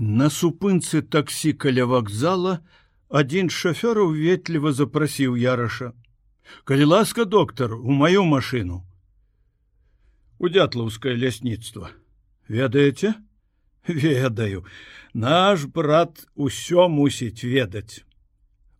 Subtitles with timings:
[0.00, 2.52] На супынцы таксі каля вакзала
[3.12, 5.92] адзін з шафёраў ветліва запрасіў яраша.
[6.64, 8.80] Калі ласка доктар у маю машину.
[10.38, 11.92] У дятлаўскае лясніцтва.
[12.48, 13.12] Ведаеце?
[13.86, 14.64] Ведаю,
[15.12, 18.00] наш брат усё мусіць ведаць.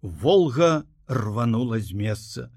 [0.00, 2.48] Волга рванула з месца.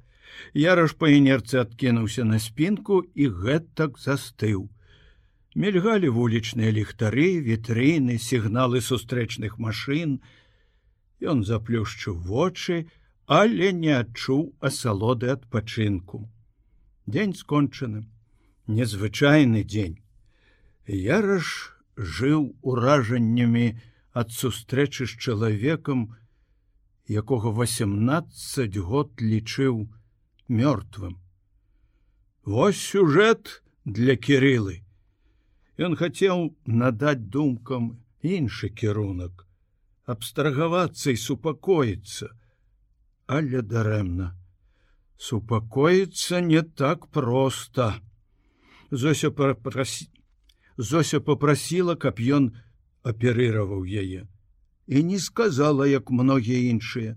[0.55, 4.71] Яраш па інерцы адкінуўся на спінку і гэтак застыў
[5.56, 10.20] мільгалі вулічныя ліхтары вітрыны сігналы сустрэчных машын.
[11.22, 12.86] Ён заплюшчыў вочы
[13.26, 16.30] але не адчуў асалоды адпачынку.
[17.08, 18.08] Дзень скончаны.
[18.68, 20.00] Незвычайны дзень.
[20.88, 23.80] Яраш жыў уражаннямі
[24.13, 26.16] ад сустрэчы з чалавекам
[27.08, 29.88] якога 18 год лічыў
[30.48, 31.20] мёртвым.
[32.44, 34.83] Вось сюжэт для кірылы
[35.77, 39.45] Ён хацеў надаць думкам іншы кірунак,
[40.05, 42.29] абстрагавацца і супакоіцца,
[43.27, 44.34] але дарэмна.
[45.18, 48.01] Супакоіцца не так проста.
[48.91, 50.10] Зося попросі...
[50.77, 52.54] Зося попрасіла, каб ён
[53.05, 54.26] аперыраваў яе
[54.88, 57.16] і не сказала, як многія іншыя: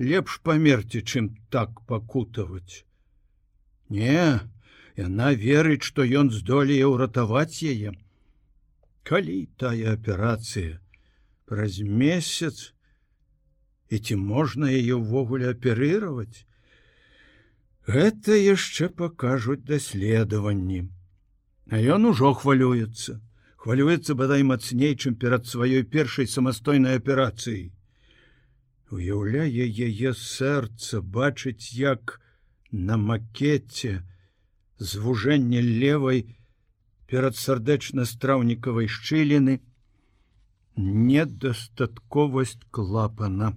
[0.00, 2.84] лепш памерці, чым так пакутаваць.
[3.88, 4.40] Не,
[4.98, 7.94] Яна верыць, што ён здолее ўратаваць яе.
[9.06, 10.80] Калі тая аперацыя
[11.46, 12.74] праз месяц
[13.94, 16.42] і ці можна яе ўвогуле аперыраваць?
[17.86, 20.82] Гэта яшчэ пакажуць даследаванні.
[21.70, 23.16] А ён ужо хвалюецца,
[23.62, 27.70] хвалюецца бадай мацней, чым перад сваёй першай самастойнай аперацыяй.
[28.90, 32.18] Уяўляе яе сэрца бачыць, як
[32.72, 34.02] на макете,
[34.78, 36.26] звужэнне левой
[37.06, 39.60] перад сардэчна-страўнікавай шчыліны
[40.76, 43.54] недастатковасць клапана.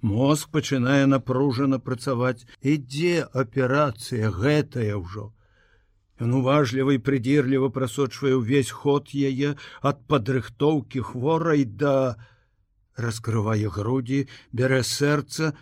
[0.00, 5.32] Мозг пачынае напружана працаваць, ідзе аперацыя гэтая ўжо.
[6.22, 12.18] Ён уважліва і прыдзірліва прасочвае ўвесь ход яе ад падрыхтоўкі хворай да
[12.98, 15.54] раскрывае грудзі, бярэ сэрца,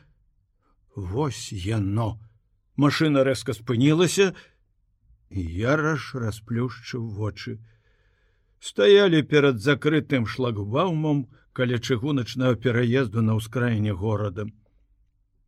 [0.97, 2.19] Вось яно
[2.77, 4.35] машина рэзка спынілася
[5.31, 7.59] яраш расплюшчыў вочы.
[8.61, 14.47] Стаялі перад закрытым шлагбаумом каля чыгуначнага пераезду на ўскраіне горада.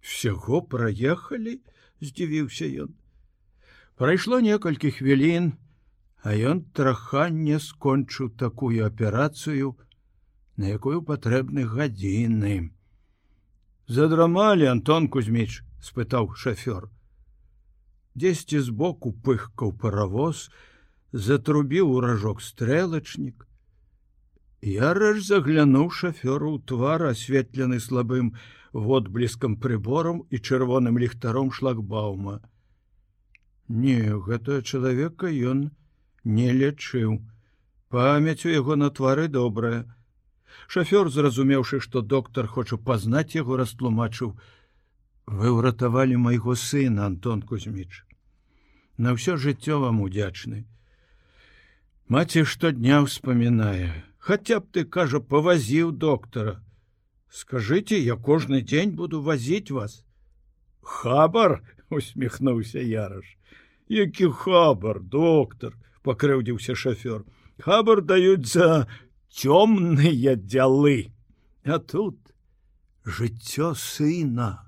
[0.01, 1.61] Всяго праехалі
[2.01, 2.93] здзівіўся ён.
[3.99, 5.57] Прайшло некалькі хвілін
[6.23, 9.77] а ён траханне скончыў такую аперацыю
[10.57, 12.75] на якую патрэбны гадзіны.
[13.87, 16.91] Задрамалі антон кузьміч спытаў шафёр
[18.19, 20.49] дзесьці збоку пыхкаў паравоз,
[21.13, 23.47] затрубіў уражок стрэлачнік.
[24.61, 28.35] Яраж заглянуў шафёру ў твар асветлены слабым
[28.73, 32.41] водбліскам прыборам і чырвоным ліхтаром шлагбаума.
[33.69, 35.71] Не, гэтага чалавека ён
[36.25, 37.23] не лечыў.
[37.89, 39.87] Памяць у яго на твары добрая.
[40.67, 44.37] Шафёр, зразумеўшы, што доктар хоча пазнаць яго, растлумачыў:
[45.39, 48.08] «Вы ўратавалі майго сына Антон Кузьміч
[48.98, 50.66] на ўсё жыццё вам удзячны.
[52.08, 56.64] Маці штодня ўспамінае, Хаця б ты кажа, павазіў доктара.
[57.28, 60.06] Скажыце, я кожны дзень буду вазіць вас.
[60.80, 61.60] Хабар
[61.90, 63.36] усміхнуўся яраш.
[63.92, 65.76] Які хабар, доктар,
[66.08, 67.26] пакрыўдзіўся шафёр.
[67.60, 68.88] Хабар даюць за
[69.28, 71.12] цёмныя дзялы.
[71.68, 72.16] А тут
[73.04, 74.67] жыццё сына.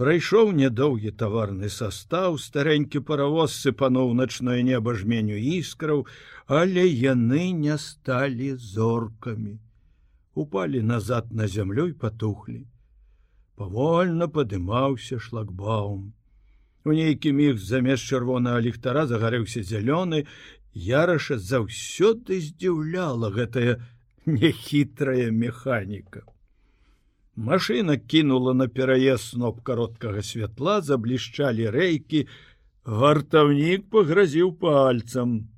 [0.00, 6.06] Прайшоў нядоўгі таварны састаў, старэнькі паравоз сыпануў начное неба жменю іскраў,
[6.46, 9.58] але яны не сталі зоркамі.
[10.34, 12.64] Упалі назад на зямлю і патухлі.
[13.60, 16.12] Павольна падымаўся шлагбаум.
[16.88, 20.24] У нейкі міг замест чырвонага ліхтара загарэўся зялёны,
[20.72, 23.76] Яраша заўсёды здзіўляла гэтая
[24.24, 26.24] нехітрая механіка.
[27.36, 32.26] Машына кінула на пераезд сноп кароткага святла, заблішчалі рэйкі,
[32.84, 35.48] вартаўнік пагразіў пальцам.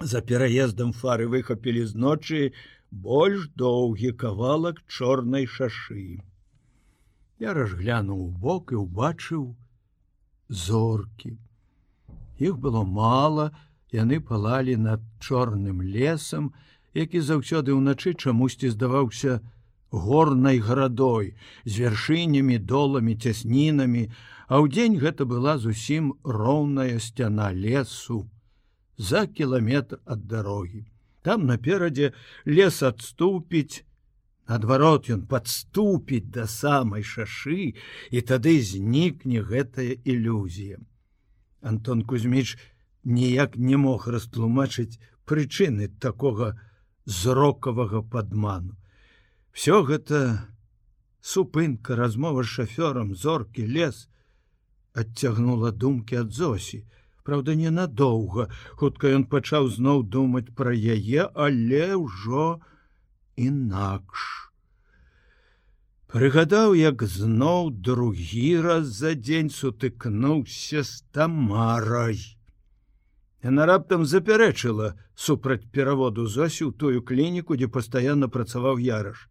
[0.00, 2.52] За пераездам фары выхапілі з ночы
[2.90, 6.20] больш доўгі кавалак чорнай шашы.
[7.40, 9.56] Я разглянуў бок і ўбачыў
[10.48, 11.38] зоркі.
[12.36, 13.48] Іх было мала,
[13.92, 16.52] яны палалі над чорным лесам,
[16.92, 19.40] які заўсёды ўначы чамусьці здаваўся,
[19.92, 21.34] горнай градой
[21.64, 24.08] з вяршынямі доламі цяснінамі
[24.48, 28.24] а ў дзень гэта была зусім роўная сцяна лесу
[28.96, 30.88] за кіламетр ад дарогі
[31.22, 32.12] Там наперадзе
[32.44, 33.86] лес адступіць,
[34.50, 37.78] адварот ён падступіць да самай шашы
[38.10, 40.82] і тады знікне гэтая ілюзія.
[41.62, 42.58] Антон Кузьміч
[43.06, 46.58] ніяк не мог растлумачыць прычыны такога
[47.06, 48.74] зрокавага падману.
[49.52, 50.48] Всё гэта
[51.20, 54.08] супынка размова з шафёрам зоркі лес
[54.96, 56.84] адцягнула думкі ад зосі.
[57.22, 58.48] Праўда, ненадоўга
[58.80, 62.58] хутка ён пачаў зноў думаць пра яе, але ўжо
[63.36, 64.24] інакш.
[66.12, 72.18] Прыгадаў, як зноў другі раз за дзень сутыкнуўся з тамарай.
[73.46, 79.28] Яна раптам запярэчыла супраць пераводу зосі ў тую клініку, дзе пастаянна працаваў яраш.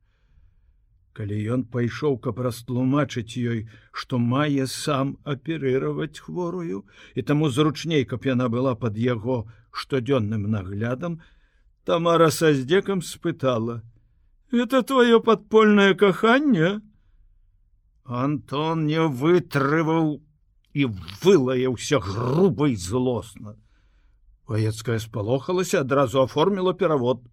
[1.14, 6.86] Калі ён пайшоў, каб растлумачыць ёй, што мае сам аперыраваць хворую,
[7.16, 11.20] і таму зручней, каб яна была пад яго штодзённым наглядам,
[11.84, 13.82] Тамара са здзекам спытала:
[14.52, 16.82] «Это твоё падпольнае каханне?
[18.06, 20.22] Антон не вытрываў
[20.74, 20.86] і
[21.24, 23.56] вылаяўся груба і злосна.
[24.48, 27.24] Ваецкая спалохалася, адразу оформіла перавод.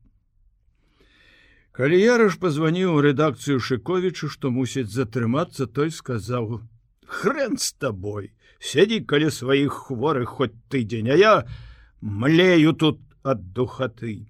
[1.78, 6.58] Калі яраш пазваніў у рэдакцыю Шковічу, што мусіць затрымацца, той сказаў:
[7.18, 11.34] «Хрэн з табой, сядзі калі сваіх хворых хоць тыдзень, а я
[12.00, 14.26] млею тут ад духаты.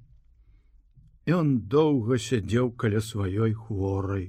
[1.25, 4.29] Ён доўга сядзеў каля сваёй хворай.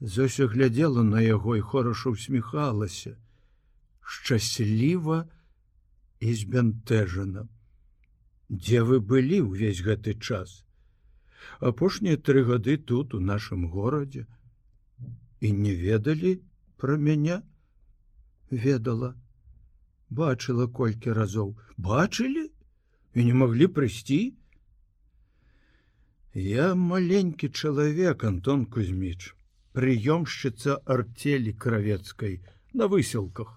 [0.00, 3.14] Зося глядзела на яго і хораша усміхалася,
[4.02, 5.30] шчасліва
[6.18, 7.46] і збянтэжана
[8.50, 10.65] дзе вы былі ўвесь гэты час
[11.60, 14.26] апошнія тры гады тут у нашым горадзе.
[15.40, 16.40] І не ведалі
[16.76, 17.42] пра мяне?
[18.50, 19.14] Ведала.
[20.10, 21.56] Бачыла колькі разоў.
[21.76, 22.50] Бачылі?
[23.14, 24.34] І не маглі прыйсці?
[26.34, 29.32] Я маленькі чалавек антон кузьміч
[29.76, 32.40] прыёмшчыца арцелі кравецкай
[32.72, 33.56] на выселках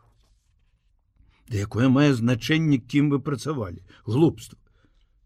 [1.49, 3.81] да якое мае значэнне кім вы працавалі?
[4.05, 4.57] Глупства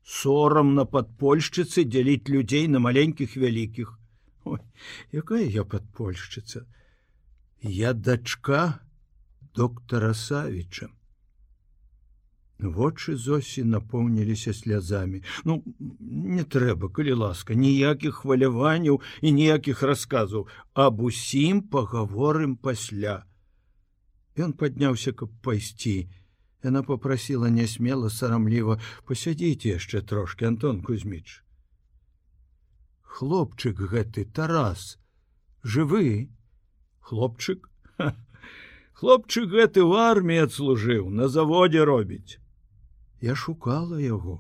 [0.03, 3.94] сорам на падпольшчыцы дзяліць людзей на маленькіх вялікіх
[5.23, 6.65] якая я падпольшчыца
[7.63, 8.63] я дачка
[9.55, 10.89] доктара савіча
[12.59, 15.63] вочы зосі напоўніліся слязамі ну
[16.00, 20.47] не трэба калі ласка ніякіх хваляванняў і ніякіх расказаў.
[20.73, 23.23] Аб усім пагаворым пасля.
[24.38, 26.07] Ён падняўся каб пайсці.
[26.07, 26.22] і
[26.63, 31.44] Яна попрасила нясмела сарамліва посядзіць яшчэ трошки Антон Кузьміч.
[33.04, 34.98] Хлопчык гэты Тарас
[35.63, 36.30] жывы
[37.04, 37.68] хлопчык
[39.00, 42.39] хлопчык гэты в арміі адслужыў на заводзе робіць.
[43.19, 44.39] Я шукала яго.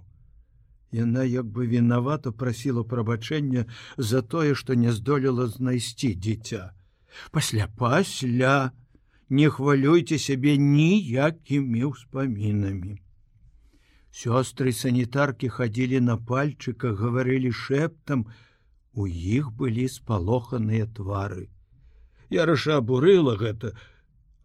[0.91, 3.65] Яна як бы вінавата прасіла прабачэння
[3.97, 6.71] за тое, што не здолела знайсці дзіця.
[7.31, 8.71] Пасля пасля,
[9.29, 12.99] не хвалюйте сябе ніякімі ўспамінамі.
[14.13, 18.27] Сёстры санітаркі хадзілі на пальчыках, гаварылі шэптам,
[18.93, 21.49] у іх былі спалоханыя твары.
[22.29, 23.73] Я раша абурыла гэта,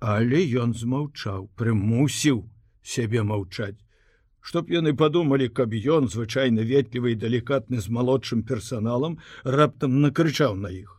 [0.01, 2.49] але ён змаўчаў, прымусіў
[2.83, 3.77] сябе маўчаць.
[4.41, 10.73] Чтоб яны падумалі, каб ён звычайна ветлівы і далікатны з малодшым персаналам раптам накрычаў на
[10.73, 10.98] іх.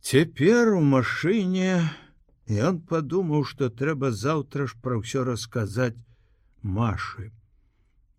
[0.00, 1.84] Цяпер у машыне
[2.48, 6.00] ён падумаў, што трэба заўтра ж пра ўсё расказаць
[6.62, 7.30] Машы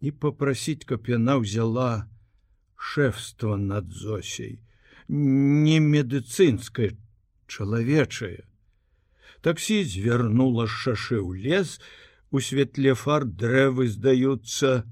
[0.01, 2.05] і попрасіць, каб яна ўзяла
[2.77, 4.61] шэфства над зосей,
[5.09, 6.93] не медыцынскае
[7.49, 8.45] чалавечае.
[9.41, 11.81] Таксі звярнула шашы ў лес,
[12.29, 14.85] у светле фар дрэвы здаюцца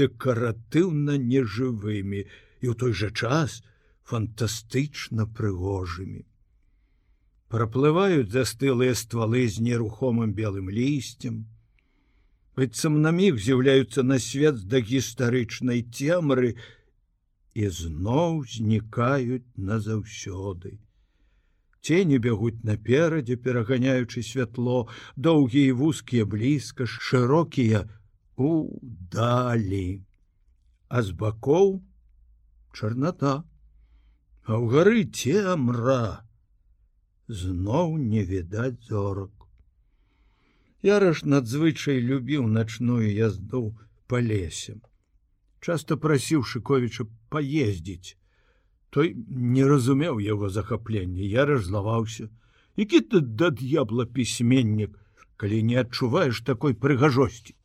[0.00, 3.60] дэкаратыўна нежывымі і ў той жа час,
[4.06, 6.22] фантастычна прыгожымі.
[7.50, 11.44] Праплываюць застылыя ствалы з нерухомым белым лісцем.
[12.56, 16.56] быццам на міг з'яўляюцца на свет да гістарычнай цемры
[17.52, 20.80] і зноў знікаюць назаўсёды.
[21.84, 27.84] Цені бягуць наперадзе, пераганяючы святло, доўгія вузкія блізка, шырокія
[28.36, 28.80] у
[29.12, 30.02] далі.
[30.88, 31.84] А з бакоў
[32.72, 33.44] чарната
[34.46, 36.22] а ў гары цемра.
[37.26, 39.32] Зноў не відаць зорак.
[40.86, 43.74] Яраш надзвычай любіў начную язду
[44.06, 44.78] по лесе.
[45.58, 48.14] Часто прасіў шыковіча паездзіць.
[48.94, 52.30] Той не разумеў яго захаплення яраш злаваўся.
[52.76, 54.94] Які ты да д'ябла пісьменнік
[55.36, 57.56] калі не адчуваеш такой прыгажосці.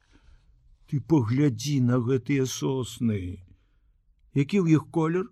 [0.90, 3.46] Ты паглядзі на гэтыя сосны.
[4.34, 5.30] Які ў іх колер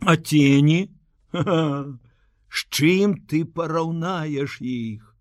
[0.00, 0.88] а тені
[1.32, 5.14] з чым ты параўнаеш іх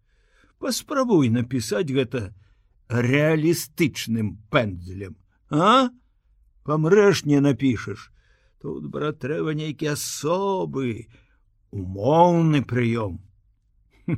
[0.60, 2.32] паспрабуй напісаць гэта
[2.90, 5.16] реалістычным пэндзелем
[5.50, 5.90] а?
[6.66, 8.10] Памрэш не напішаш
[8.62, 11.08] тут брат трэба нейкі асобы
[11.72, 13.20] умоўны прыём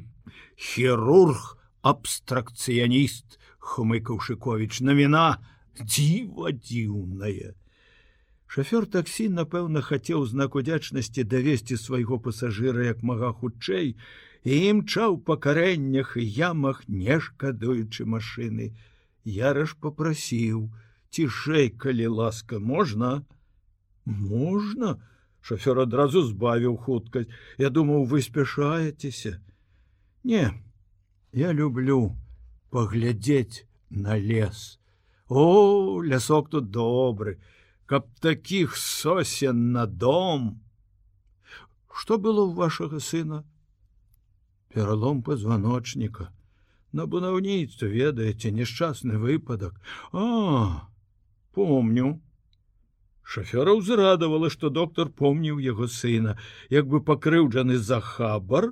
[0.68, 5.40] хірург абстракцыяніст хмыкаў шыковіч навіна
[5.80, 7.54] дзіва дзіўная
[8.48, 13.96] шафёр таксі напэўна хацеў знак удзячнасці давесці свайго пасажыра як мага хутчэй
[14.48, 18.72] і імчаў па карэннях і ямах не шкадуючы машыны.
[19.28, 20.70] Яраш попрасіў
[21.12, 23.26] цішэй калі ласка можна?
[24.06, 24.96] Можна
[25.44, 27.28] шафёр адразу збавіў хуткасць.
[27.58, 29.40] Я думаў вы спяшаецеся?
[30.24, 30.56] Не
[31.34, 32.16] я люблю
[32.70, 34.80] паглядзець на лес.
[35.30, 37.40] О, лясок тут добры,
[37.88, 40.60] каб такіх сосен на дом.
[41.88, 43.42] Што было ў вашага сына?
[44.70, 46.30] Пералом пазваночніка.
[46.92, 49.80] На будаўніцтве ведаеце няшчасны выпадак.
[50.12, 50.88] А,
[51.56, 52.20] помню.
[53.24, 56.38] Шафёра ўзрадавала, што доктар помніў яго сына,
[56.72, 58.72] як бы пакрыўджаны за хабар,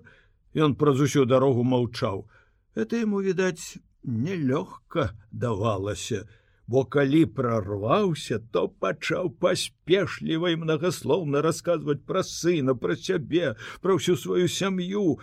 [0.55, 2.27] ён праз усю дарогу маўчаў.
[2.75, 6.27] Это ему відаць нелёгка давалася,
[6.67, 14.17] бо калі прорваўся, то пачаў паспешліва і многаслоўна расказваць пра сына, пра сябе, пра ўсю
[14.17, 15.19] сваю сям'ю.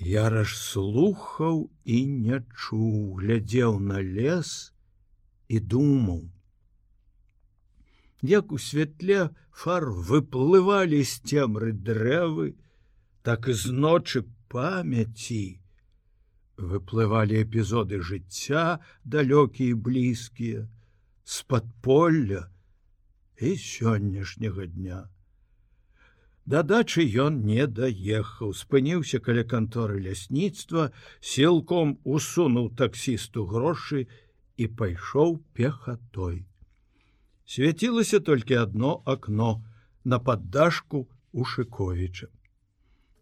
[0.00, 4.72] Яраш слухаў і не чуў, глядзеў на лес
[5.48, 6.24] і думаў.
[8.22, 12.54] Як у святле фар выплывалі з цемры дрэвы,
[13.22, 15.60] так і з ночы памяці,
[16.58, 20.66] выплывалі эпізоды жыцця далёкія блізкія
[21.24, 22.48] з падполля
[23.38, 25.06] і сённяшняга дня.
[26.48, 34.08] Дадачы ён не даехаў спыніўся каля канторы лясніцтва сілком усунуў таксісту грошы
[34.56, 36.46] і пайшоў пехатой.
[37.44, 39.50] Свяцілася толькі адно акно
[40.04, 42.32] на паддашку у шыковіча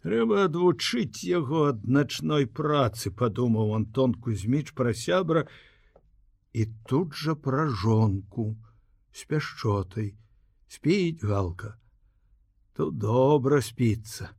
[0.06, 5.40] трэба адвучыць яго ад начной працы падумаў антон кузьміч пра сябра
[6.60, 8.44] і тут жа пра жонку
[9.10, 10.12] з пяшчотай.
[10.70, 11.72] Спіць галка.
[12.78, 14.30] Тут добра спіцца.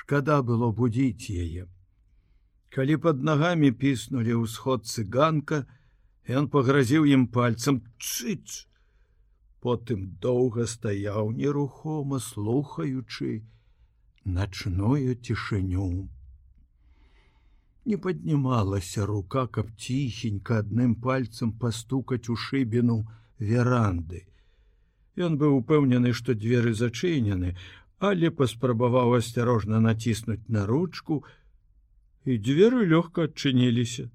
[0.00, 1.68] Шкада было будзіць яе.
[2.72, 5.60] Калі под нагамі піснулі ўсход цыганка
[6.40, 8.64] ён пагразіў ім пальцам чыць
[9.60, 13.40] потым доўга стаяў нерухома слухаючы і
[14.36, 16.08] начную цішыню.
[17.84, 22.98] Не паднімалася рука, каб ціхенька адным пальцам пастукаць у шыбіну
[23.38, 24.26] веранды.
[25.16, 27.56] Ён быў упэўнены, што дзверы зачынены,
[27.98, 31.24] але паспрабаваў асцярожна націснуць на ручку,
[32.24, 34.08] і дзверы лёгка адчыніліся.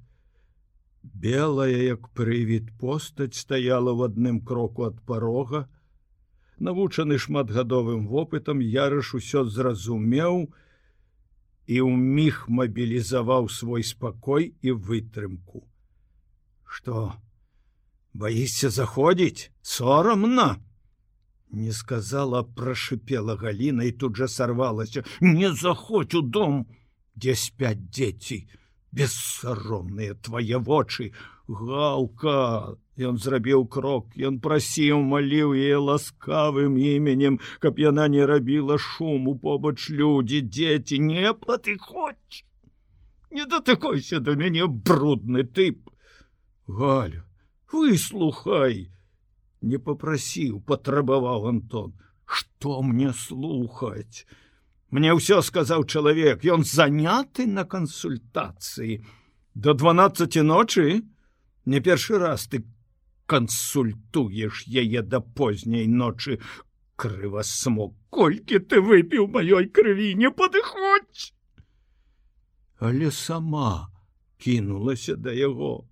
[1.04, 5.68] Белая, як прывід постаць стаяла в адным кроку ад парога,
[6.60, 10.48] навучаны шматгадовым вопытам ярыш усё зразумеў
[11.68, 15.66] і ў міг мабілізаваў свой спакой і вытрымку.
[16.64, 17.14] Што
[18.14, 19.52] боишься заходзіць?
[19.62, 20.60] Сорамна!
[21.52, 26.66] Не сказала прошипела галіна і тут жа сорвалася не заходь у дом!
[27.16, 28.48] Дзе спяць дзеці?
[28.92, 31.12] Бессаромныя твае вочы!
[31.48, 39.36] Галка Ён зрабіў крок, ён прасіў, маліў яе ласкавым іменем, каб яна не рабіла шуму
[39.36, 42.46] побач людзі, дзеці, не патыходь.
[43.32, 45.92] Не датыкойся да мяне брудны тып.
[46.68, 47.28] Галю,
[47.68, 48.88] выслухай,
[49.60, 51.92] не попрасіў, патрабаваў Антон,
[52.24, 54.24] што мне слухаць.
[54.88, 59.04] Мне ўсё сказаў чалавек, ён заняты на кансультацыі.
[59.54, 61.04] До 12 ночы
[61.66, 62.64] не першы раз ты
[63.26, 66.40] кансультуеш яе да позняй ночы.
[66.96, 71.34] Крыва смог колькі ты выпіў маёй крыві не падыходзь!
[72.80, 73.92] Але сама
[74.40, 75.88] кінулася да яго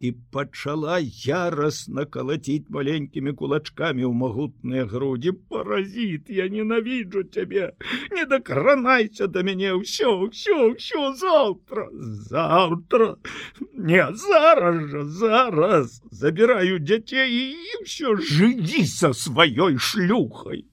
[0.00, 5.32] і пачала яростна калаціць маленькімі кулачкамі ў магутныя грудзі.
[5.52, 7.76] Паразіт я ненавіджу цябе!
[8.16, 9.76] Не дакранайся да мяне!
[9.76, 11.84] Ўсё ўсё ўсё заўтра
[12.32, 13.20] заўтра!
[13.76, 16.00] Не зараз жа зараз!
[16.10, 20.64] Забіраю дзяцей і ўсё жыві са сваёй шлюхай!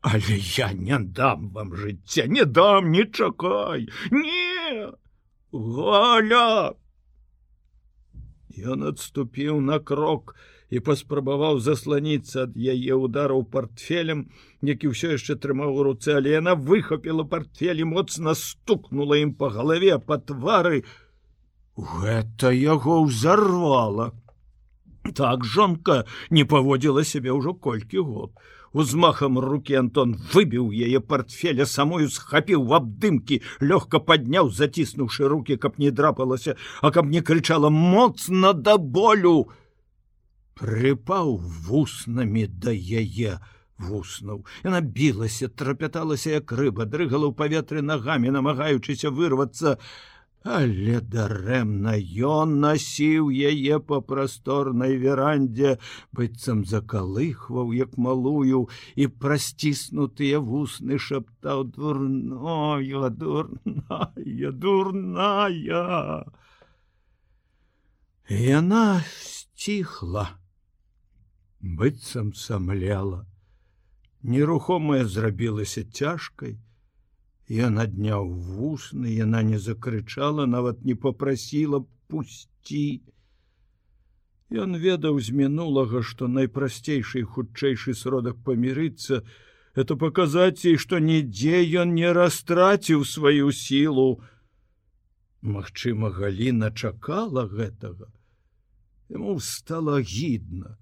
[0.00, 2.24] Але я не дам вам жыцця!
[2.26, 3.88] Не дам не чакай!
[4.10, 4.88] Не!
[5.52, 6.72] Галя
[8.52, 10.34] Ён адступіў на крок
[10.72, 14.28] і паспрабаваў засланіцца ад яе удараў портфелем,
[14.60, 19.96] які ўсё яшчэ трымаў у руцэ, але яна выхапіла портфелі, моцна стукнула ім па галаве
[19.98, 20.84] па твары.
[21.76, 24.12] Гэта яго ўзарвала.
[25.16, 28.32] Так жонка не паводзіла сябе ўжо колькі год.
[28.72, 35.78] Узмахам руки Антон выбіў яе портфеля самою схапіў в абдымкі, лёгка падняў, заціснуўшы руки, каб
[35.78, 39.52] не драпалася, а каб не крычала моцна да болю.
[40.56, 41.36] Прыпаў
[41.68, 43.36] вуснамі да яе
[43.76, 44.46] вуснуў.
[44.64, 49.76] Яна білася, трапяталася як рыба, дрыгала ў паветры нагамі, намагаючыся вырвацца,
[50.44, 51.94] Але дарэмна
[52.26, 55.78] ён насіў яе па прасторнай верандзе,
[56.10, 58.66] быццам закалыхваў як малую
[58.98, 66.24] і прасціснутыя вусны шаптаў дурная дурная дурная.
[68.28, 70.26] Яна сціхла,
[71.60, 73.26] быццам самляла,
[74.22, 76.58] нерухомая зрабілася цяжкай,
[77.52, 83.02] Ён адняў вусны, яна не закрычала, нават не попрасіла пусці.
[84.48, 89.20] Ён ведаў з мінулага, што найпрасцейшы і хутчэйшы сродак памірыцца,
[89.74, 94.24] это паказаць ей, што нідзе ён не растраціў сваю сілу.
[95.42, 98.08] Магчыма, Гліна чакала гэтага.
[99.12, 100.78] Яму стала гідна,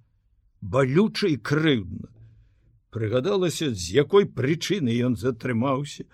[0.61, 2.15] балюча і крыўдна.
[2.95, 6.07] Прыгадалася, з якой прычыны ён затрымаўся,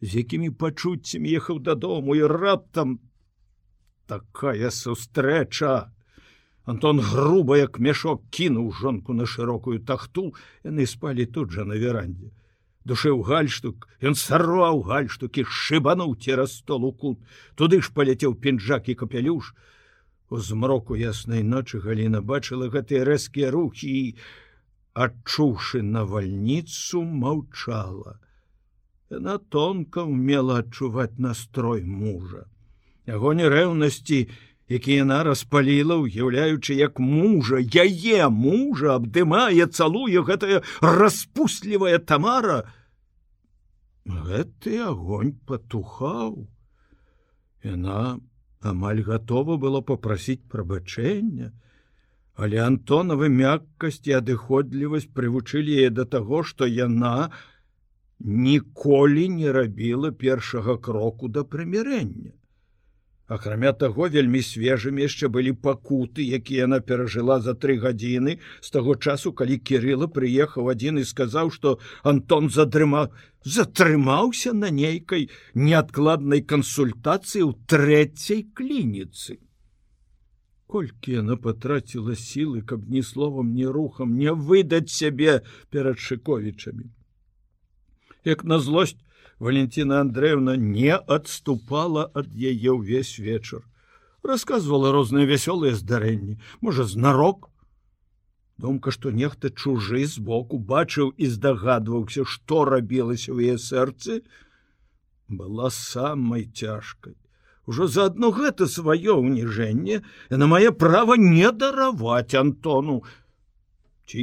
[0.00, 2.98] з якімі пачуццямі ехаў дадому і раптам
[4.06, 5.92] такая сустрэча.
[6.64, 12.30] Антон груба як мяшок кінуў жонку на шырокую тахту, яны спалі тут жа на верандзе.
[12.84, 17.18] Душеў гальштук, ён сарваў гальштукі, шыбануў цераз стол у кут,
[17.54, 19.52] туды ж паляцеў пінжак і капялюш.
[20.30, 24.16] У змроку яснай ночы Гліна бачыла гэтыя рэзкія рухі і,
[24.94, 28.16] адчуўшы навальніцу, маўчала.
[29.10, 32.44] Яна тонка умела адчуваць настрой мужа.
[33.10, 34.18] Ягоні рэўнасці,
[34.70, 42.70] які яна распаліла, уяўляючы як мужа, яе мужа абдымае, цалуе гэтая распустлівая тамара.
[44.06, 46.46] Гэты огонь патухаў.
[47.66, 48.22] Яна
[48.62, 51.50] амаль гатова было попрасіць прабачэння,
[52.38, 57.34] але Антонавы мяккасць і адыходлівасць прывучылі яе да таго, што яна,
[58.20, 62.36] ніколі не рабіла першага кроку да прымірэння.
[63.30, 68.96] Акрамя таго вельмі свежымі яшчэ былі пакуты, якія яна перажыла за тры гадзіны з таго
[68.98, 73.06] часу, калі кірыла прыехаў адзін і сказаў, што Антон задрыма
[73.44, 79.38] затрымаўся на нейкай неадкладнай кансультацыі ў трэцяй клініцы.
[80.66, 86.90] Колькі яна патраціла сілы, каб ні словам, ні рухам не выдаць сябе перад шыковічамі
[88.24, 88.98] як на злость
[89.38, 93.64] Валентина Андреевна не отступала ад яе ўвесь вечар
[94.22, 97.48] рассказывала розныя вясёлыя здарэнні можа знарок.
[98.60, 104.20] Думка что нехта чужы збоку бачыў і здагадваўся что рабілася ў яе сэрцы
[105.28, 107.16] была самой цяжкай
[107.64, 113.00] ужо заодно гэта сваё ўніжэнне на мае права не дараваць антону
[114.10, 114.22] ці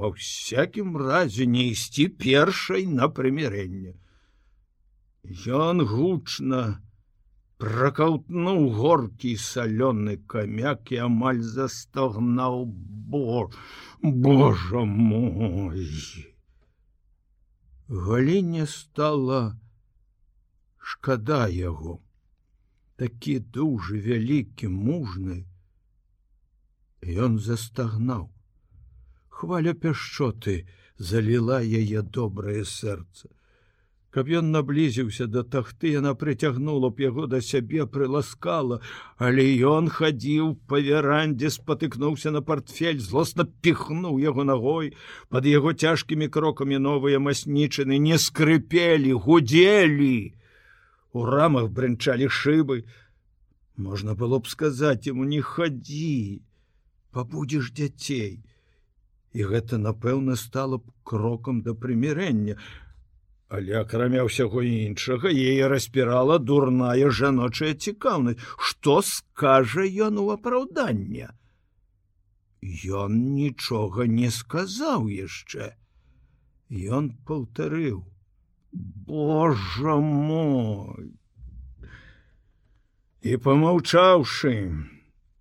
[0.00, 3.90] ва всякім разе не ісці першай на прымірэнне.
[5.56, 6.60] Ён гучна
[7.64, 12.64] пракаўтнуў горкі салёны камяк і амаль застогнаў
[13.12, 13.50] бо
[14.00, 15.84] Божа мой.
[17.88, 19.42] Галіне стала
[20.78, 22.00] шкада яго,
[22.96, 25.38] такі дужы вялікі мужны.
[27.02, 28.28] Ён застагнаў
[29.38, 30.64] хваля пяшчоты
[30.98, 33.30] заліла яе добрае сэрца.
[34.10, 38.80] Каб ён наблізіўся да тахты, яна прыцягнула б яго да сябе прыласкала,
[39.20, 44.90] але ён хадзіў па верандзе, спатыкнуўся на портфель, злосна піхнуў яго ногой,
[45.28, 50.18] под яго цяжкімі крокамі новыя маснічыны не скрыпелі, гудзелі.
[51.12, 52.88] У рамах брынчалі шыбы.
[53.76, 56.42] Можна было б сказаць ему не хадзі,
[57.12, 58.47] пабудзеш дзяцей
[59.32, 62.56] і гэта напэўна стала б крокам да прымірэння.
[63.48, 71.32] Але акрамя ўсяго іншага яе распірала дурная жаночая цікаўнасць, што скажа ён у апраўдання.
[72.60, 75.72] Ён нічога не сказаў яшчэ.
[76.68, 78.04] Ён паўтарыў:
[79.08, 81.16] Божа мой!
[83.22, 84.52] І помаўчаўшы,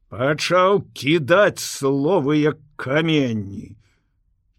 [0.09, 3.75] пачаў кідаць словы як каменні.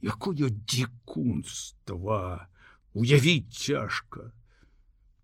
[0.03, 2.49] Якое дзікунства!
[2.95, 4.33] Уявіць цяжка!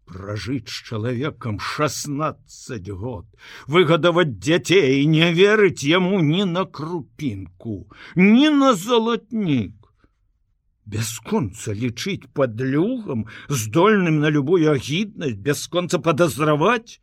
[0.04, 3.26] Пражыць з чалавекам 16 год!
[3.66, 9.76] Выгадаваць дзяцей не верыць яму ні на крупінку ні на залатнік!
[10.84, 17.00] Бясконца лічыць падлюгам здольным на любую агіднасць бясконца падазраваць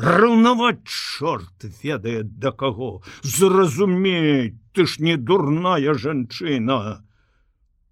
[0.00, 3.02] раўнаваць чорт ведае да каго.
[3.22, 7.04] Зразумець ты ж не дурная жанчына.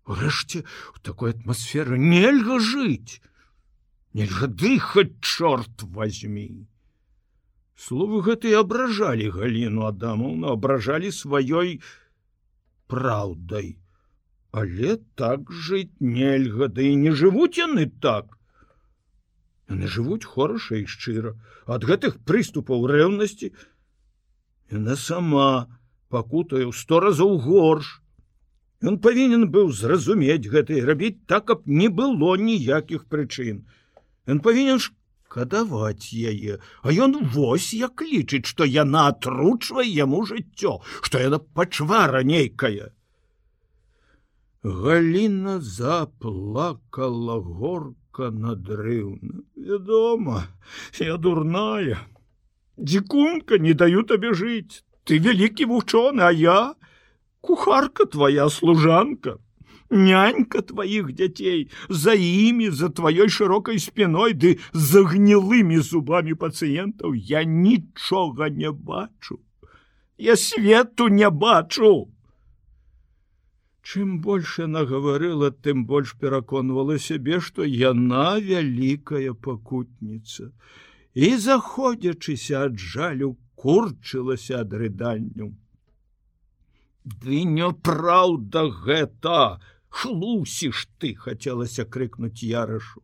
[0.09, 3.21] Урэшце у такой атмасферы нельга жыць.
[4.17, 6.67] Нельга дыхаць чорт возьми
[7.79, 11.79] словы гэтыя абражалі галіну адамаўну абражалі сваёй
[12.91, 13.77] праўдай.
[14.51, 18.35] Але так жыць нельга да і не жывуць яны так
[19.69, 21.35] яны жывуць хораша і шчыра.
[21.67, 23.53] Ад гэтых прыступаў рэўнасці
[24.73, 25.69] яна сама
[26.09, 28.01] пакутае ў сто разоў горш.
[28.81, 33.65] Ён павінен быў зразумець гэта і рабіць так каб не было ніякіх прычын.
[34.29, 36.61] Ён павінен шкадаваць яе.
[36.83, 42.93] А ён вось як лічыць што яна атручвае яму жыццё што яна пачвара нейкая.
[44.65, 49.43] Галіна заплакала горка надрыўна.
[49.55, 50.45] Вядома,
[50.99, 51.99] я дурная.
[52.77, 54.83] Дзікунка не даю табе жыць.
[55.07, 56.75] Ты вялікі вучоны, а я
[57.41, 59.39] кухарка твоя служанка,
[59.91, 67.45] нянька тваіх дзяцей, за імі, за тваёй шырокай спіной ды за гнілымі зубамі пацыентаў я
[67.45, 69.41] нічога не бачу.
[70.19, 72.13] Я свету не бачу.
[73.89, 80.51] Чым больш яна гаварыла, тым больш пераконвала сябе, што яна вялікая пакутніца.
[81.17, 83.31] І заходзячыся ад жалю
[83.63, 85.49] курчылася ад рыданню.
[87.25, 89.39] Ды няпраўда гэта,
[89.89, 93.01] хлусіш ты хацелася крыкнуць ярашу.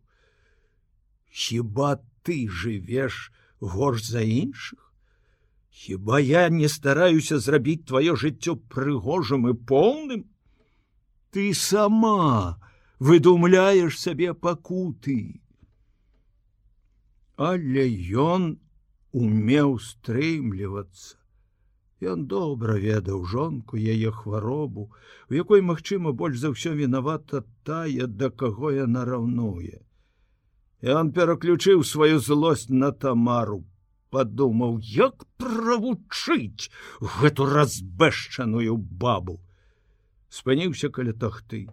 [1.32, 1.94] Хіба
[2.28, 4.92] ты жывеш горш за іншых?
[5.70, 10.28] Хіба я не стараюся зрабіць тваё жыццё прыгожым і поўным?
[11.34, 12.60] Ты сама
[13.00, 15.42] выдумляешь сабе пакуты.
[17.36, 17.90] Але
[18.24, 18.46] ён
[19.10, 21.18] умеў стрымлівацца
[22.04, 24.84] Ён добра ведаў жонку яе хваробу
[25.30, 29.80] у якой магчыма больш за ўсё вінавата тая да каго яна раўнуе.
[30.84, 33.64] І он пераключыў сваю злосць на тамару
[34.14, 36.70] падумаў як правучыць
[37.18, 39.40] гэту разбэшчаную бабу
[40.34, 41.66] спыніўся каля тахты.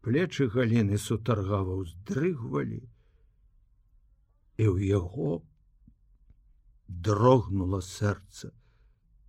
[0.00, 2.80] Плечы галіны сутаргава ўздрыгвалі
[4.60, 5.44] і ў яго
[6.88, 8.52] дрогнула сэрца.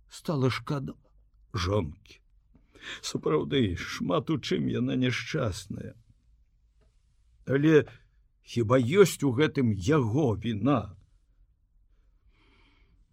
[0.08, 0.96] Стала шкада
[1.52, 2.18] жонкі.
[3.04, 5.92] Сапраўды шмат у чым яна няшчасная.
[7.44, 7.84] Але
[8.48, 10.96] хіба ёсць у гэтым яго віна?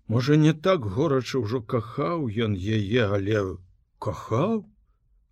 [0.08, 3.60] Можа не так горача ўжо кахаў ён яе але
[4.00, 4.64] кахаў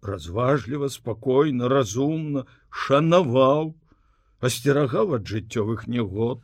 [0.02, 3.74] разважліва спакойна разумна шанаваў
[4.40, 6.44] асцерагаў ад жыццёвых негод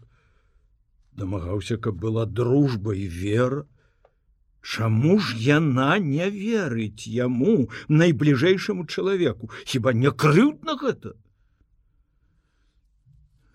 [1.16, 3.66] дамагаўся каб была дружба і вера.
[4.64, 9.52] Чаму ж яна не верыць яму найбліжэйшаму чалавеку?
[9.68, 11.14] Хіба не крыўдна гэта?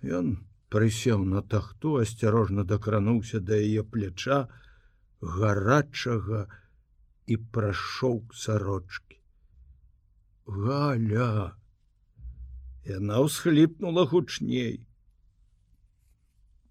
[0.04, 0.36] Ён
[0.68, 4.46] прысеў на тахту асцярожна дакрануўся да яе пляча
[5.20, 6.44] гарачага
[7.26, 9.07] і прашоў сарочки
[10.48, 11.52] Галя
[12.88, 14.80] Яна ўсхліпнула гучней.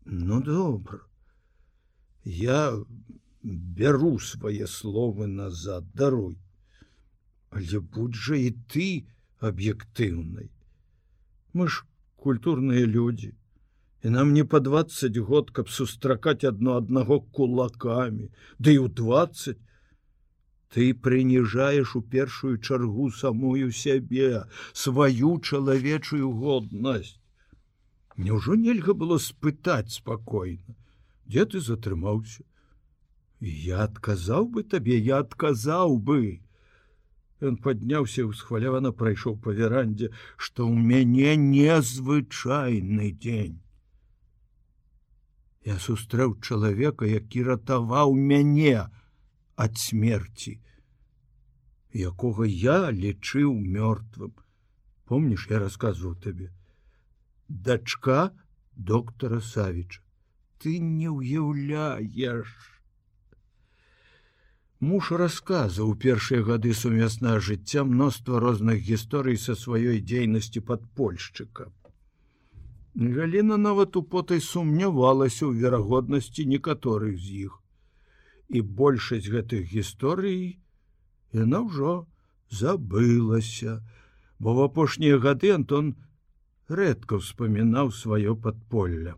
[0.06, 1.06] Ну добра,
[2.26, 2.74] я
[3.44, 6.40] бяру свае словы назад даруй,
[7.54, 8.88] Але будь жа і ты
[9.40, 10.50] аб'ектыўнай.
[11.54, 11.86] Мы ж
[12.18, 13.36] культурныя людзі,
[14.02, 19.62] і нам не па 20 год, каб сустракаць адно аднаго кулакамі, Ды і ў 20
[20.74, 27.16] ты прыніжаеш у першую чаргу самую сябе сваю чалавечую годнасць.
[28.18, 30.78] Няўжо нельга было спытаць спакойна
[31.28, 32.44] дзе ты затрымаўся?
[33.40, 36.42] Я адказаў бы табе я адказаў бы.
[37.48, 43.60] Ён падняўся усхвалявана прайшоў па верандзе што ў мяне незвычайны дзень.
[45.68, 48.88] Я сустрэў чалавека які ратаваў мяне
[49.66, 50.54] ад смерти
[52.10, 54.34] якога я лічыў мёртвым
[55.10, 56.50] помніш я рассказываў табе
[57.70, 58.20] дачка
[58.94, 60.02] доктора савіча
[60.64, 62.58] ты не ўяўляеш
[64.80, 71.66] Муж расказаў першыя гады сумяснага жыцця мноства розных гісторый са сваёй дзейнасці падпольшчыка.
[72.94, 77.58] Галіна нават у потай сумнявалася ў верагоднасці некаторых з іх.
[78.50, 80.60] І большасць гэтых гісторый
[81.36, 82.08] яна ўжо
[82.50, 83.84] забылася,
[84.40, 85.96] бо в апошнія гады Антон
[86.72, 89.16] рэдка ўспамінаў сваё падполля.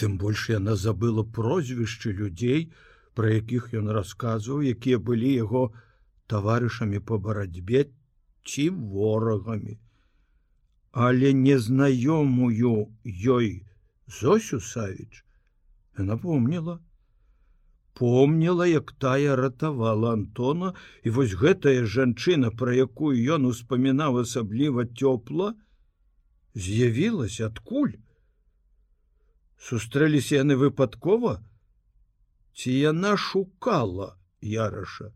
[0.00, 2.72] Тым больш яна забыла прозвішчы людзей,
[3.14, 5.70] пра якіх ён расказваў, якія былі яго
[6.26, 7.84] таварышамі по барацьбе
[8.44, 9.78] ці ворагамі.
[10.92, 13.66] Але незнаёмую ёй
[14.06, 15.24] Зосю Савіч
[15.98, 16.93] напомніла, помніла,
[18.66, 25.54] як тая ратавала Антона, і вось гэтая жанчына, пра якую ён успамінаў асабліва цёпла,
[26.54, 27.94] з'явілася адкуль.
[29.58, 31.38] Сустрэліся яны выпадкова,
[32.54, 35.14] ці яна шукала яраша.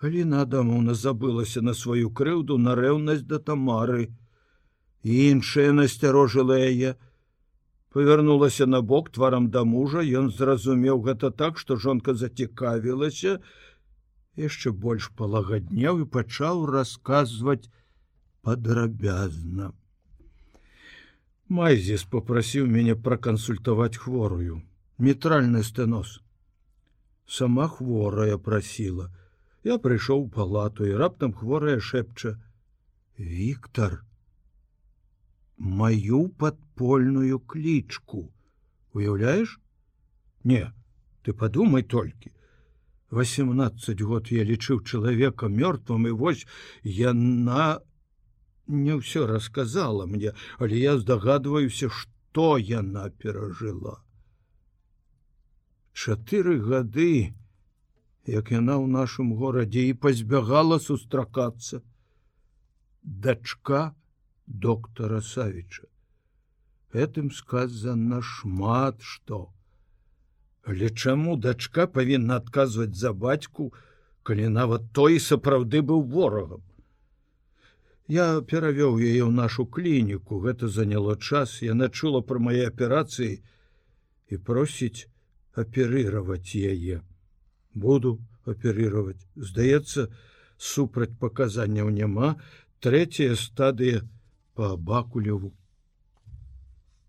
[0.00, 4.08] Галіна Адамовна забылася на сваю крыўду на рэўнасць да тамары.
[5.02, 6.94] іншая насцярожыла яе,
[7.94, 13.40] павярнулася на бок тварам да мужа, ён зразумеў гэта так, што жонка зацікавілася,
[14.36, 17.70] яшчэ больш палагаднеў і пачаў расказваць
[18.42, 19.72] падрабязна.
[21.48, 24.60] Майзіс попрасіў мяне пракансультаваць хворую
[24.98, 26.18] мітральны стэнос.
[27.26, 29.08] Сама хворая прасіла.
[29.64, 32.36] Я прыйшоў палату і раптам хворая шэпча:
[33.18, 34.02] Віктор,
[35.58, 38.32] маю падпольную клічку.
[38.94, 39.60] Уяўляеш?
[40.44, 40.72] Не,
[41.22, 42.32] ты подумай толькі.
[43.10, 46.46] 18 год я лічыў чалавека мёртвым і вось
[46.84, 47.80] яна
[48.66, 54.02] не ўсё расказала мне, але я здагадваюся, што яна перажыла
[55.98, 57.34] чатыры гады
[58.30, 61.80] як яна ў нашым горадзе і пазбягала сустракацца
[63.02, 63.80] дачка
[64.48, 65.88] доктора савіча
[66.94, 69.48] гэтым сказана шмат што.
[70.64, 73.72] Але чаму дачка павінна адказваць за бацьку
[74.22, 76.62] калі нават той сапраўды быў ворагам?
[78.08, 83.40] Я перавёў яе ў нашу клініку гэта заняло час яна чула пра мае аперацыі
[84.32, 85.08] і просіць
[85.52, 87.00] аперировать яе.
[87.74, 90.08] Буду аперировать здаецца
[90.56, 92.36] супраць паказанняў няма.
[92.80, 94.04] Третья стадыя
[94.58, 95.54] по бакулеву.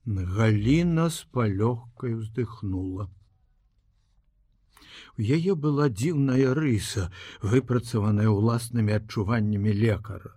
[0.06, 3.10] Галина с палёгкой вздыхнула.
[5.18, 7.06] У яе была дзіўная рыса
[7.42, 10.36] выпрацаваная ўласнымі адчуваннямі лекара.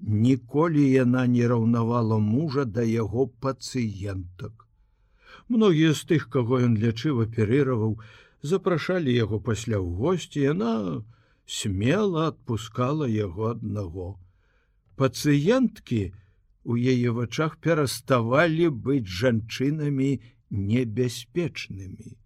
[0.00, 4.66] Ніколі яна не раўнавала мужа да яго пацыентак
[5.52, 8.00] Многія з тых, каго ён лячыў аперыраваў,
[8.40, 11.04] запрашалі яго пасля ў госці, яна
[11.44, 14.10] смела адпускала яго аднаго.
[15.00, 16.00] Пацыенткі
[16.64, 20.10] у яе вачах пераставалі быць жанчынамі
[20.50, 22.16] небяспечнымі.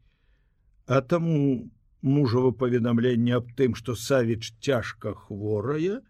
[0.86, 1.70] А таму
[2.02, 6.02] мужава паведамленне аб тым, што савіч цяжка хворая,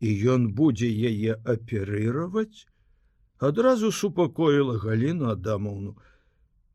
[0.00, 2.68] і ён будзе яе аперыраваць,
[3.38, 5.96] адразу супакоіла галіну адамаўну,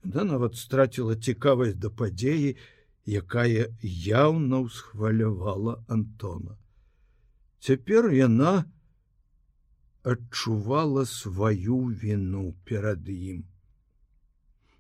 [0.03, 2.57] да нават страціла цікавасць да падзеі,
[3.05, 6.57] якая яўна ўсхвалявала Антона.
[7.61, 8.65] Цяпер яна
[10.05, 13.41] адчувала сваю віну перад ім.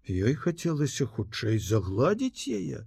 [0.05, 2.85] Ёй хацелася хутчэй загладзіць яе.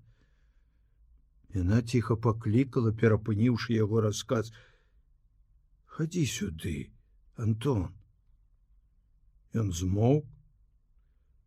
[1.58, 4.52] Яна ціха паклікала, перапыніўшы яго расказ:
[5.98, 6.76] «Хадзі сюды,
[7.34, 7.88] Антон.
[9.58, 10.28] Ён змоўк,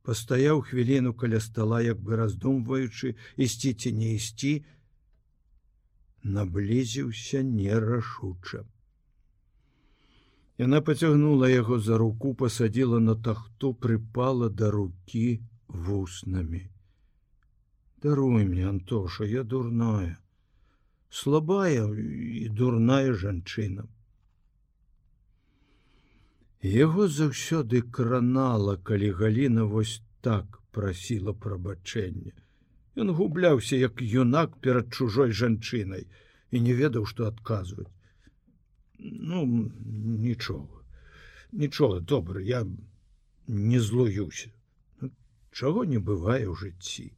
[0.04, 4.54] пастаяў хвіліну каля стола як бы раздумваючы ісці ці не ісці
[6.36, 8.66] наблізіўся нерашуча
[10.62, 16.62] Яна поцягнула яго за руку посадила на тахту прыпала да руки вуснамі
[18.04, 20.18] даруй мне антоша я дурная
[21.10, 21.88] слабая
[22.44, 23.88] і дурная жанчына
[26.70, 32.34] Яго заўсёды кранала, калі Гліна вось так прасіла прабачэння.
[32.96, 36.06] Ён губляўся як юнак перад чужой жанчынай
[36.52, 37.90] і не ведаў, што адказваць.
[39.02, 39.46] Ну
[40.26, 40.82] нічога,
[41.52, 42.66] нічога добра, я
[43.48, 44.52] не злуюся.
[45.02, 45.12] Ну,
[45.52, 47.12] чаго не бывае ў жыцці.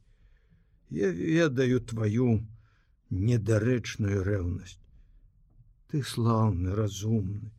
[0.90, 2.40] Я ведаю твою
[3.10, 4.78] недарэчную рэўнасць.
[5.88, 7.52] Ты слаўны, разумны,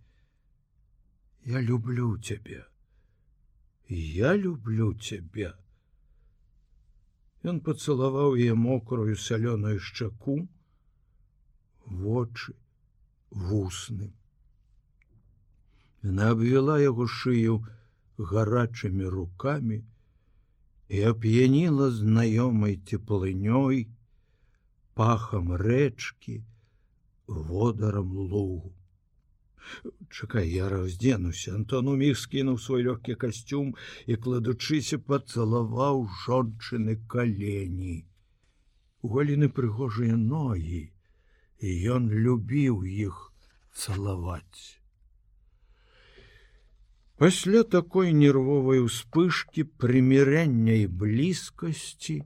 [1.45, 2.65] я люблю тебя
[3.87, 5.53] я люблю тебя
[7.45, 10.35] Ён пацалаваў яе мокрую салёную шчаку,
[11.85, 12.55] вочы,
[13.35, 14.13] вусны.
[16.05, 17.59] Яна абвяла яго шыю
[18.17, 19.81] гарачымі рукамі
[20.87, 23.85] і ап'яніла знаёмай теплынёй,
[24.95, 26.41] пахам рэчкі,
[27.27, 28.73] водарам лугу.
[30.09, 33.73] Чакай, я раздзенуся, Антон уміг скінуў свой лёгкі касцюм
[34.05, 38.05] і кладучыся пацалаваў жончыны калені.
[39.01, 40.93] У галіны прыгожыя ногі,
[41.65, 43.21] і ён любіў іх
[43.73, 44.77] цалаваць.
[47.17, 52.21] Пасля такой нервовай успышки прымірэння і блізкасці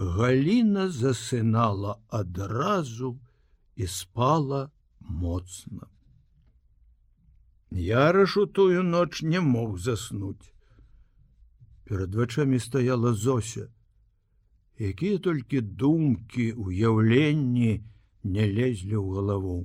[0.00, 3.10] Галіна засынала адразу
[3.76, 4.60] і спала
[5.00, 5.88] моцна.
[7.70, 10.52] Ярашу тую ноч не мог заснуць.
[11.84, 13.68] Перад вачамі стаяла Зося,
[14.78, 17.84] якія толькі думкі, уяўленні
[18.22, 19.58] не лезлі ў галаву.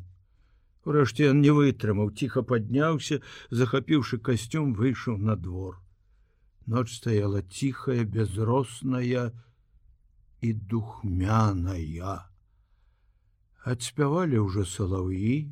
[0.86, 3.18] Урэшце ён не вытрымаў, ціха падняўся,
[3.50, 5.82] захапіўшы касцюм, выйшаў на двор.
[6.66, 9.34] Ноч стаяла ціхая, безросная
[10.42, 12.30] і духмяная.
[13.66, 15.50] Адспявалі ўжо салаўі,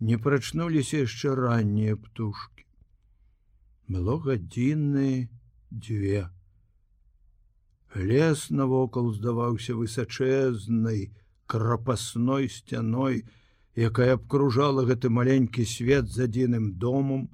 [0.00, 2.68] не прачнуліся яшчэ раннія птушки.
[3.88, 5.30] Было гадзіны
[5.70, 6.28] дзве.
[7.94, 11.16] Лес навокал здаваўся высачэзнай
[11.46, 13.24] крапасной сцяной,
[13.76, 17.28] якая абкружала гэты маленькі свет з адзіным домом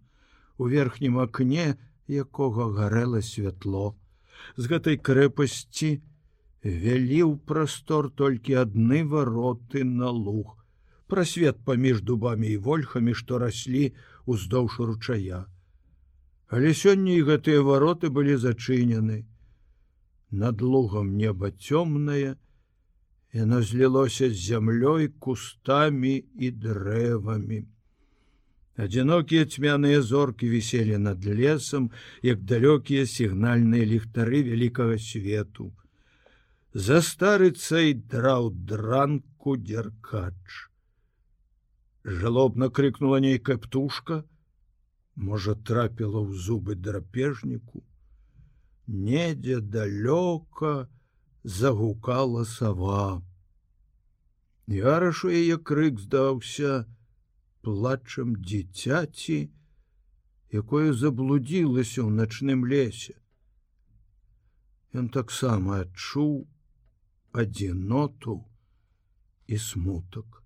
[0.58, 1.76] у верхнім акне
[2.08, 3.96] якога гарэла святло.
[4.56, 5.90] З гэтай крэпасці
[6.64, 10.58] вялі ў прастор толькі адны вароты на луг
[11.12, 13.92] прасвет паміж дубамі і вольхамі што раслі
[14.24, 15.44] уздоўж ручая.
[16.48, 19.18] Але сёння і гэтыя вароты былі зачынены.
[20.30, 22.40] Над лугам неба цёмнае
[23.32, 27.64] Яно злілося з зямлёй кустамі і дрэвамі.
[28.76, 31.90] Адзінокія цьмяныя зоркі віселі над лесам,
[32.22, 35.72] як далёкія сігнальныя ліхтары вялікага свету.
[36.74, 40.68] За старыцай драў дранку дзяркач.
[42.04, 44.24] Жалобна крыкнула нейкая птушка,
[45.16, 47.84] можа трапіла ў зубы драпежніку.
[48.88, 50.88] Недзе далёка,
[51.44, 53.22] загукала сава.
[54.66, 56.86] Ярашу яе крык здаўся
[57.62, 59.50] плачам дзіцяці,
[60.52, 63.18] якое заблудзілася ў начным лесе.
[64.94, 66.46] Ён таксама адчуў
[67.32, 68.44] адзіноту
[69.48, 70.42] і смутак.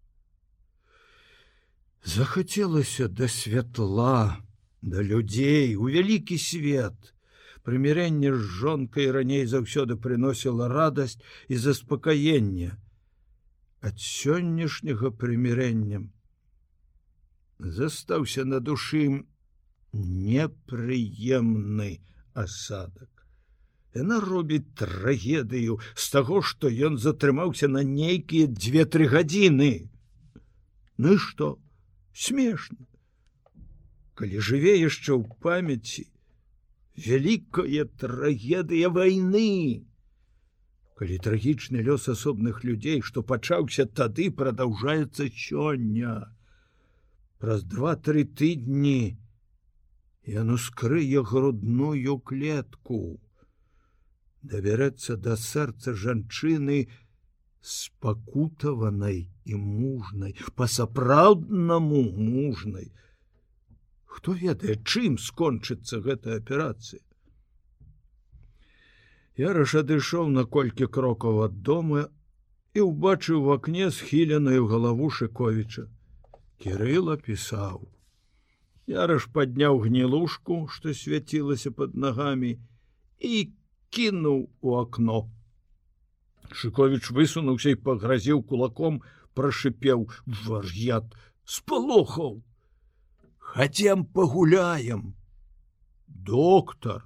[2.06, 4.38] Захацелася да святла,
[4.80, 7.15] да людзей у вялікі свет,
[7.66, 12.70] прымірэнне з жонкай раней заўсёды прыносіла радасць і заспакаенне
[13.90, 16.06] ад сённяшняга прымірэннем
[17.80, 19.02] застаўся на душы
[19.92, 21.90] непрыемны
[22.46, 23.16] асадак
[23.96, 29.88] Яна робіць трагедыю з таго, што ён затрымаўся на нейкія две-тры гадзіны.
[31.00, 31.48] Ну і што
[32.12, 32.84] смешна.
[34.20, 36.04] Калі жыве яшчэ ў памяці,
[36.96, 39.84] вялікая трагедыя войны
[40.96, 46.32] калі трагічны лёс асобных людзей што пачаўся тады продолжается сёння.
[47.38, 49.18] Праз два-тры тыдні
[50.26, 53.20] яно скрые грудную клетку.
[54.42, 56.88] Давярэцца да сэрца жанчыны
[57.60, 62.88] спакутаванай і мужнай па-сапраўднаму мужнай
[64.16, 67.02] хто ведае чым скончыцца гэтая аперацыя?
[69.36, 72.06] Яраш адышоў на колькі крокаў ад дома
[72.72, 75.84] і ўбачыў в акне схіленую галаву шыковіча.
[76.56, 77.84] Кирыла пісаў.
[78.88, 82.56] Яраш падняў гнілушку што свяцілася под нагамі
[83.20, 83.44] і
[83.92, 85.20] кінуў у акно.
[86.48, 89.02] Шковіч высунуўся і пагразіў кулаком
[89.36, 90.08] прашипеў
[90.48, 92.40] вар'ят спалохаў
[93.56, 95.16] хотям погуляем.
[96.06, 97.04] Доктор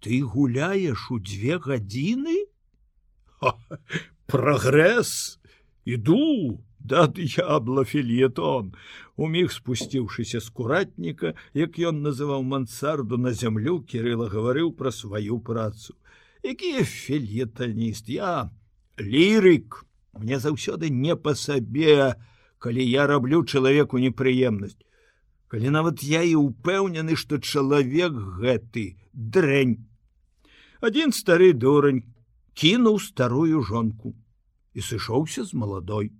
[0.00, 2.46] ты гуляешь у две гадзіны
[4.26, 5.40] прогресс!
[5.84, 8.76] Иду да д'ябла філетон
[9.16, 15.98] уміг спусціўшыся з куратніка як ён называў мансарду на зямлю кирилла гаварыў пра сваю працу.
[16.46, 18.06] Якія фельетаніст?
[18.06, 18.52] Я
[19.00, 19.82] лірык.
[20.14, 22.14] Мне заўсёды не па сабе.
[22.58, 24.78] Калі я раблю чалавеку непрыемнасць
[25.48, 29.78] калі нават я і ўпэўнены што чалавек гэты дрэнь
[30.80, 32.02] адзін стары дурань
[32.58, 34.14] кінуў старую жонку
[34.74, 36.12] і сышоўся з маладой.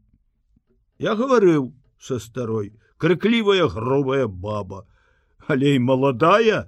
[0.99, 4.87] Я гаварыў са старой, крыклівая грубая баба,
[5.47, 6.67] але і маладая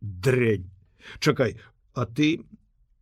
[0.00, 0.70] дрень.
[1.18, 1.58] Чакай,
[1.94, 2.44] а ты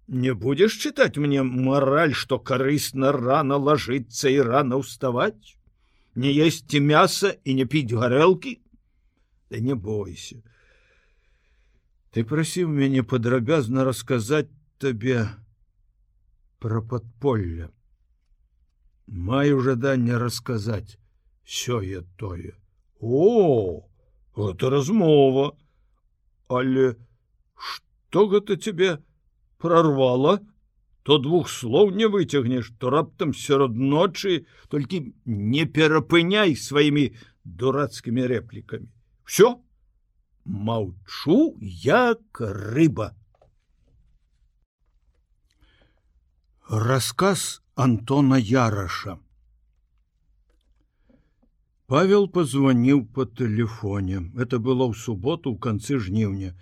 [0.07, 5.57] не будешь чытаць мне мораль, што карысна рано ложиться і рано ўставаць,
[6.15, 8.61] не есці мяса і не піць гарэлкі,
[9.51, 10.43] Да не бойся.
[12.11, 15.27] Ты прасіў мяне падрабязна расказаць табе
[16.59, 17.69] пра падполля.
[19.07, 20.99] Маю жаданне расказаць
[21.45, 22.57] сёе тое.
[23.01, 23.87] О,
[24.35, 25.53] гэта размова,
[26.49, 26.95] Але
[27.55, 28.99] што гэта цябе
[29.59, 30.39] прорвала,
[31.03, 38.91] то двух слоў не выцягнеш, то раптам сярод ночы толькі не перапыняй сваімі дурацкімі рэплікамі.
[39.27, 39.61] Всё
[40.45, 43.15] маўчу як рыба.
[46.69, 49.19] Рассказ Антона Яраша
[51.87, 54.31] Павел позвонил по телефоне.
[54.37, 56.55] Это было в субботу в конце жніўня.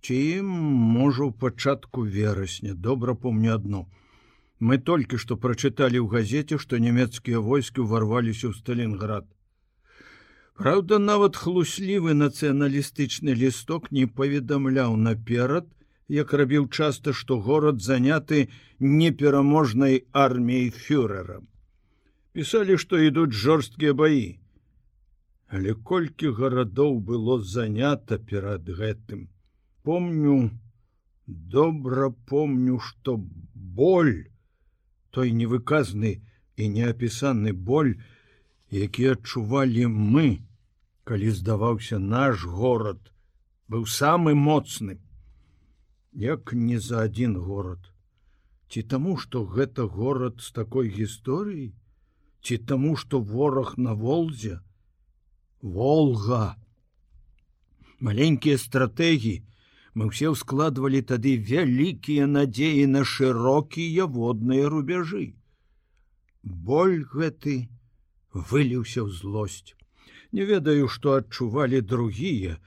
[0.00, 3.86] Ці можа у пачатку верасня, добра помню одно.
[4.60, 9.35] Мы только что прочитали ў газете, что нямецкія войскі ўварваліся ў Сталинград.
[10.56, 15.66] Праўда, нават хлуслівы нацыяналістычны лісток не паведамляў наперад,
[16.08, 18.48] як рабіў часта, што горад заняты
[18.80, 21.46] непераможнай арміяй фюрерам
[22.36, 24.36] писали что ідуць жорсткія бои
[25.58, 29.22] але колькі гарадоў было занято перад гэтым?
[29.82, 30.50] Помню
[31.54, 33.16] добра помню что
[33.78, 34.28] боль
[35.16, 36.12] той невыказны
[36.60, 37.96] і неапісаны боль
[38.68, 40.26] які адчувалі мы
[41.06, 43.12] калі здаваўся наш город
[43.72, 44.98] быў самы моцны
[46.12, 47.92] як не за один город
[48.68, 51.74] ці таму что гэта город з такой гісторыяй?
[52.42, 54.60] Ці таму что вораг на волзе?
[55.62, 56.56] Волга!
[58.00, 59.42] Маленькія стратегії
[59.94, 65.32] мы все складывали тады вялікія надзеі на шырокія водныя рубяжы.
[66.42, 67.70] Боль гэты
[68.34, 69.72] выліўся ў злосць
[70.36, 72.58] не ведаю что адчувалі другія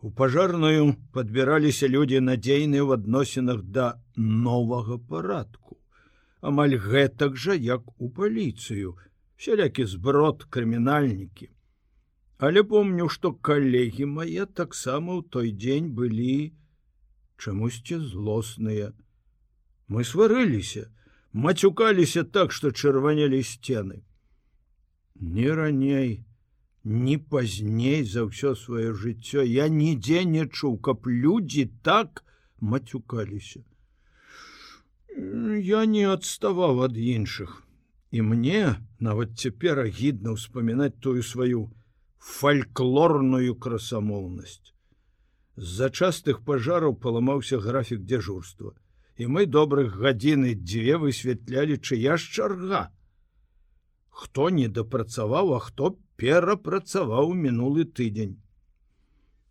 [0.00, 3.86] у пажарную подбіраліся людзі надзейныя ў адносінах да
[4.48, 5.80] новага парадку
[6.52, 8.98] амаль гэтак жа як у паліцыю
[9.42, 11.48] сялякі зброд крымінальнікі.
[12.38, 16.54] Але помню, што калегі мае таксама ў той дзень былі
[17.38, 18.90] чамусьці злосныя.
[19.90, 20.84] Мы сварыліся,
[21.32, 24.02] мацюкаліся так, што чырванелі сцены.
[25.14, 26.24] Не раней,
[26.84, 32.24] ні пазней за ўсё сваё жыццё я нідзе не чуў, каб людзі так
[32.60, 33.62] мацюкаліся.
[35.60, 37.62] Я не адставаў ад іншых
[38.12, 41.72] і мне нават цяпер агідна ўспамінаць тую сваю
[42.20, 44.76] фальклорную красамоўнасць.
[45.56, 48.76] З-за частых пажараў паламаўся графік дзяжурства,
[49.16, 52.82] і мы добрых гадзіны дзве высвятлялі чыя ж чарга.
[54.08, 58.38] Хто не дапрацаваў, а хто перапрацаваў мінулы тыдзень.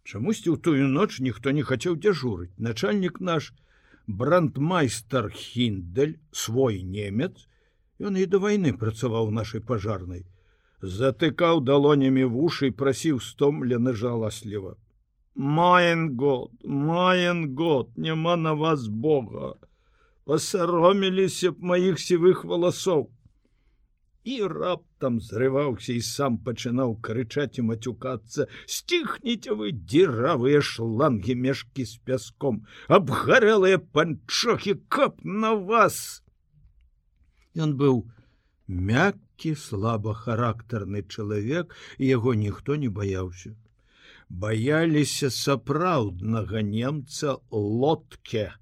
[0.07, 2.55] Чамусьці ў тую ноч ніхто не хацеў дзяжурыць.
[2.57, 3.53] Начальнік наш
[4.07, 7.47] брандмайстер Хіндель, свой немец,
[8.01, 10.23] Ён і да вайны працаваў нашай пажарнай,
[10.81, 14.73] затыкаў далонямі вушы і прасіў стомлена жаласліва.
[15.35, 19.53] Маен год, маен год, няма на вас Бога,
[20.25, 23.05] пасароміліся б маіх сівых валасоў.
[24.23, 31.97] І раптам зрываўся і сам пачынаў крычаць і мацюкацца: сціхніце вы дзіравыя шлангі мешкі з
[32.05, 36.21] пяском, абгарэлыя панчохі кап на вас!
[37.57, 38.05] Ён быў
[38.69, 43.57] мяккі слабахарактарны чалавек і яго ніхто не баяўся.
[44.29, 48.53] Баяліся сапраўднага немца лодке,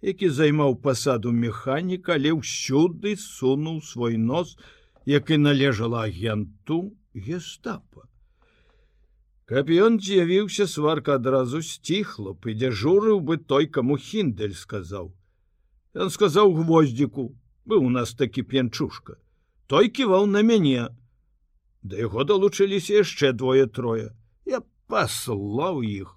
[0.00, 8.06] які займаў пасаду механіка, але ўсюды сунуў свой нос, як і належала агенту гестапа.
[9.44, 15.12] Каб ён з'явіўся сварка адразу сціхла б і дзяжурыў бы той, каму хіндель сказаў.
[15.92, 17.34] Ён сказаў гвоздзіку:
[17.66, 19.18] быў у нас такі п'янчушка.
[19.66, 20.88] Той ківаў на мяне.
[21.82, 24.14] Да яго далучыліся яшчэ двое трое
[24.46, 26.16] я паслаў іх.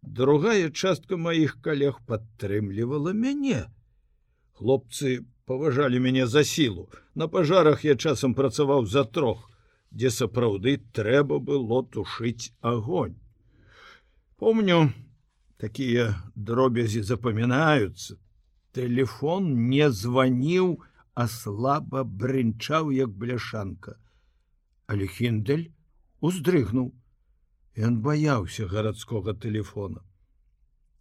[0.00, 3.66] Другая частка маіх калег падтрымлівала мяне.
[4.52, 9.46] Хлопцы паважалі мяне за сілу на пажарах я часам працаваў за трох
[9.90, 13.16] дзе сапраўды трэба было тушыць огонь
[14.36, 14.92] помню
[15.58, 18.18] такія дробязі запамінаюцца
[18.74, 20.70] Телефон не званіў,
[21.14, 23.94] а слаба брынчаў як бляшанка.
[24.90, 25.68] Але хіндель
[26.18, 26.88] уздрыгнуў.
[27.78, 30.02] Ён баяўся гарадскога телефона.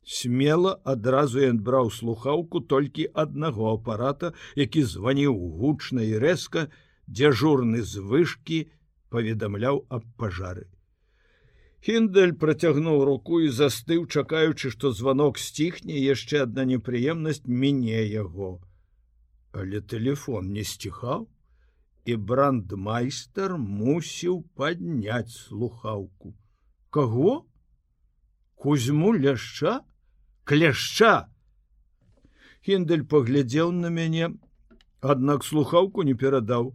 [0.06, 6.68] Смела адразу ён браў слухаўку толькі аднаго апарата, які званіў гучна і рэзка,
[7.08, 8.60] дзяжурны з вышкі
[9.10, 10.68] паведамляў аб пажары.
[11.84, 18.60] Хіндель працягнуў руку і застыў, чакаючы, што званок сціхне яшчэ адна непрыемнасць міне яго.
[19.52, 21.28] Але телефон не сціхаў,
[22.06, 26.36] і брандмайстер мусіў падняць слухаўку.
[26.90, 27.48] Каго?
[28.56, 29.80] Кузьму ляшча?
[30.44, 31.14] Кляшча
[32.66, 34.32] хіндель паглядзеў на мяне
[35.14, 36.74] аднак слухаўку не перадаў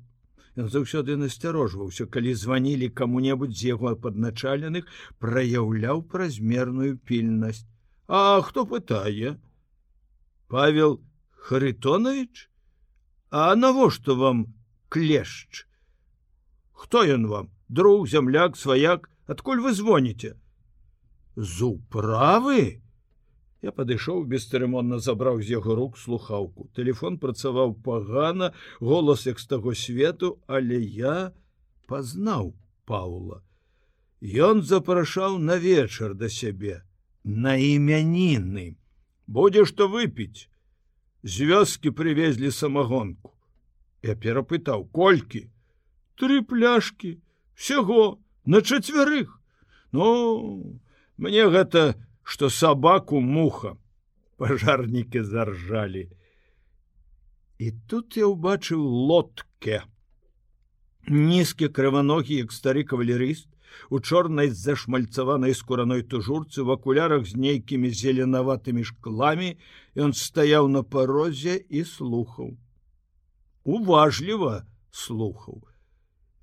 [0.66, 4.88] заўсёды насцярожваўся калі званілі каму-небудзь з яго падначаленых
[5.22, 7.66] праяўляў празмерную пільнасць.
[8.08, 9.38] А хто пытае?
[10.48, 11.00] Павел
[11.30, 12.50] харитонович
[13.30, 14.54] а навошта вам
[14.88, 15.66] клешч?
[16.72, 17.50] Хто ён вам?
[17.68, 19.10] Друг зямляк сваяк?
[19.26, 20.34] Адкуль вы звоніце?
[21.36, 22.82] З управы
[23.62, 26.68] Я падышоў бесцырымонна забраў з яго рук слухаўку.
[26.78, 31.32] Телефон працаваў пагана, голас як з таго свету, але я
[31.90, 32.54] пазнаў
[32.86, 33.42] Паула.
[34.22, 36.82] Ён запрашаў на вечар да сябе,
[37.24, 38.78] на імяніны.
[39.26, 40.48] Будзе што выпіць.
[41.22, 43.34] З вёскі прывезлі самагонку.
[44.02, 45.50] Я перапытаў колькі:
[46.14, 47.18] Тры пляшкі,
[47.54, 49.34] всяго на чацвярых.
[49.92, 50.80] Ну,
[51.16, 51.98] мне гэта,
[52.28, 53.70] что собаку муха
[54.36, 56.02] пожарнікі заржалі
[57.58, 59.80] і тут я ўбачыў лодке.
[61.08, 63.48] Нізкі крываногі як стары кавалерыст
[63.88, 69.56] у чорнай зашмальцаванай скураной тужурцы в акулярах з нейкімі зеленаватымі шкламі
[69.96, 72.52] ён стаяў на парозе і слухаў.
[73.64, 75.64] Уважліва слухаў.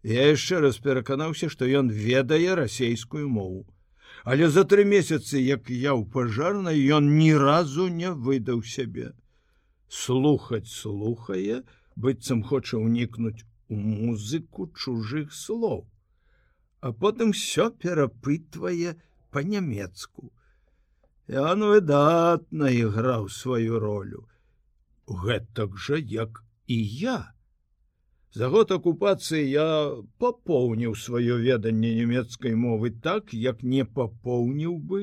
[0.01, 3.69] Я яшчэ раз пераканаўся што ён ведае расейскую мову
[4.25, 9.11] але за тры месяцы як я ў пажарнай ён ні разу не выдаў сябе.
[9.87, 11.61] Слухаць слухае
[11.95, 15.85] быццам хоча ўнікнуць у музыку чужых слоў.
[16.81, 18.97] А потым все перапытвае
[19.29, 20.33] по-нямецку
[21.29, 24.25] ён выдатна іграў сваю ролю.
[25.05, 27.34] Гэтак жа як і я
[28.35, 29.65] За год акупацыі я
[30.19, 34.99] папоўніў сваё веданне нямецкай мовы так, як не папоўніў бы,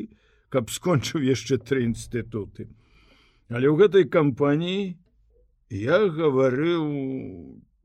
[0.52, 2.68] каб скончыў яшчэ тры інстытуты.
[3.48, 5.00] Але ў гэтай кампаніі
[5.72, 6.84] я гаварыў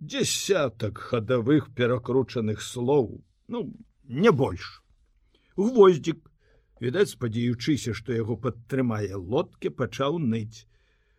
[0.03, 3.71] десятак хадавых перакручаных слоў, ну
[4.03, 4.83] не больш.
[5.55, 6.19] Гвоздзік,
[6.83, 10.67] відаць, спадзяючыся, што яго падтрымае лодкі пачаў ныць.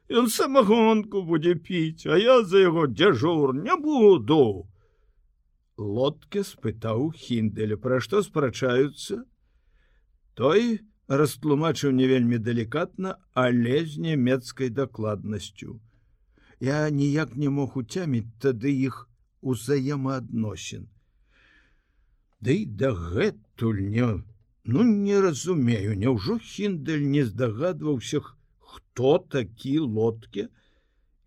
[0.08, 4.68] Ён самагонку будзе піць, а я за яго дзяжур не буду.
[5.76, 9.20] Лодке спытаў хінделя, пра што спрачаюцца.
[10.34, 15.76] Той растлумачыў не вельмі далікатна, але з нямецкай дакладнасцю.
[16.60, 19.04] Я ніяк не мог уцяміць тады іх
[19.42, 20.88] узаемаадносін.
[22.40, 24.08] Ды да дагэтуль не
[24.64, 28.20] ну не разумею, няўжо хіндель не здагадваўся,
[28.98, 30.48] хто такі лодке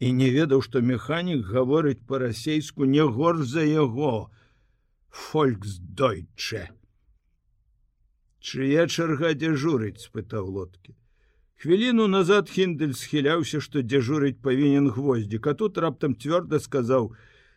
[0.04, 4.28] і не ведаў што механік гаворыць па-расейску не гор за яго
[5.08, 6.64] фольксдойче
[8.50, 10.98] чые чарга дзяжурыць спытаў лодкі.
[11.64, 17.12] Хвіліну назад хіндель схіляўся што дзяжурыць павінен гвоздзік а тут раптам цвёрда сказаў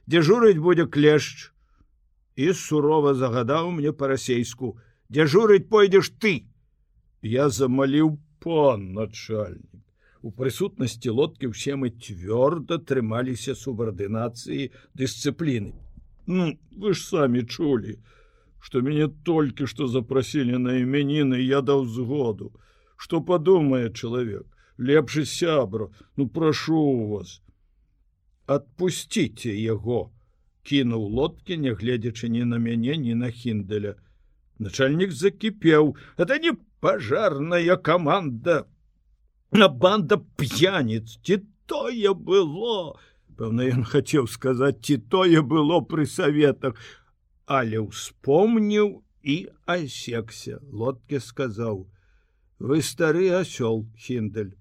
[0.07, 1.51] дзяжурыць будзе клешч
[2.39, 4.77] і сурова загадаў мне па-расейску
[5.11, 6.37] дзяжурыць пойдзеш ты
[7.35, 9.74] я замаліў пан начальнік
[10.25, 15.77] у прысутнасці лодкі ўсе мы цвёрда трымаліся субардынацыі дысцыпліны
[16.27, 16.51] ну
[16.81, 18.01] вы ж самі чулі
[18.65, 22.47] что мяне толькі што запрасілі на імяніны я даў згоду.
[22.97, 24.47] Что падумае чалавек
[24.79, 27.43] лепшы сябра ну прашу вас.
[28.49, 29.99] Отпусціце яго
[30.65, 33.95] кінуў лодкі нягледзячы ні на мяне ні на хінделя.
[34.59, 38.65] Начальнік закіпеў это не пажарная команда
[39.55, 41.39] на банда п'яніц ці
[41.71, 42.99] тое было.
[43.39, 46.75] Пэўна ён хацеў сказаць ці тое было пры саветах
[47.47, 49.37] але успомніў і
[49.67, 51.85] асекся лодке сказаў
[52.59, 54.55] вы стары асёл хіндель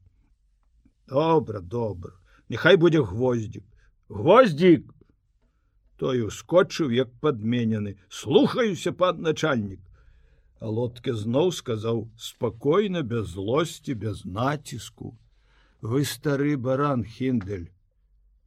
[1.08, 2.14] добра добра
[2.50, 3.64] няхай будзе гвоздзік
[4.10, 4.90] гвоздзік
[5.98, 9.80] той ускочыў як падменены слухаюся пад начальнік
[10.64, 15.18] лодке зноў сказаў спакойна без злосці без націску.
[15.82, 17.68] Вы стары баран хіндель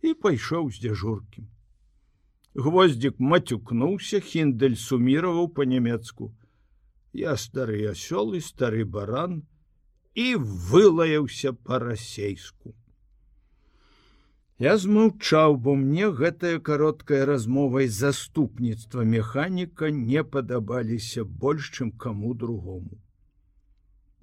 [0.01, 1.51] і пайшоў з дзяжуркім
[2.57, 6.31] гвоздзік мацюкнуўся хіндель суміраваў по-нямецку
[7.21, 9.43] я стары асёл і стары баран
[10.17, 12.73] і вылаяўся па-расейску
[14.65, 22.33] Я змаўчаў, бо мне гэтая кароткая размова і заступніцтва механіка не падабаліся больш, чым каму
[22.45, 22.97] другому.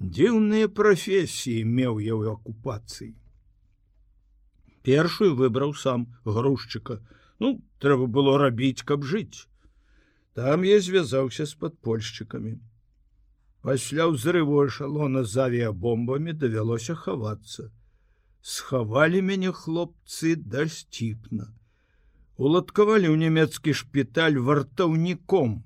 [0.02, 3.14] Дзіўныя прафесіі меў я ў акупацыі.
[4.82, 6.98] Першую выбраў сам грузчыка.
[7.40, 9.46] Ну, трэба было рабіць, каб жыць.
[10.34, 12.58] Там я звязаўся з падпольшчыкамі.
[13.62, 17.70] Пасля ўзрыву эшалона з авіябомбамі давялося хавацца
[18.44, 21.48] схавалі мяне хлопцы дасціпна.
[22.36, 25.64] Уладкавалі ў нямецкі шпіталь вартаўніком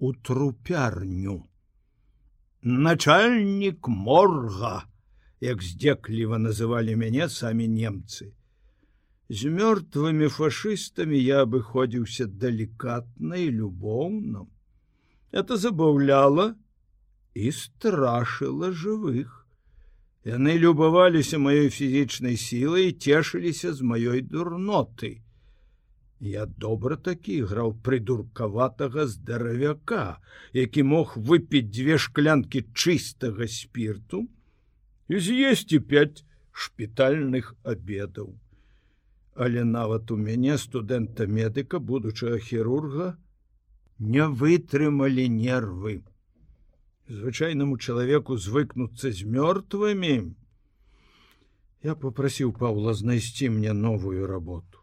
[0.00, 1.44] у трупярню.
[2.62, 4.88] Начальнік морга,
[5.44, 8.32] як здзекліва называлі мяне самі немцы.
[9.28, 14.48] З мёртвымі фашыстамі я абыходзіўся далікатна і любоўна.
[15.32, 16.56] Это забаўляла
[17.34, 19.39] і страшыла жывых.
[20.28, 25.24] Яны любаваліся маёй фізічнай сілай і цешыліся з маёй дурноты.
[26.20, 30.20] Я добра такі граў прыдуркаватага здаравяка,
[30.52, 34.28] які мог выпіць дзве шклянкі чыстага спірту
[35.08, 36.20] і з'есці пяць
[36.52, 38.36] шпітальных абедаў.
[39.32, 43.16] Але нават у мяне студэнта медыка, будучага хірурга,
[43.96, 46.04] не вытрымалі нервы
[47.10, 50.34] звычайнаму чалавеку звыкнуцца з мёртвымі.
[51.82, 54.78] Я попрасіў Паўла знайсці мне новую работу.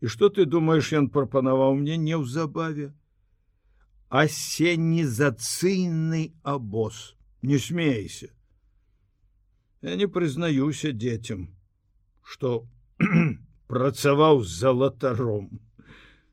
[0.00, 2.92] І што ты думаеш, ён прапанаваў мне неўзабаве?
[4.08, 8.28] Асенізацыйны абоз, не смейся.
[9.82, 11.48] Я не прызнаюся дзецям,
[12.22, 12.68] што
[13.66, 15.60] працаваў з залатаром.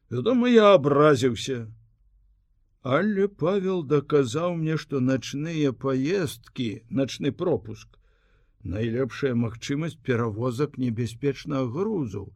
[0.09, 1.67] Вядома, я абразіўся,
[2.83, 7.87] Але Павел даказаў мне, што начныя паездкі, начны пропуск,
[8.63, 12.33] найлепшая магчымасць перавозак небяспечнага грузу.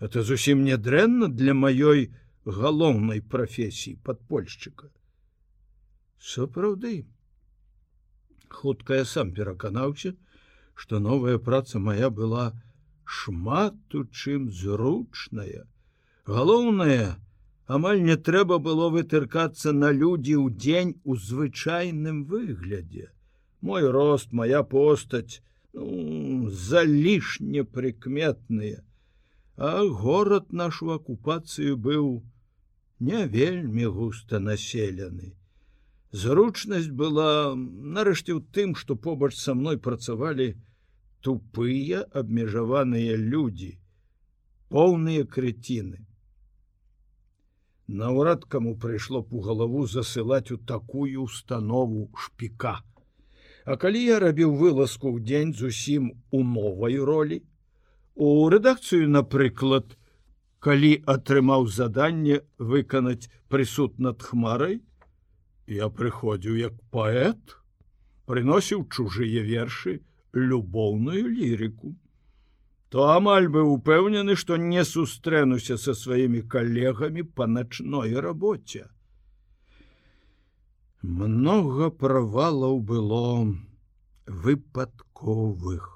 [0.00, 2.08] Это зусім не дрэнна для маёй
[2.44, 4.88] галоўнай прафесіі падпольшчыка.
[6.18, 7.04] Сапраўды,
[8.48, 10.14] хутка я сам пераканаўся,
[10.74, 12.52] што новая праца моя была
[13.04, 15.68] шмат у чым зручная.
[16.24, 17.16] Галоўнае,
[17.76, 23.10] амаль не трэба было вытыркацца на людзі ў дзень у звычайным выглядзе.
[23.60, 25.40] Мой рост, моя постаць
[25.72, 28.82] ну, залішне прыкметныя,
[29.56, 32.06] А горад нашу акупацыю быў
[32.98, 35.34] не вельмі густа населены.
[36.12, 40.48] Зручнасць была нарэшце ў тым, што побач са мной працавалі
[41.20, 43.76] тупыя абмежаваныя людзі,
[44.72, 46.00] поўныя крыціны.
[47.88, 52.80] Наўрад каму прыйшло б у галаву засылаць у такую установу шпіка.
[53.64, 57.42] А калі я рабіў вылазку ў дзень зусім у новай ролі,
[58.14, 59.96] у рэдакцыю, напрыклад,
[60.58, 64.80] калі атрымаў заданне выканаць прысуд над хмарай,
[65.66, 67.58] я прыходзіў як паэт,
[68.26, 70.00] прыносіў чужыя вершы
[70.32, 71.94] любоўную лірыку
[72.92, 78.84] то амаль бы упэўнены, што не сустрэнуся са сваімі калегамі па начной рабоце.
[81.00, 83.48] Многа правалаў было
[84.26, 85.88] выпадковых.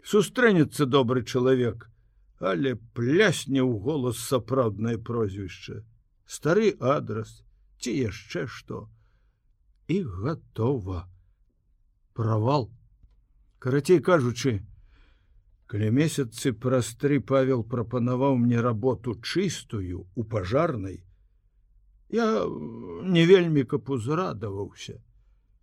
[0.00, 1.90] Сустрэнецца добры чалавек,
[2.40, 5.84] але плясне ў голас сапраўднае прозвішча,
[6.24, 7.38] стары адрас
[7.76, 8.86] ці яшчэ што
[9.92, 11.04] і гатова
[12.16, 12.70] правал.
[13.60, 14.64] Карацей кажучы,
[15.74, 21.00] Каля месяцы праз тры павел прапанаваў мне работу чыстую у пажарнай.
[22.14, 22.26] Я
[23.16, 24.94] не вельмі каб узрадаваўся,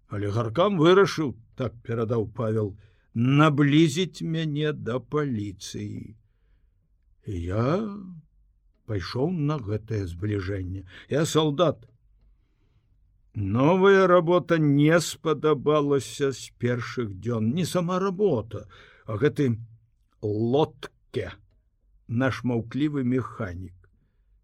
[0.09, 2.75] але гаркам вырашыў, так перадаў павел,
[3.13, 6.17] наблізіць мяне да паліцыі.
[7.23, 7.65] Я
[8.91, 10.83] пайшоў на гэтае збліжэнне.
[11.07, 11.87] Я солдат.
[13.33, 18.67] Новая работа не спадабалася з першых дзён, не сама работа,
[19.07, 19.53] а гэты
[20.21, 21.31] лодке
[22.07, 23.75] наш маўклівы механік.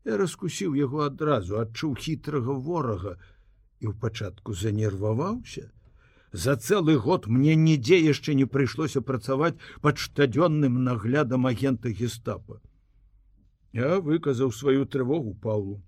[0.06, 3.18] Я раскусіў яго адразу адчуў хітрага ворага
[3.80, 5.68] і ў пачатку занерваваўся.
[6.32, 12.62] За цэлы год мне нідзе яшчэ не прыйшлося працаваць пад штодзённым наглядам агента гестапа.
[13.74, 15.82] Я выказаў сваю трывогу паулу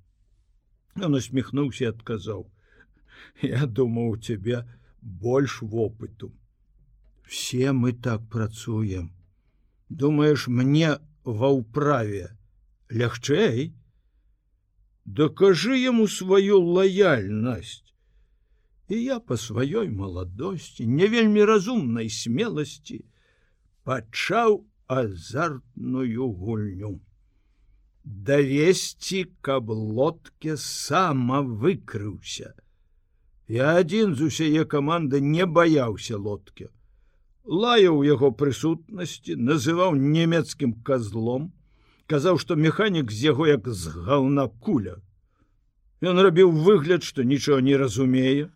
[1.04, 2.50] он усміхнуўся адказаў.
[3.42, 4.66] Я думаў у цябе
[5.02, 6.32] больш вопыту.
[7.24, 9.12] Все мы так працуем
[9.90, 12.38] думаешь мне ва ўправе?
[12.90, 13.74] Лягчэй.
[15.06, 17.86] Дакажы яму сваю лаяльнасць.
[18.90, 23.06] І я по сваёй маладосці не вельмі разумнай смеласці
[23.86, 26.98] пачаў азартную гульню.
[28.04, 32.54] Давесці каб лодке сама выкрыўся
[33.50, 36.70] я адзін з усяе каманды не баяўся лодке
[37.50, 41.50] лаяў яго прысутнасці называў нямецкім козлом
[42.06, 44.97] казаў што механік з яго як з гаўна куля.
[46.02, 48.50] Ён рабіў выгляд што нічого не разумее.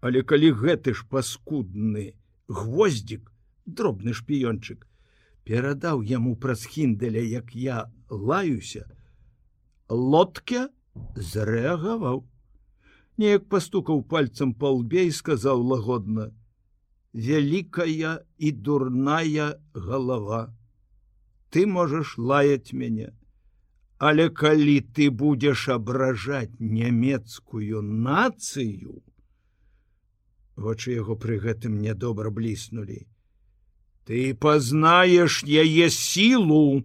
[0.00, 2.14] Але калі гэты ж паскудны
[2.46, 3.30] гвоздзік
[3.66, 4.86] дробны шпіёнчык
[5.42, 8.86] перадаў яму праз хінделя як я лаюся
[9.90, 10.68] лодке
[11.14, 12.26] зрэагаваў.
[13.18, 16.30] Неяк пастукаў пальцам па лбе і сказаў лагодна
[17.12, 20.54] вялікая і дурная галава.
[21.50, 23.12] Ты можаш лаять мяне
[23.98, 29.02] але калі ты будзеш абражаць нямецкую нацыю
[30.54, 33.06] вочы яго пры гэтым нядобра бліснули
[34.08, 36.80] ты пазнаеш яе сілу.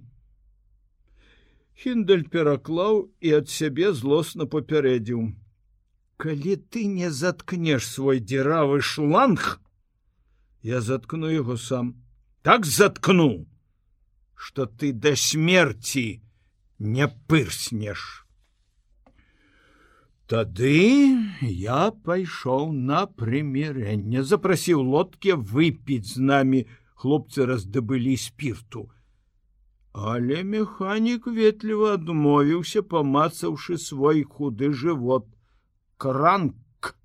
[1.83, 5.31] Хіндель пераклаў і ад сябе злосна папярэдзіў.
[6.19, 9.62] Калі ты не заткнешь свой дзіравы шланг
[10.63, 12.01] я заткну его сам.
[12.41, 13.47] Так заткну
[14.35, 16.21] что ты до смерти
[16.77, 18.25] не пырснешь
[20.27, 20.79] тады
[21.41, 26.65] я пайшоў на прымірэнне запрасіў лодке выпіць з намі
[27.03, 28.83] хлопцы раздабылі спирту
[29.93, 35.27] але механік ветліва адмовіўся памацаўшы свой худы живот.
[35.97, 36.95] Кранк.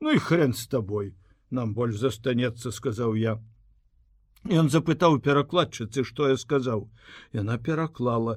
[0.00, 1.14] Ну и хрен с тобой
[1.58, 3.34] нам больш застанецца сказаў я.
[4.60, 6.84] Ён запытаў перакладчыцы что я сказаў
[7.38, 8.36] яна пераклала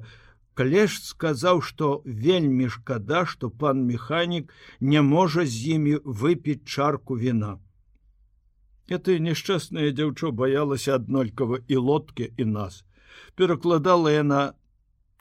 [0.60, 7.58] калеж сказаў что вельмі шкада что пан механік не можа з імі выпіць чарку вина
[8.88, 12.84] это несчастная дзяўчо баялася аднолькава і лодке і нас.
[13.36, 14.40] Перакладала яна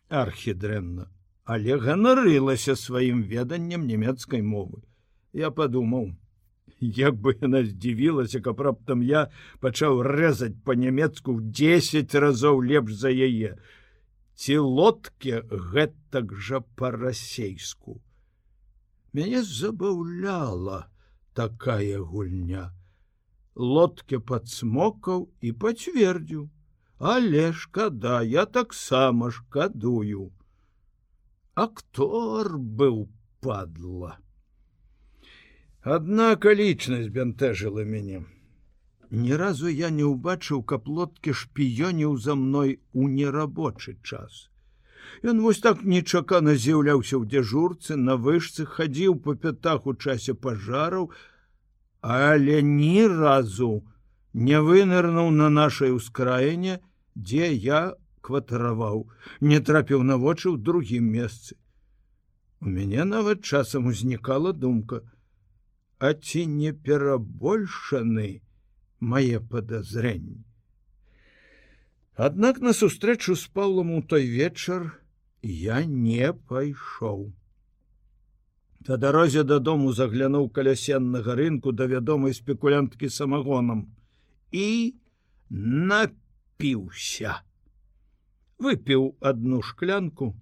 [0.08, 1.12] архідрэнна
[1.48, 4.84] але ганарылася сваім веданнем нямецкай мовы.
[5.32, 6.12] Я падумаў,
[6.80, 9.28] як бы яна здзівілася, каб раптам я
[9.60, 13.58] пачаў рэзаць па-нямецку ў 10 разоў лепш за яе.
[14.38, 18.02] Ці лодке гэтак жа па-расейску.
[19.14, 20.86] Мяне забаўляла
[21.34, 22.70] такая гульня.
[23.56, 26.50] Лодке падсмокаў і пацвердзіў:
[27.14, 30.32] «Але шкада, я таксама шкадую
[31.58, 33.08] актор быў
[33.42, 34.18] падла.
[35.96, 38.18] Адна акалічнасць бянтэжыла мяне.
[39.10, 44.50] Ні разу я не ўбачыў каплоткі шпіёніў за мной у нерабочы час.
[45.24, 51.08] Ён вось так нечакана з'яўляўся ў дзяжурцы, на вышцы хадзіў па пятах у часе пажараў,
[52.04, 53.72] але ні разу
[54.34, 56.80] не вынырнуў на нашай ускраіне,
[57.16, 57.82] дзе я
[58.20, 59.08] кватараваў,
[59.40, 61.56] не трапіў на вочы ў другім месцы.
[62.60, 65.08] У мяне нават часам узнікала думка:
[66.00, 68.42] А ці не перабольшаны
[69.00, 70.44] мае падазрэнні.
[72.18, 74.86] Аднак на сустрэчу з паўлам у той вечар
[75.42, 77.34] я не пайшоў.
[78.86, 83.86] Та дарозе дадому заглянуў калясеннага рынку да вядомай спекулянткі самагонам
[84.52, 84.96] і
[85.50, 87.42] напіўся
[88.58, 90.34] выпіў одну шклянку,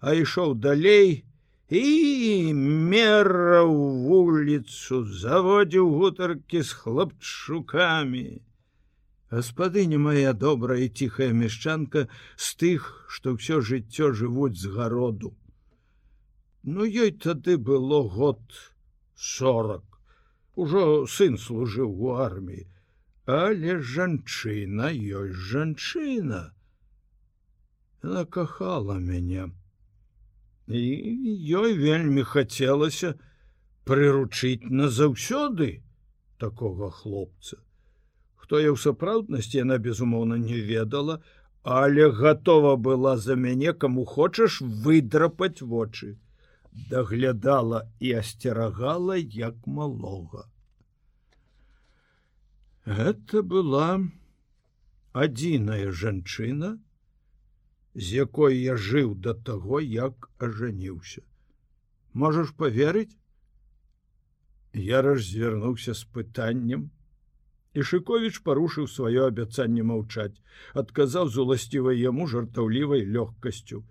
[0.00, 1.24] а ішоў далей
[1.70, 3.72] і мераў
[4.08, 8.42] вуліцу, заводзіў гутаркі з хлопчукамі.
[9.30, 12.06] Гаспадыня моя добрая і ціхая мяшчанка
[12.36, 15.34] з тых, што ўсё жыццё жывуць з гароду.
[16.62, 18.40] Ну ёй тады было год
[19.16, 19.84] сорок.
[20.54, 22.68] Ужо сын служыў у арміі,
[23.26, 26.54] але жанчына ёсць жанчына
[28.04, 29.48] она кахала мяне
[30.68, 30.82] і
[31.60, 33.14] ёй вельмі хацелася
[33.84, 35.84] прыручыць назаўсёды
[36.38, 37.60] такога хлопца.
[38.34, 41.20] Хто я ў сапраўднасці яна безумоўна не ведала
[41.64, 46.18] але готова была за мяне каму хочаш выдрапаць вочы
[46.90, 50.44] даглядала і асцерагала як малога.
[52.84, 54.04] Гэта была
[55.16, 56.76] адзіная жанчына
[57.94, 61.22] з якой я жыў да таго, як ажаніўся.
[62.12, 63.16] Можаш поверыць?
[64.74, 66.90] Я раззвярнуўся з пытаннем
[67.74, 70.38] Ішыкович парушыў сваё абяцанне маўчаць,
[70.82, 73.82] адказаў з уласцівай яму жартаўлівай лёгкасцю.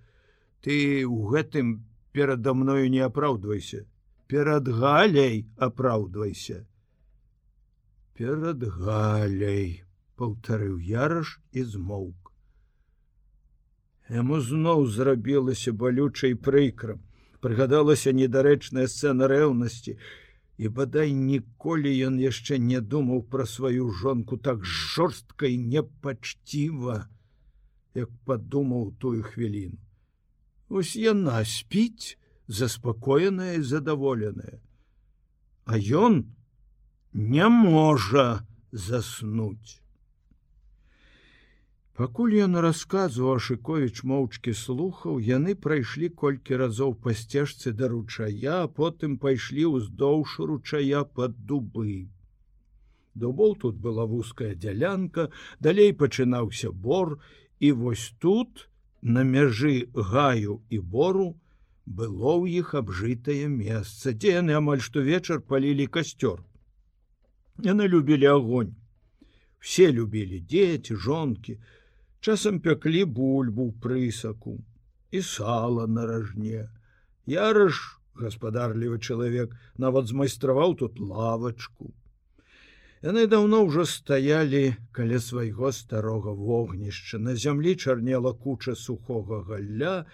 [0.64, 1.74] Ты ў гэтым
[2.16, 3.84] перада мною не апраўдвайся,
[4.32, 6.64] перад галяй апраўдвайся.
[8.16, 9.84] Перад галяй,
[10.16, 12.23] паўтарыў яраш і змоўк.
[14.14, 17.00] Яму зноў зрабілася балючай прыкрам,
[17.42, 19.98] прыгадалася недарэчная сцэна рэўнасці,
[20.62, 27.10] і бадай ніколі ён яшчэ не думаў пра сваю жонку так жорстка і непачціва,
[27.98, 29.82] як падумаў тую хвіліну.
[30.70, 34.62] Вось яна спіць, заспакоеная і задаволеная.
[35.66, 36.26] А ён
[37.14, 39.83] не можа заснуць.
[41.94, 48.68] Пакуль ён расказваў Шковіч моўчкі слухаў, яны прайшлі колькі разоў па сцежцы да ручая, а
[48.80, 52.10] потым пайшлі ўздоўж ручая пад дубы.
[53.14, 55.30] Дубоў тут была вузкая дзялянка,
[55.60, 57.20] далей пачынаўся бор,
[57.60, 58.70] і вось тут,
[59.04, 61.28] на мяжы гаю і бору,
[61.86, 66.42] было ў іх абжытае месца, дзе яны амаль штовечар палілі касцёр.
[67.62, 68.74] Яны любілі огонь.
[69.62, 71.60] Все любілі дзеці, жонкі,
[72.24, 74.56] часам пяклі бульбу прысаку
[75.12, 76.70] і сала на ражне.
[77.28, 81.92] Ярыш, гаспадарлівы чалавек, нават змайстраваў тут лавачку.
[83.04, 87.20] Яны даўно ўжо стаялі каля свайго старога вогнішча.
[87.20, 90.06] На зямлі чарнела куча сухога галля.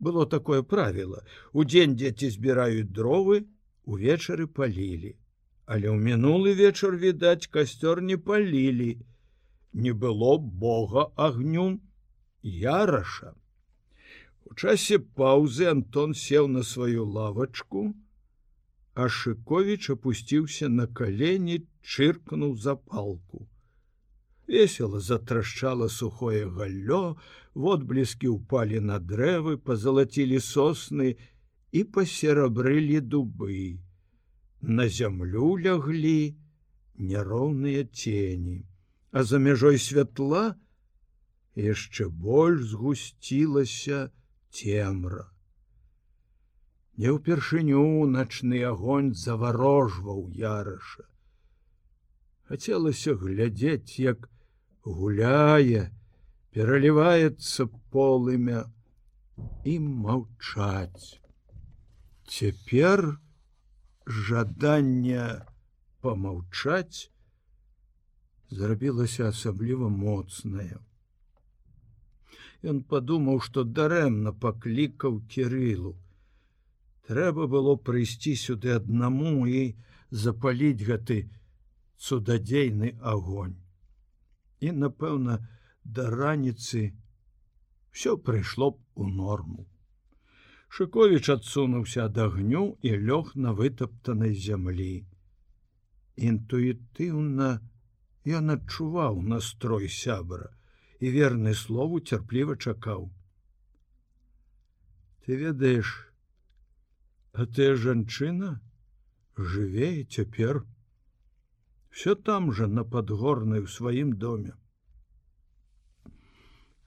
[0.00, 1.22] Было такое правіла.
[1.52, 3.46] Удзень дзеці збіраюць дровы,
[3.86, 5.14] увечары палілі.
[5.70, 8.98] Але ў мінулы вечар, відаць, касцёр не палілі,
[9.72, 11.80] не было бога агню
[12.42, 13.34] яраша.
[14.44, 17.94] У часе паўзы Антон сеў на сваю лавачку,
[18.94, 23.46] а Шковіч опусціўся на калені, чыркнуў запалку.
[24.48, 27.16] Весело затрашчала сухое галлё,
[27.54, 31.20] водбліскі ўпалі на дрэвы, пазалацілі сосны
[31.70, 33.78] і пасерабрылі дубы.
[34.62, 36.34] На зямлю ляглі
[36.96, 38.64] няроўныя цені
[39.10, 40.56] а за мяжой святла
[41.56, 44.10] яшчэ больш згусцілася
[44.52, 45.26] цемра.
[46.98, 51.06] Не ўпершыню начны агонь заварожваў яраша.
[52.50, 54.28] Хацелася глядзець, як
[54.82, 55.92] гуляе,
[56.50, 58.64] пераліваецца полымя
[59.64, 61.20] і маўчаць.
[62.26, 63.04] Цяпер
[64.08, 65.44] жаданне
[66.00, 67.12] помаўчаць,
[68.50, 70.80] зрабілася асабліва моцная.
[72.62, 75.94] Ён падумаў, што дарэмна паклікаў кірылу.
[77.08, 79.62] Трэба было прыйсці сюды аднаму і
[80.10, 81.18] запаліць гэты
[81.98, 83.56] цудадзейны агонь.
[84.60, 85.38] І, напэўна,
[85.84, 86.92] да раніцы
[87.92, 89.66] все прыйшло б у норму.
[90.68, 95.06] Шковіч адсунуўся ад агню і лёг на вытаптанай зямлі.
[96.16, 97.48] Інтуітыўна,
[98.36, 100.48] Ён адчуваў настрой сябра
[101.00, 103.08] і верны слову цярпліва чакаў.
[105.24, 105.92] Ты ведаеш,
[107.32, 108.50] а ты жанчына
[109.36, 110.64] жыве і цяпер
[111.94, 114.56] все там жа на падгорнай у сваім доме.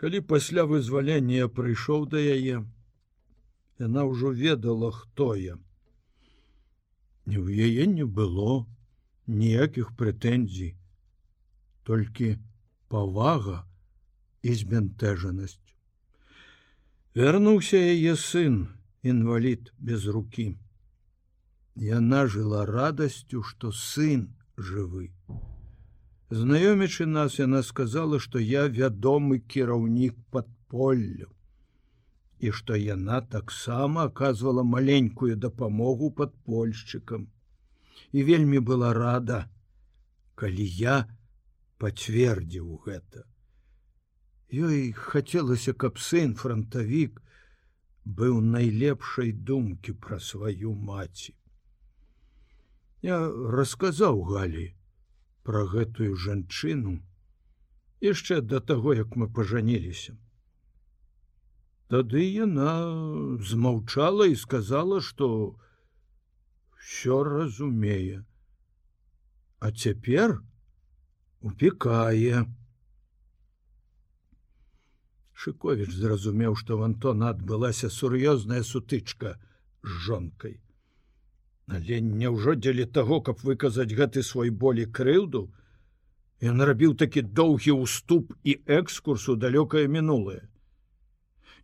[0.03, 2.61] Калі пасля вызвалення прыйшоў да яе,
[3.79, 5.57] яна ўжо ведала, хто я.
[7.25, 8.65] Не ў яе не было
[9.27, 10.75] ніякіх прэтэнзій
[11.83, 12.37] толькі
[12.87, 13.63] павага
[14.41, 15.59] і збянтэжанасць.
[17.15, 18.67] Вярнуўся яе сын,
[19.03, 20.55] інвалід без рукі.
[21.75, 25.11] Яна жыла радасцю, што сын жывы.
[26.31, 31.27] Знаёмячы нас яна сказала, што я вядомы кіраўнік падполлю
[32.41, 37.27] і што яна таксама аказвала маленькую дапамогу падпольшчыкам
[38.11, 39.41] і вельмі была рада,
[40.35, 40.95] калі я
[41.83, 43.25] пацвердзіў гэта.
[44.51, 47.21] Ёй хацелася, каб сын фронтавік
[48.05, 51.33] быў найлепшай думкі пра сваю маці.
[53.01, 53.21] Я
[53.59, 54.67] расказаў галі
[55.47, 56.99] пра гэтую жанчыну
[58.01, 60.17] яшчэ да таго, як мы пажаніліся.
[61.87, 62.73] Тады яна
[63.45, 65.55] змаўчала і сказала, што
[66.79, 68.25] ўсё разумее.
[69.59, 70.41] А цяпер,
[71.41, 72.45] упекае.
[75.33, 79.37] Шковіч зразумеў, што в Антона адбылася сур'ёзная сутычка
[79.83, 80.59] з жонкай.
[81.67, 85.49] Але няўжо дзеля таго, каб выказаць гэты свой болі крыўду,
[86.41, 90.41] Ён рабіў такі доўгі ўступ і экскурс у далёкае мінулае.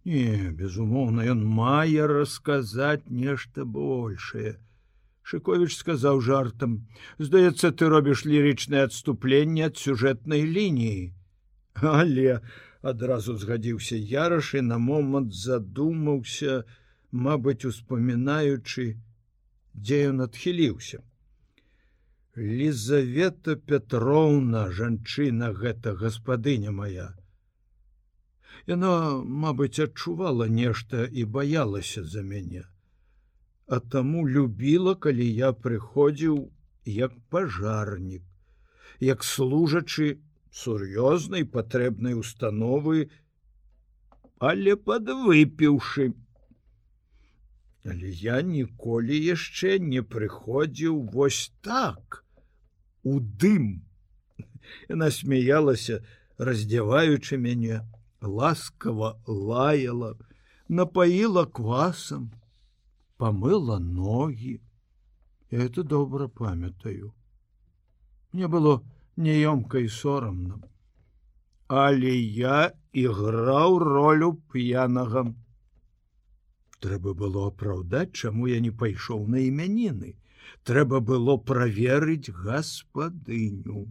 [0.05, 4.61] Не, безумоўна, ён мае расказаць нешта большее.
[5.27, 6.75] Шковіч сказаў жартам:
[7.19, 11.11] «Здаецца, ты робіш лірычнае адступленне ад сюжэтнай лініі.
[11.83, 12.39] Але
[12.91, 16.63] адразу згадзіўся яраш і на момант задумаўся,
[17.11, 18.85] мабыць, успамінаючы,
[19.75, 21.03] дзе ён адхіліўся.
[22.37, 27.11] Лізавета Петроўна, жанчына гэта гаспадыня моя.
[28.63, 28.95] Яна,
[29.43, 32.63] мабыць, адчувала нешта і баялася за мяне.
[33.67, 36.35] А таму любіла, калі я прыходзіў
[36.87, 38.23] як пажарнік,
[39.03, 40.07] як служачы
[40.59, 43.09] сур'ёзнай патрэбнай установы,
[44.39, 46.13] але падвыпіўшы.
[47.83, 52.23] Але я ніколі яшчэ не прыходзіў вось так
[53.03, 53.67] у дым.
[54.87, 56.01] Яна смяялася,
[56.37, 57.83] раздзяваючы мяне,
[58.21, 60.15] ласкава лаяла,
[60.67, 62.31] напаила квасам,
[63.17, 64.61] помыла ноги.
[65.49, 67.13] Я это добра памятаю.
[68.31, 68.81] Мне было
[69.15, 70.59] неёмка і сорамна.
[71.67, 75.33] Але я іграў ролю п'янага.
[76.79, 80.15] Трэба было апраўдаць, чаму я не пайшоў на імяніны.
[80.63, 83.87] Трэба было праверыць гаспадыню.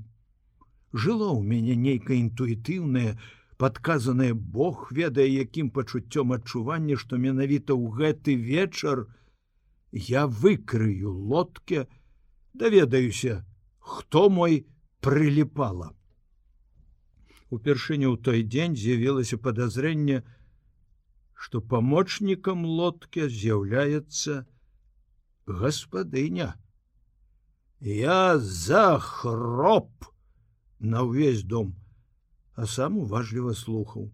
[0.92, 3.18] Жыло ў мяне нейкае інтуітыўнае,
[3.56, 9.06] подказанае Бог ведае якім пачуццём адчування што менавіта ў гэты вечар
[9.92, 11.86] я выкрыю лодке
[12.52, 13.44] даведаюся
[13.78, 14.66] хто мой
[15.00, 15.94] прыліпала.
[17.48, 20.20] Упершыню ў той дзень з'явілася подазрэнне
[21.32, 24.44] што памочнікам лодке з'яўляецца
[25.46, 26.56] гаспадыня.
[27.80, 29.92] Я захроп
[30.80, 31.76] на ўвесь дом
[32.56, 34.08] а сам уважліва слухаў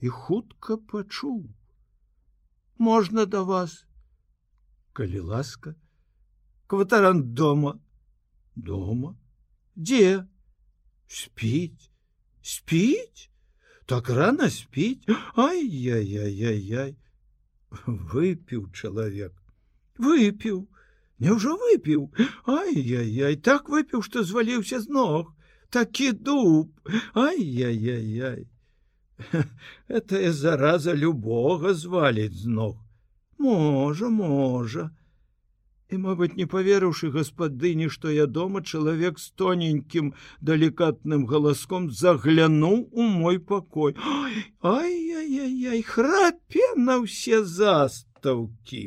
[0.00, 1.46] і хутка пачуў.
[2.78, 3.86] Можна да вас?
[4.92, 5.74] Калі ласка
[6.66, 7.78] кватарант дома?
[8.56, 9.14] Дома
[9.76, 10.26] дзе?
[11.06, 11.90] Спіць
[12.42, 13.30] спіць?
[13.86, 15.06] Так рано спіць
[15.36, 16.96] ай я я я яй
[17.86, 19.34] выпіў чалавек
[19.98, 20.66] выпіў
[21.20, 22.08] Няўжо выпіў?
[22.48, 25.34] Ай я яй так выпіў што зваліўся з ног
[25.70, 26.70] такі дуб.
[27.14, 28.46] Ай-яй-яй
[29.88, 32.76] это зараза любога зваліць з ног.
[33.38, 34.90] Можа можа
[35.90, 40.12] і мабыць не паверыўшы гаспадыні што я дома чалавек з тоненькім
[40.50, 43.96] далікатным галаском заглянуў у мой пакой
[44.72, 48.82] ай-яй-яй храпе на ўсе застаўкі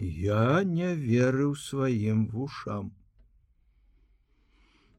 [0.00, 2.92] я не верыў сваім вушам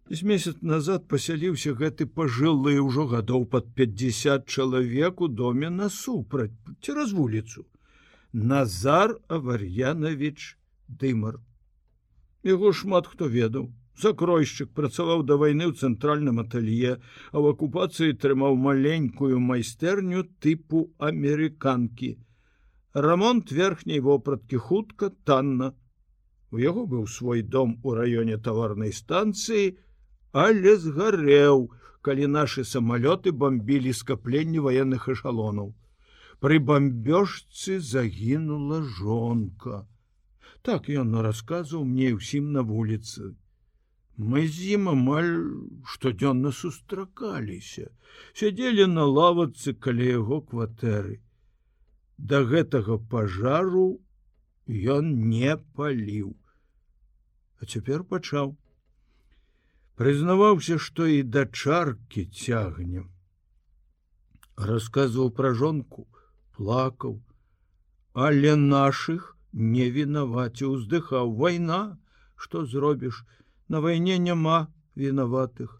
[0.10, 7.12] з месяц назад пасяліўся гэты пажылы ўжо гадоў под 50 чалавек у доме насупраць цераз
[7.14, 7.66] вуліцу.
[8.34, 10.58] Назар авар'янович
[10.88, 11.38] дымар.
[12.44, 13.70] Яго шмат хто ведаў.
[14.02, 16.98] Закройшчык працаваў да вайны ў цэнтральным атэлье
[17.32, 22.18] а в акупацыі трымаў маленькую майстэрню тыпу амерыканкі.
[22.98, 25.76] Рамонт верхняй вопраткі хутка танна.
[26.50, 29.78] У яго быў свой дом у раёне таварнай станцыі и
[30.32, 31.70] але згарэў,
[32.02, 35.74] калі нашы самалёты бомбілі скапленні ваенных эшалонаў.
[36.40, 39.88] Пры бамбёжцы загінула жонка.
[40.62, 43.36] Так ён расказваў мне ўсім на вуліцы.
[44.20, 45.32] Мы з ім амаль
[45.88, 47.88] штодзённа сустракаліся,
[48.36, 51.20] сядзелі на лавацы каля яго кватэры.
[52.18, 54.04] Да гэтага пажару
[54.68, 56.36] ён не паліў.
[57.60, 58.59] А цяпер пачаў
[60.00, 63.10] прызнаваўся што і да чаркі цягнем.
[64.70, 66.08] Расказваў пра жонку
[66.56, 67.20] плакаў
[68.14, 71.98] але наших не вінаваці уздыхаў вайна!
[72.36, 73.26] Что зробіш?
[73.68, 75.76] На вайне няма вінаватых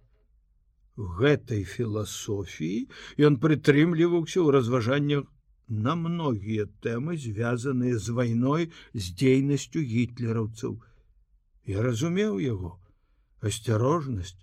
[1.20, 2.92] гэтай філасофіі
[3.28, 5.24] ён прытрымліваўся ў разважаннях
[5.68, 10.76] на многія тэмы звязаныя з вайной з дзейнасцю гітлераўцаў.
[11.66, 12.76] Я разумеў яго
[13.42, 14.38] асцярожнасць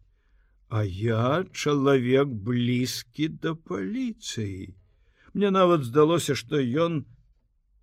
[0.69, 4.75] а я чалавек блізкі да паліцыі
[5.35, 7.03] мне нават здалося што ён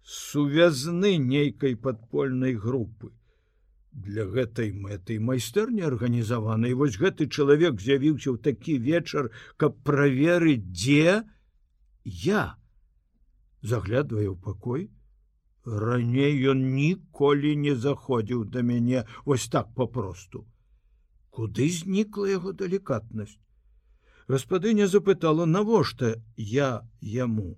[0.03, 3.11] сувязны нейкай падпольнай групы
[3.93, 11.21] для гэтай мэтай майстэрні арганізаванай вось гэты чалавек з'явіўся ў такі вечар каб праверыць дзе
[12.05, 12.57] я.
[13.61, 14.91] Заглядваю пакой.
[15.65, 19.05] Раней ён ніколі не заходзіў да мяне.
[19.25, 20.45] Вось так папросту
[21.37, 23.37] куды знікла яго далікатнасць
[24.33, 26.13] гаспадыня запытала навошта
[26.53, 26.69] я
[27.13, 27.49] яму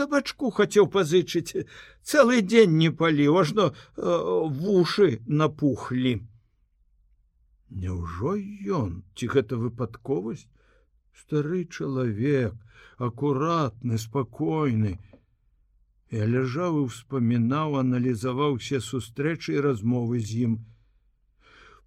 [0.00, 1.66] табачку хацеў пазычыць
[2.02, 5.10] цэлы дзень не паліў ажно вушы
[5.42, 6.16] напухлі
[7.82, 8.36] Няўжо
[8.78, 10.46] ён ці гэта выпадковасць
[11.20, 12.54] стары чалавек
[13.08, 14.92] акуратны спакойны
[16.16, 20.56] я ляжаў і ўспамінаў аналізаваў усе сустрэчы і размовы з ім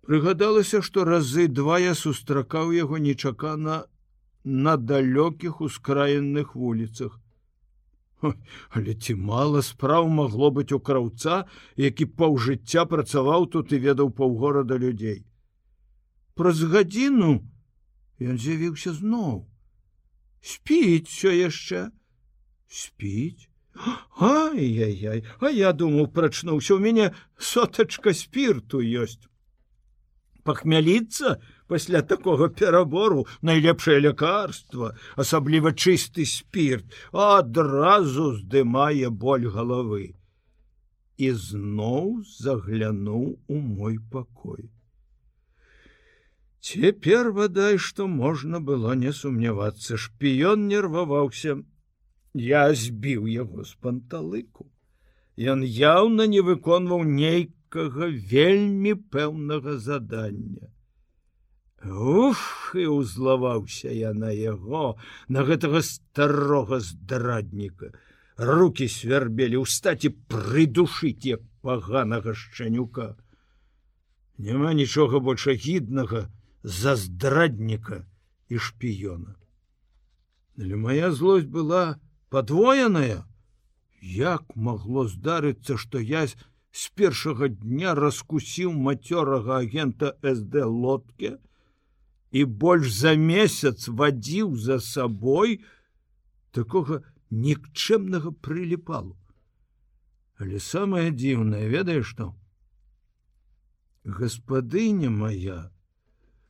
[0.09, 3.75] прыгадалася што разы два я сустракаў яго нечакана
[4.65, 7.19] на далёкіх ускраенных вуліцах.
[8.73, 11.37] Але ці мала спраў магло быць у краўца
[11.83, 15.21] які паўжыцця працаваў тут і ведаў паўгорада людзей.
[16.33, 17.31] Праз гадзіну
[18.33, 19.45] ён з'явіўся зноў.
[20.41, 21.85] Спіць все яшчэ.
[22.65, 23.45] Спіць.
[24.17, 29.28] Ай-яй-яй а я думаў прачнуўся у мяне сотачка спірту ёсць
[30.49, 31.35] пахмяліцца
[31.73, 34.93] пасля такога перабору найлепшае лякарства
[35.25, 36.97] асабліва чысты спірт
[37.27, 40.03] адразу здымае боль головы
[41.27, 44.69] і зноў заглянуў у мой пакой
[46.67, 51.55] Цяпер вадай, што можна было не сумнявацца, шпіён нерваваўся.
[52.33, 54.67] Я збіў яго з панталыку.
[55.39, 57.05] Ён яўна не выконваў
[57.69, 60.69] нейкага вельмі пэўнага задання.
[61.85, 64.97] Уф і ўзлаваўся я на яго,
[65.29, 67.93] на гэтага старога здрадніка.
[68.37, 73.15] Рукі свярбелі ўстаць і прыдушыць як паганага шчанюка.
[74.37, 76.29] Няма нічога больш агіднага,
[76.63, 78.05] за здрадніка
[78.49, 79.35] і шпіёна.
[80.59, 81.99] Але моя злость была
[82.29, 83.23] подвоеная,
[84.01, 86.23] Як магло здарыцца, што я
[86.71, 91.37] з першага дня раскусіў мацёрага агента сд лодке
[92.31, 95.61] і больш за месяц вадзіў за сабой
[96.51, 97.01] такога
[97.31, 99.17] нікчэмнага прыліпалу.
[100.37, 102.33] Але самае дзіўнае ведае што
[104.05, 105.71] гаспадыня моя,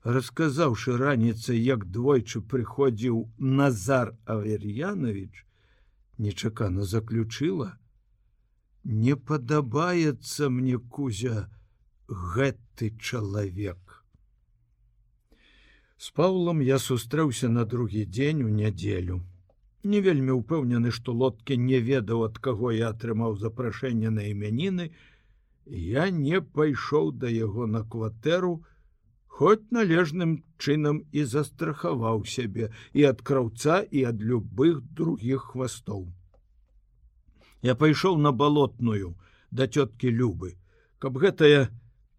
[0.03, 5.45] расказаўшы раніцай як двойчы прыходзіў назар авер'янович
[6.17, 7.77] нечакана заключыла
[8.89, 11.45] не падабаецца мне кузя
[12.09, 13.77] гэты чалавек.
[15.97, 19.21] С паулам я сустрэўся на другі дзень у нядзелю.
[19.83, 24.89] Не вельмі ўпэўнены што лодкі не ведаў ад каго я атрымаў запрашэнне на імяніны.
[25.65, 28.65] Я не пайшоў да яго на кватэру
[29.27, 36.09] хоць належным чынам і застрахаваў сябе і ад краўца і ад любых других хвастоў.
[37.61, 39.15] Я пайшоў на балотную
[39.51, 40.55] да цёткі любы,
[40.99, 41.67] каб гэтая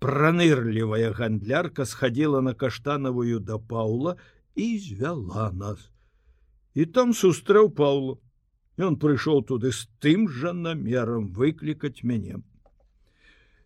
[0.00, 4.16] пранырлівая гандлярка схадзіла на каштанавую да Паўла
[4.54, 5.90] і звяла нас.
[6.74, 8.18] І там сустрэў Паўла.
[8.80, 12.40] Ён прыйшоў туды з тым жа намерам выклікаць мяне.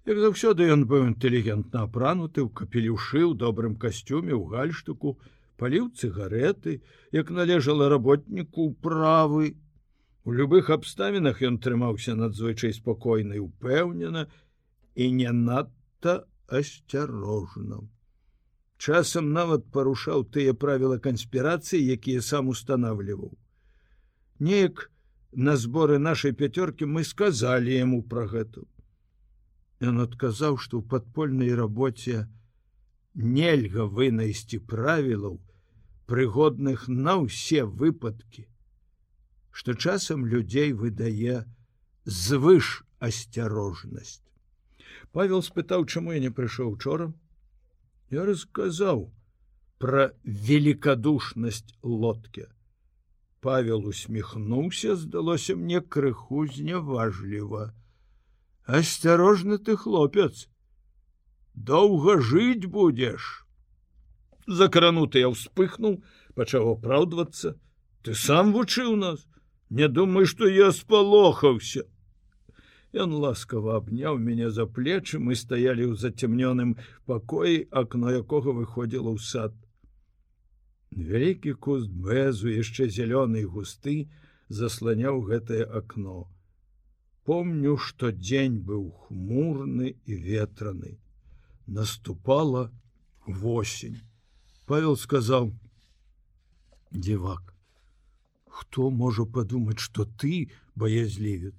[0.04, 5.16] Як заўсёды ён быў інтэлігентна апрануты ў капелюшы ў добрым касцюме ў гальштуку,
[5.56, 6.82] паліў цыгареты,
[7.14, 9.54] як належала работніку правы.
[10.24, 14.24] У любых абставінах ён трымаўся надзвычай спакойна і упэўнена
[14.94, 17.84] і не надта асцярожна.
[18.80, 23.36] Часам нават парушаў тыя правілы канспірацыі, якія сам устанавліваў.
[24.40, 24.88] Неяк
[25.32, 28.64] на зборы нашай пяцёркі мы сказалі яму пра гэту.
[29.84, 32.24] Ён адказаў, што ў падпольнай рабоце
[33.14, 35.36] нельга вынайсці правілаў,
[36.08, 38.48] прыгодных на ўсе выпадкі,
[39.54, 41.36] што часам людзей выдае
[42.04, 42.70] звыш
[43.08, 44.22] асцярожнасць.
[45.14, 47.12] Павел спытаў, чаму я не прыйшоў учора.
[48.10, 49.06] Я расказаў
[49.78, 50.10] пра
[50.50, 52.50] великкадушнасць лодкі.
[53.40, 57.70] Павел усміхнуўся, здалося мне крыху зняважліва
[58.66, 60.48] асцярожны ты хлопец
[61.54, 63.44] доўга жыць будзеш
[64.60, 66.00] закрануты я ўспыхнуў
[66.38, 67.54] пачаў апраўдвацца
[68.02, 69.20] ты сам вучыў нас
[69.80, 71.84] не думай што я спалохаўся
[73.04, 76.76] Ён ласкава абняў мяне за плечы мы стаялі ў зацемнёным
[77.10, 79.56] пакоі акно якога выходзіла ў сад.
[80.94, 83.96] Вялікі куст бэзу яшчэ зялёны густы
[84.60, 86.22] засланяў гэтае акно
[87.24, 90.98] помню что дзень быў хмурны і ветраны
[91.66, 92.70] наступала
[93.26, 94.00] восень
[94.66, 95.50] павел сказал
[96.90, 97.53] девак
[98.60, 100.32] хто можа подумать что ты
[100.74, 101.54] боязлівец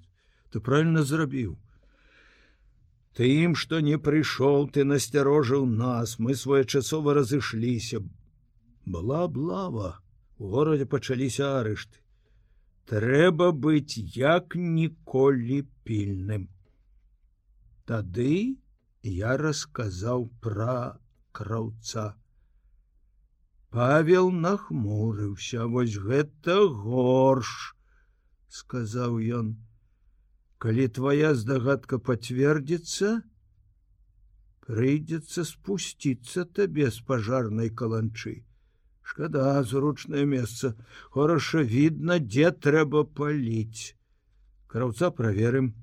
[0.50, 1.56] ты правильно зрабіў
[3.16, 8.02] Тым, што не прыйшоў, ты насцярожыў нас, мы своечасова разышліся.
[8.84, 9.92] Была блава,
[10.38, 12.02] у горадзе пачаліся арышты.
[12.92, 16.44] Трэба быць як ніколі пільным.
[17.88, 18.60] Тады
[19.14, 20.76] я расказаў пра
[21.32, 22.06] краўца.
[23.70, 27.76] Павел нахмурыўся, вось гэта горш,
[28.48, 29.56] сказаў ён.
[30.58, 33.22] Калі твоя здагадка пацвердзіцца
[34.66, 38.42] прыйдзецца спусціцца табе з пажарнай каланчы.
[39.06, 40.74] Шкада зручнае месца.
[41.14, 43.94] Хораша відно дзе трэба паліць.
[44.66, 45.74] Краўца праверым.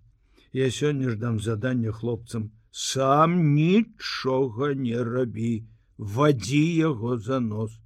[0.51, 2.51] Я сёння ж дам заданне хлопцам.
[2.71, 5.53] Сам нічога не рабі
[5.97, 7.79] вадзі яго за нос.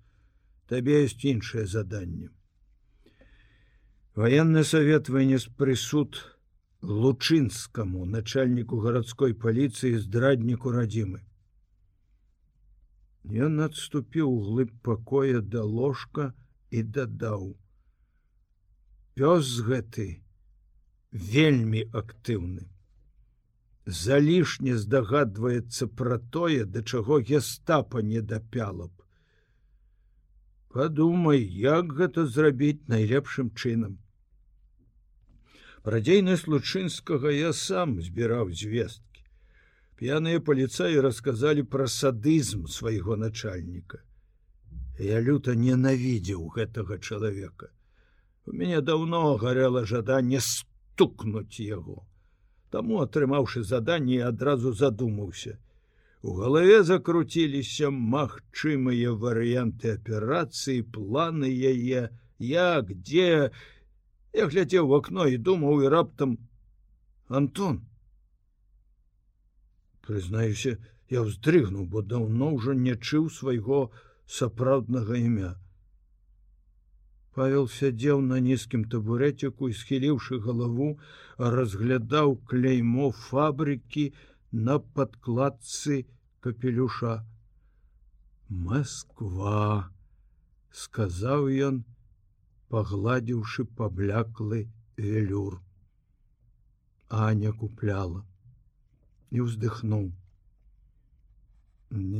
[0.67, 2.29] Табе ёсць іншае заданне.
[4.15, 6.17] Военный совет вынес прысуд
[6.81, 11.21] лучынскаму начальніку гарадской паліцыі здрадніку радзімы.
[13.27, 16.33] Ён адступіў глыб пакоя да ложка
[16.71, 17.55] і дадаў
[19.17, 20.03] пёс гэты
[21.11, 22.65] вельмі актыўны
[23.87, 29.07] залішне здагадваецца пра тое да чаго гестапа не дапяла б
[30.73, 33.95] падумай як гэта зрабіць найлепшым чынам
[35.87, 39.21] Пра дзейнасць лучынскага я сам збіраў звесткі.
[39.95, 44.01] П'яныя паліцаі расказалі пра садызм свайго начальніка.
[44.99, 47.71] Я люта ненавідзеў гэтага чалавека.
[48.43, 52.03] У мяне даўно гарэла жаданне стукнуць яго.
[52.69, 55.57] Таму, атрымаўшы заданне, адразу задумаўся.
[56.21, 63.51] У галаве закруціліся магчымыя варыянты аперацыі, планы яе, як, дзе,
[64.37, 66.37] Я глядзеў в окно і думаў і раптам
[67.27, 67.79] Антон.
[70.05, 70.77] Прызнаюся
[71.09, 73.79] я ўздрыгнуў бо даўно ўжо не чыў свайго
[74.39, 75.55] сапраўднага імя
[77.37, 80.87] Павел сядзеў на нізкім табурэціку і схіліўшы галаву
[81.55, 84.05] разглядаў кляймо фабрыкі
[84.69, 85.99] на падкладцы
[86.45, 87.13] капелюша
[88.49, 89.91] Москва
[90.81, 91.77] сказаў ён
[92.73, 94.63] пагладзіўшы пабляклы
[94.97, 95.59] велюр.
[97.09, 98.23] Аня купляла
[99.31, 100.09] і ўздыхнуў.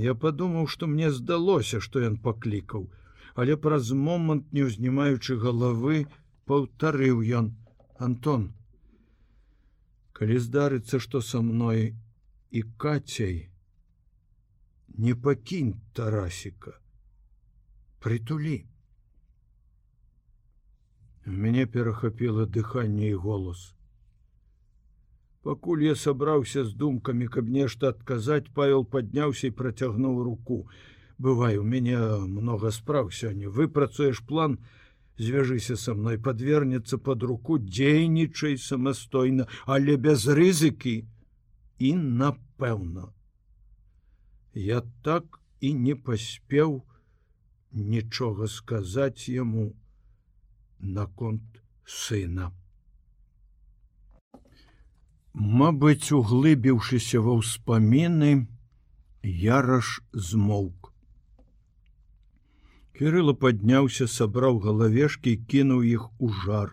[0.04, 2.88] Я падумаў, што мне здалося, што ён паклікаў,
[3.38, 6.06] але праз момант, не ўзнімаючы галавы,
[6.50, 7.52] паўтарыў ён
[8.02, 8.48] Антон.
[10.18, 11.94] Калі здарыцца, што са мной
[12.50, 13.38] і кацяй,
[14.98, 16.74] не пакінь тарасіка,
[18.02, 18.58] прытулі
[21.28, 23.74] мяне перахапіла дыханне і голос.
[25.44, 30.66] Пакуль я сабраўся з думкамі, каб нешта адказаць, павел падняўся і працягнуў руку.
[31.18, 34.60] Бывай, у мяне много спраў сёння, выпрацуеш план,
[35.18, 41.10] звяжыся са мной, подвернецца под руку, дзейнічай самастойна, але без рызыкі
[41.80, 43.10] і напэўна.
[44.54, 46.84] Я так і не паспеў
[47.74, 49.74] нічога сказаць яму,
[50.80, 52.52] наконт сына.
[55.34, 58.46] Мабыць, углыбіўшыся ва ўспаміны,
[59.26, 60.77] яраш змоўк.
[62.98, 66.72] Кірыла падняўся, сабраў галавешкі і кінуў іх у жар.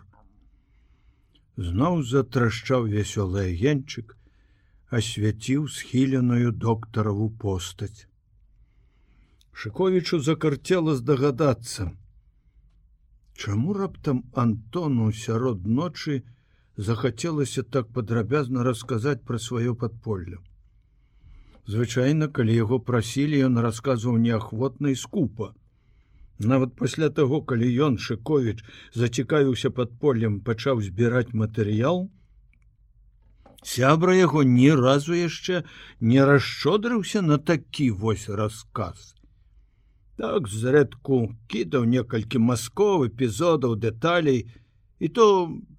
[1.55, 4.15] Зноў затрашчаў вясёлы агенчык,
[4.89, 8.07] асвяціў схіленую доктараву постаць.
[9.53, 11.93] Шковічу закарцела здагадацца,
[13.35, 16.23] Чаму раптам Антону сярод ночы
[16.77, 20.39] захацелася так падрабязна расказаць пра сваё падполле.
[21.67, 25.51] Звычайна, калі яго прасілі, ён расказваў неахвотна і скупа.
[26.39, 28.59] Нават пасля таго, калі ён Шковіч
[28.93, 32.09] зацікавіўся падполлем, пачаў збіраць матэрыял,
[33.63, 35.63] сябра яго ні разу яшчэ
[36.01, 39.15] не расшчодрыўся на такі вось расказ.
[40.19, 44.45] Так зрэдку кідаў некалькі масков эпізодаў дэталей
[44.99, 45.25] і то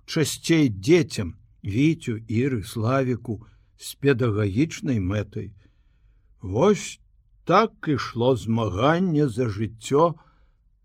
[0.04, 3.44] часцей дзецям віцю іры славіку
[3.76, 5.52] з педагагічнай мэтай.
[6.40, 7.00] Вось
[7.44, 10.14] так ішло змаганне за жыццё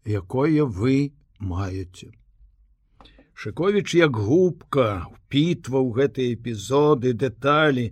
[0.06, 2.12] якое вы маеце
[3.34, 7.92] Шковіч як губка впітваў гэтыя эпізоды дэталі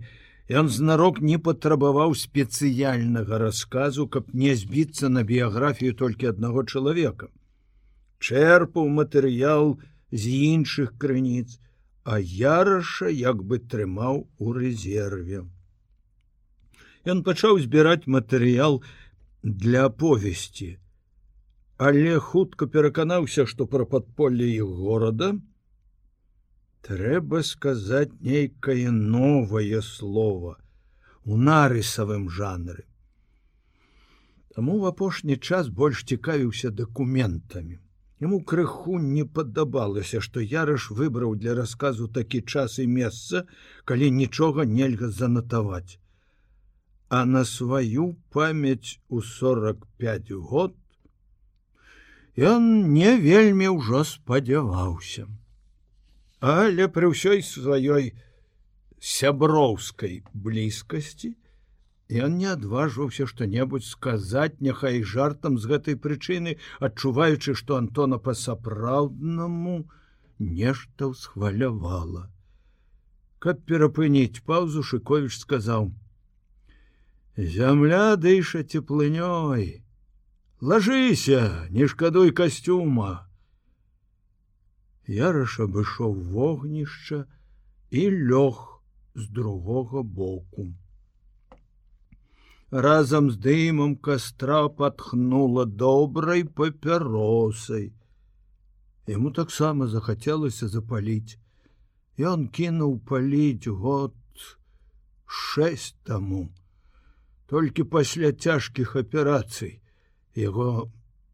[0.50, 7.28] Ён знарок не патрабаваў спецыяльнага расказу, каб не збіцца на біяграфію толькі аднаго чалавека.
[8.18, 9.78] Чэрпаў матэрыял
[10.10, 11.62] з іншых крыніц,
[12.02, 15.46] а яраша як бы трымаў у рэзерве.
[17.06, 18.82] Ён пачаў збіраць матэрыял
[19.42, 20.82] для аповесці.
[21.80, 25.28] Але хутка пераканаўся, што пра падполле іх горада
[26.88, 30.56] трэба сказаць нейкае новае слово
[31.24, 32.84] у нарысавым жанры.
[34.56, 37.78] Таму в апошні час больш цікавіўся дакументамі.
[38.20, 43.44] Яму крыху не падабалася, што Ярыш выбраў для расказу такі час і месца,
[43.88, 45.96] калі нічога нельга занатаваць.
[47.08, 50.76] А на сваю памяць у 45 год
[52.40, 55.28] ён не вельмі ўжо спадзяваўся.
[56.40, 58.16] Але пры ўсёй сваёй
[59.00, 61.36] сяброўскай блізкасці,
[62.10, 69.86] Ён не адважваўся што-небудзь сказаць, няхай жартам з гэтай прычыны, адчуваючы, што Антона па-сапраўднаму
[70.40, 72.26] нешта ўсхвалявала.
[73.38, 75.94] Каб перапыніць паўзу Шковіч сказаў:
[77.54, 79.86] «Зямля дыша цеплынёй.
[80.60, 83.26] Лажыся, не шкадуй касцюма.
[85.08, 87.24] Яраш абышоў вогнішча
[87.90, 88.60] і лёг
[89.14, 90.70] з другога боку
[92.70, 97.92] разам з дымам кастра патхнула добрай папяросай.
[99.06, 101.38] Яму таксама захацелася запаліць.
[102.18, 104.14] Ён кінуў паліць год
[105.26, 106.48] шесть таму.
[107.50, 109.82] Толькі пасля цяжкіх аперацый
[110.36, 110.90] яго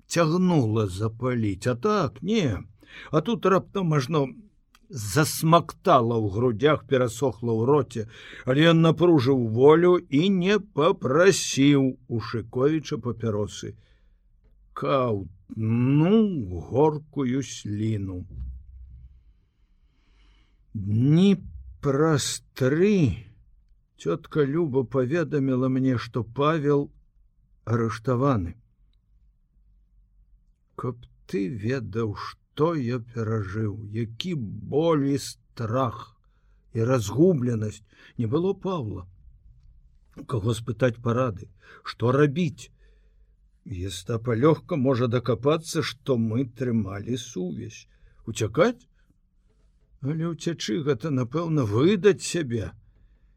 [0.06, 2.62] цягнула запаліць, а так не,
[3.10, 4.26] А тут раптам можна
[4.88, 8.02] засмактала ў грудях перасохла ў роце,
[8.46, 13.74] але ён напружыў волю і не попрасіў у шыковіча папяросы.
[14.72, 16.14] Каў ну
[16.70, 18.22] горкую сліну.
[20.74, 21.42] Дні
[21.80, 23.26] праз тры
[23.96, 26.90] цётка Люба паведаміла мне, што павел
[27.64, 28.54] арыштаваны.
[30.76, 34.34] Каб ты ведаў, што я перажыў, які
[34.72, 36.16] болі страх
[36.72, 37.82] і разгубленасць
[38.18, 39.06] не было Павла.
[40.16, 41.48] У каго спытаць парады,
[41.82, 42.70] што рабіць?
[43.66, 47.86] Еста палёгка можа дакапацца, што мы трымалі сувязь,
[48.26, 48.86] уцякаць,
[50.06, 52.72] Але ўцячы гэта напэўна выдаць сябе.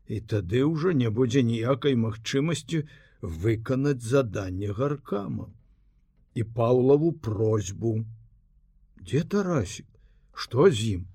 [0.05, 2.83] І тады ўжо не будзе ніякай магчымасці
[3.21, 5.47] выканаць заданне гаркама
[6.33, 8.05] і паўлаву просьбу.
[8.97, 9.85] Где тарасик?
[10.33, 11.07] Что з ім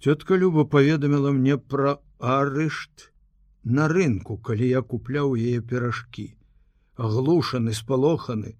[0.00, 3.12] тетка люба паведаміла мне про арышт
[3.64, 6.24] на рынку калі я купляў яе пиражкі
[6.96, 8.56] оглушаны спалоханы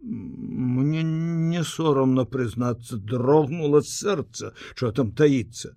[0.00, 5.76] мне не сорамно прызнацца дрогнула сэрца что там таится.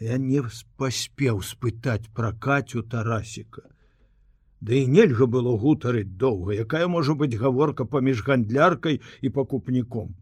[0.00, 0.42] Я не
[0.76, 3.62] паспеў спытаць про катю тарасика
[4.64, 10.14] Да і нельга было гутарыць доўга, якая можа быць гаворка паміж гандляркай і пакупніком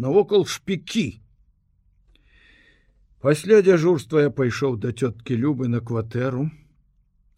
[0.00, 1.20] навокал шпікі.
[3.20, 6.48] Пасля дзяжурства я пайшоў да цёткі любы на кватэру.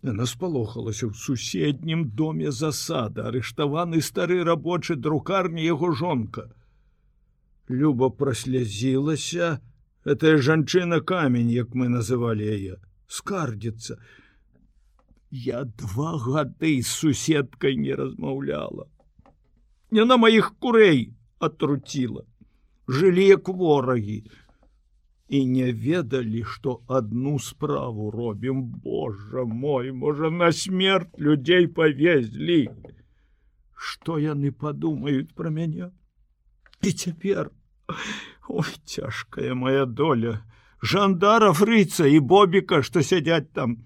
[0.06, 6.46] Яна спалохалася ў суседнім доме засада, арыштаваны стары рабочы друкарні яго жонка.
[7.66, 9.58] Люба праслязілася,
[10.06, 13.98] гэтая жанчына камень, як мы называлі яе, скардзіцца.
[15.32, 18.84] Я два гады з суседкай не размаўляла.
[19.90, 21.08] Яна маіх курэй
[21.40, 22.28] атруціла
[22.88, 24.24] жылі як ворагі
[25.28, 32.68] і не ведалі, што адну справу робім Божа мой, можа на смерть людзей павезлі.
[33.72, 35.88] Што яны падумаюць пра мяне?
[36.82, 37.50] І цяпер
[38.48, 40.42] Ой цяжкая моя доля,
[40.82, 43.78] Жандара фрыца і бобіка, што сядзяць там.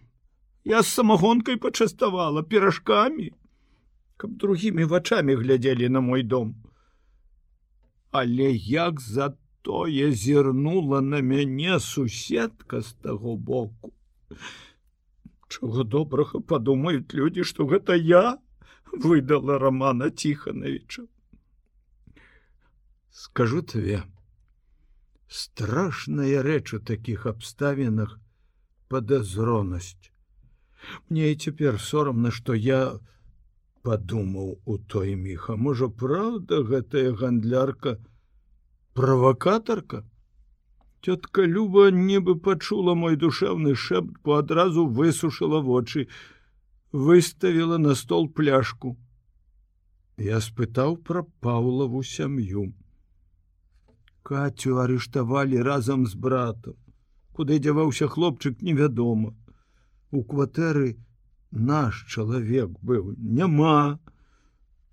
[0.67, 3.31] Я з самагонкай пачаставала піражкамі,
[4.17, 6.55] каб другімі вачамі глядзелі на мой дом.
[8.11, 13.93] Але як затое зірнула на мяне суседка з таго боку.
[15.49, 18.39] Чого добрага падумаюць людзі што гэта я
[18.93, 21.07] выдала романа тихоновича
[23.17, 24.03] скажу тебе
[25.29, 28.19] страшная рэч у таких абставінах
[28.89, 30.11] подазронасць
[31.09, 33.01] мне і цяпер сорамна что я у
[33.87, 37.93] подумаў у той міха можа правда гэтая гандлярка
[38.99, 40.01] правакатарка
[41.07, 46.09] тетка люба нібы пачула мой душевны шэпт по адразу высушыла вочы
[46.93, 48.97] выставила на стол пляшку.
[50.27, 52.65] Я спытаў пра паўлаву сям'ю.
[54.27, 56.81] Кацю арыштавалі разам з братом
[57.37, 59.35] куды дзяваўся хлопчык невядома
[60.11, 60.97] у кватэры
[61.51, 63.15] наш чалавек быў.
[63.19, 63.99] Няма.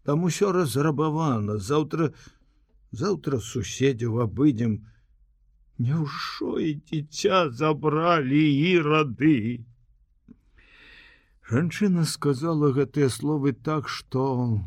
[0.03, 1.57] Там усё разрабавана.
[1.57, 2.13] Заўтра
[2.91, 4.81] заўтра суседзяў абыдзем.
[5.81, 9.65] Няўжо і дзіця забралі і рады?
[11.49, 14.61] Жанчына сказала гэтыя словы так што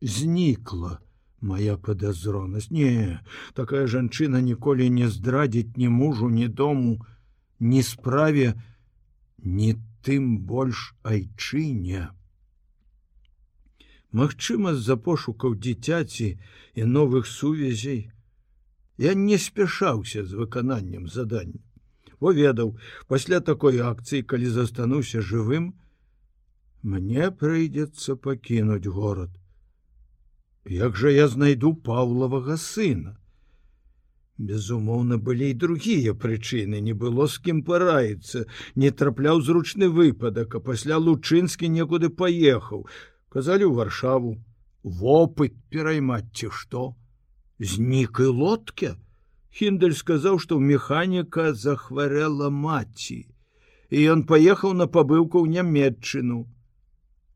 [0.00, 0.98] знікла
[1.40, 2.70] моя падазронасць.
[2.70, 3.20] Не
[3.58, 7.04] такая жанчына ніколі не здрадзіць ні мужу ні дому
[7.58, 8.54] ні справе
[9.42, 12.08] ні тым больш айчыне.
[14.12, 16.28] Магчыма з-за пошукаў дзіцяці
[16.74, 18.10] і новых сувязей.
[18.96, 21.66] Я не спяшаўся з выкананнем задання
[22.20, 22.76] бо ведаў
[23.08, 25.74] пасля такой акцыі калі застануся жывым
[26.82, 29.30] мне прыйдзецца пакінуць горад.
[30.64, 33.16] Як жа я знайду паўлавага сына
[34.38, 38.44] Безумоўна былі і другія прычыны не было з кім параіцца
[38.82, 42.84] не трапляў зручны выпадак а пасля лучынскі некуды паехаў.
[43.32, 44.36] Казалі ў варшаву
[44.84, 46.82] вопыт пераймаць ці што?
[47.58, 48.90] Знік і лодке
[49.56, 53.24] хіндель сказаў што ў механіка захварэла маці
[53.88, 56.44] і ён паехаў на пабыўку ў нямметчыну.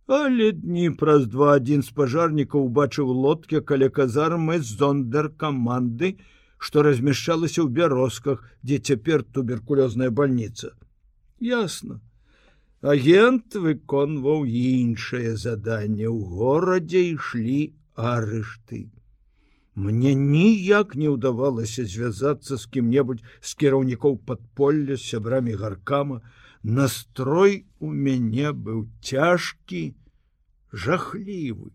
[0.04, 6.84] Але дні праз два адзін з пажарнікаў убачыў лодке каля казармы зондер каманды і што
[6.84, 10.76] размяшчалася ў бярозках, дзе цяпер туберкулёзная больница.
[11.40, 12.00] Ясно.
[12.84, 17.60] Агент выконваў іншае заданне ў горадзе ішлі
[17.96, 18.92] арышты.
[19.74, 26.20] Мне ніяк не ўдавалася звязацца з кім-небудзь з кіраўнікоў падполля сябрамі гаркама.
[26.62, 29.96] Настрой у мяне быў цяжкі,
[30.72, 31.72] жахлівы.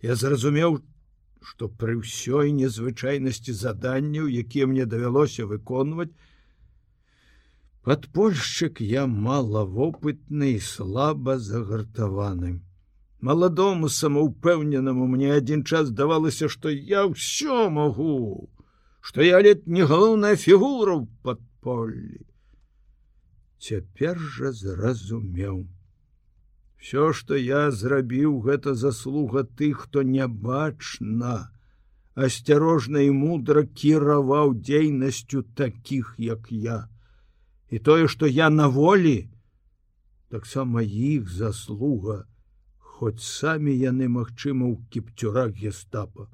[0.00, 0.80] Я зразумеў,
[1.44, 6.12] што пры ўсёй незвычайнасці заданняў, якія мне давялося выконваць,
[7.84, 12.54] падпольшчык я малавопытны і слаба загартаваны.
[13.20, 18.48] Маладому самаўпэўненаму мне адзін час давалася, што я ўсё магу,
[19.00, 22.24] што я лет не галоўная фігура ў падполлі.
[23.60, 25.64] Цяпер жа зразумеў.
[26.84, 31.36] Всё, што я зрабіў, гэта заслуга тых, хто нябачна,
[32.26, 36.76] асцярожна і мудра кіраваў дзейнасцю такіх, як я.
[37.72, 39.30] І тое, што я на волі,
[40.28, 42.18] таксама іх заслуга,
[42.76, 46.28] хоць самі яны, магчыма, у кіпцюрах гестапа.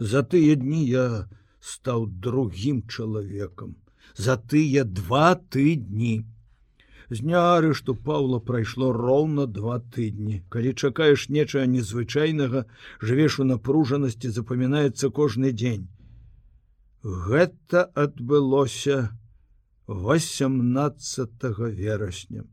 [0.00, 1.28] За тыя дні я
[1.60, 3.76] стаў другім чалавекам,
[4.16, 6.24] за тыя два тыдні,
[7.10, 10.42] з дня арышту Паўла прайшло роўна два тыдні.
[10.52, 12.64] Калі чакаеш нечага незвычайнага,
[13.00, 15.88] жывеш у напружанасці, запамінаецца кожны дзень.
[17.02, 19.16] Гэта адбылося
[19.88, 21.48] 18
[21.80, 22.44] верасня.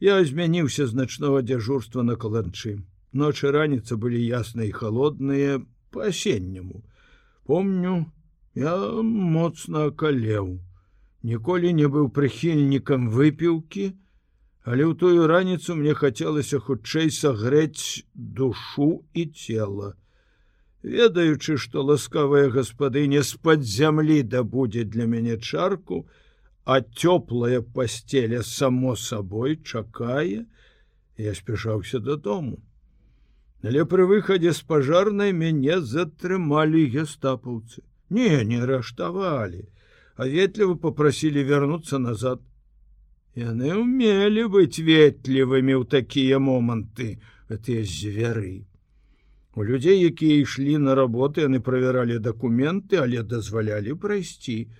[0.00, 2.82] Я змяніўся значнога дзяжурства на каланчы.
[3.14, 5.62] Ночы раніцы былі ясныя і холодныя
[5.94, 6.82] па-асенняму.
[7.46, 8.10] Помню,
[8.58, 10.58] я моцна акалеў
[11.24, 13.84] ніколі не быў прыхільнікам выпіўкі,
[14.68, 19.94] але ў тую раніцу мне хацелася хутчэй сагрэць душу і цела.
[20.84, 26.04] Ведаючы, што ласкавая гаспадыня з-пад зямлі дабудзе для мяне чарку,
[26.64, 30.44] а цёплая пасцеля само сабой чакае,
[31.16, 32.60] я спяшаўся дадому.
[33.64, 37.80] Але пры выхадзе з пажарнай мяне затрымалі гестапаўцы.
[38.12, 39.64] Не, не раштавалі
[40.16, 42.40] а ветліва попросили вернуться назад.
[43.34, 47.18] Яны умели быть ветлівымі ў такія моманты,
[47.50, 48.62] гэтыя звяры.
[49.58, 54.70] У людзей, якія ішлі на работы, яны правяралі дакументы, але дазвалялі прайсці.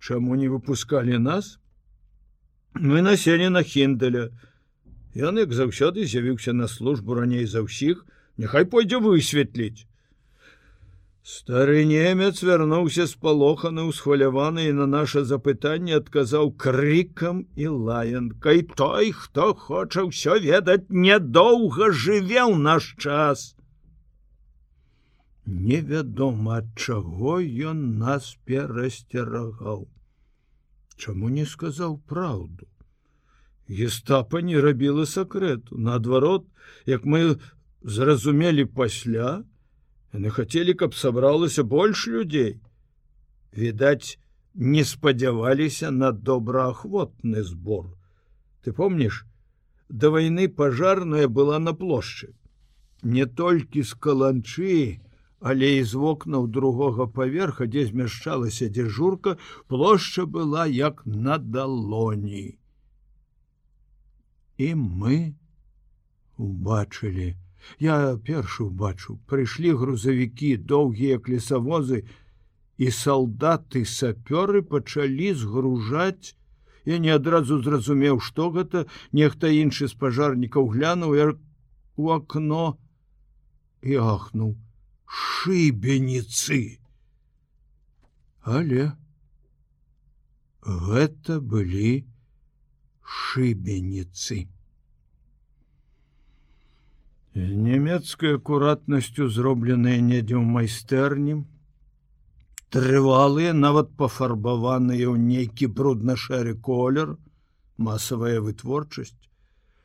[0.00, 1.60] Чаму не выпускалі нас?
[2.72, 4.32] Мы населі на хіндаля.
[5.12, 8.06] Ён, як заўсёды з'явіўся на службу раней за ўсіх,
[8.40, 9.84] няхай пойдзе высветліць.
[11.28, 20.04] Стары немец вярнуўся спалоханы ўсхваляваны на наше запытанне адказаў крыкам і лаянкай той, хто хоча
[20.08, 23.42] ўсё ведаць, нядоўга жыве ў наш час.
[25.44, 27.36] Невядома, ад чаго
[27.74, 29.84] ён нас перасцерагаў.
[30.96, 32.72] Чаму не сказаў праўду?
[33.68, 36.48] Гестапа не рабіла сакрэту, наадварот,
[36.96, 37.36] як мы
[37.84, 39.44] зразумелі пасля,
[40.16, 42.60] Яны хацелі, каб сабралася больш людзей.
[43.56, 44.18] Відаць,
[44.54, 47.90] не спадзяваліся на добраахвотны збор.
[48.62, 49.24] Ты помніш,
[49.88, 52.34] да вайны пажарная была на плошчы.
[53.02, 55.00] Не толькі з каланчы,
[55.40, 59.36] але і з вокнаў другога паверха, дзе змяшчалася дзяжурка,
[59.68, 62.58] плошча была як на далоні.
[64.58, 65.16] і мы
[66.36, 67.34] убачылі
[67.82, 72.04] я першы убачыў прыйшлі грузавікі доўгія лесавозы
[72.78, 76.34] і салдаты сапёры пачалі згружаць.
[76.86, 78.86] Я не адразу зразумеў што гэта.
[79.12, 81.34] Нехта іншы з пажарнікаў глянуў
[81.98, 82.78] у акно
[83.82, 84.54] і ахнуў.
[85.04, 86.78] Шыбеніцы!
[88.44, 88.92] Але
[90.64, 92.06] гэта былі
[93.02, 94.46] шыбеніцы
[97.34, 101.44] нямецкай акуратнасцю зробленыя недзе ў майстэрні
[102.72, 107.16] трывалыя нават пафарбаваныя ў нейкі брудна-шэры колер
[107.78, 109.16] масавая вытворчасць.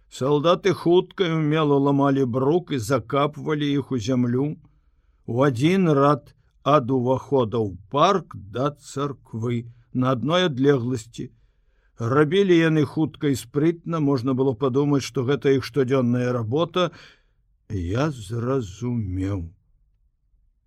[0.10, 4.58] Салдаты хутка умело ламалі брук і закапвалі іх у зямлю.
[5.26, 9.72] У адзін рад ад увахода ў парк да царквы.
[9.94, 11.32] На адной адлегласці
[11.98, 14.00] рабілі яны хутка і спрытна.
[14.00, 16.92] Можна было падумаць што гэта іх штодзённая работа
[17.80, 19.50] я зразумеў.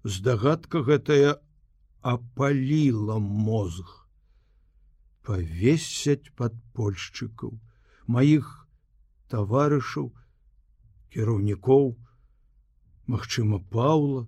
[0.05, 1.37] Здагадка гэтая
[2.03, 3.87] апаліла мозг.
[5.27, 7.59] Павесяць падпольшчыкаў
[8.07, 8.51] маіх
[9.35, 10.13] таварышаў
[11.11, 11.97] кіраўнікоў
[13.07, 14.27] Мачыма паула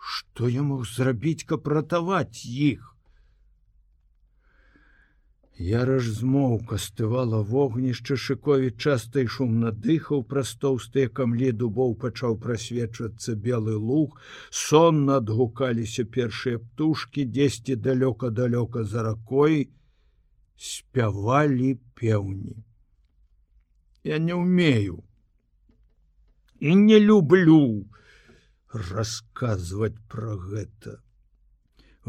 [0.00, 2.89] што я мог зрабіць каб ратаваць іх
[5.60, 13.34] Яраж змоўка стывала вогнішча шыкові часта і шумна дыхаў праз тоўстыя камлі дубоў пачаў прасвечвацца
[13.46, 14.16] белы луг
[14.60, 19.68] сонна адгукаліся першыя птушки дзесьці далёка далёка за ракой
[20.56, 22.56] спявалі пеўні.
[24.04, 25.04] Я не умею
[26.56, 27.84] і не люблю
[28.72, 30.98] расказваць пра гэта.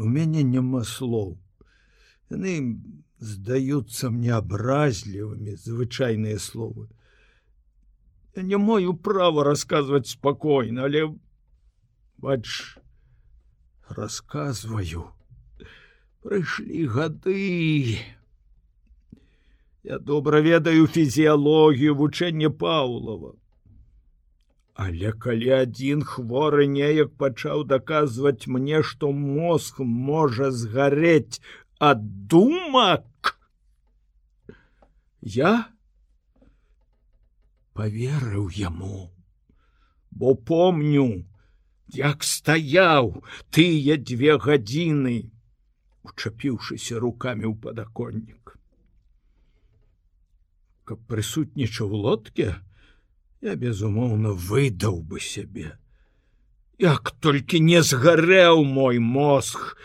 [0.00, 1.36] У мяне няма слоў.
[2.32, 2.80] Яны
[3.22, 6.88] здаюцца мне абразлівымі звычайныя словы.
[8.36, 11.06] Я не маю права расказваць спакойна, але
[12.18, 12.76] бач
[13.88, 15.10] расказваю
[16.22, 17.98] прыйшлі гады.
[19.82, 23.34] Я добра ведаю фізіялогію вучэння Паўлова.
[24.74, 31.42] Але калі адзін хворы неяк пачаў даказваць мне, што мозг можа згарэць
[31.82, 33.34] ад думак,
[35.20, 35.54] я
[37.74, 39.10] поверыў яму
[40.12, 41.24] бо помню
[41.96, 43.08] як стаяў
[43.50, 45.32] тыя две гадзіны
[46.08, 48.56] учапіўшыся руками ў падаконнік.
[50.84, 52.54] Каб прысутнічаў лодке
[53.40, 55.72] я безумоўна выдаў бы сябе.
[56.78, 59.76] Як толькі не згарэў мой мозг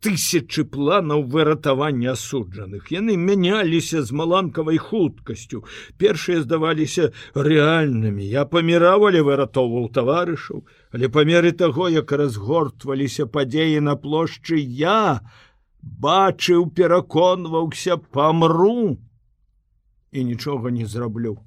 [0.00, 5.64] тысячи планаў выратавання асуджаных яны мяняліся з маланкавай хуткасцю.
[5.98, 8.22] Першыя здаваліся рэальнымі.
[8.24, 10.62] Я паміравалі выратоўваў таварышаў.
[10.92, 15.20] Але па меры таго як разгортваліся падзеі на плошчы я
[15.82, 18.98] бачыў пераконваўся памру
[20.12, 21.38] і нічога не зраблю.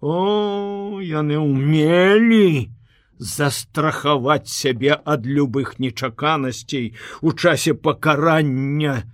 [0.00, 2.68] О яны умелі
[3.18, 9.04] застрахаваць сябе ад любых нечаканасцей у часе пакарання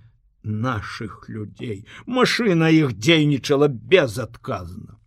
[0.43, 4.97] наших людзей машина іх дзейнічала безадказна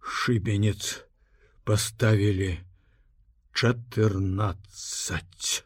[0.00, 1.04] шыбенец
[1.64, 2.58] поставілі
[3.52, 5.64] 14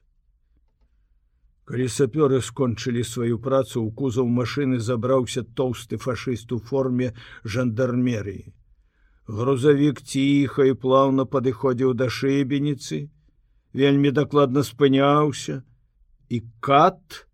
[1.64, 7.14] калі сапёры скончылі сваю працу ў кузаў машины забраўся тоўсты фашыст у форме
[7.44, 8.50] жандармерыі
[9.28, 13.06] грузавік ціха і плаўна падыходзіў да шыбеніцы
[13.72, 15.62] вельмі дакладна спыняўся
[16.28, 17.26] і кат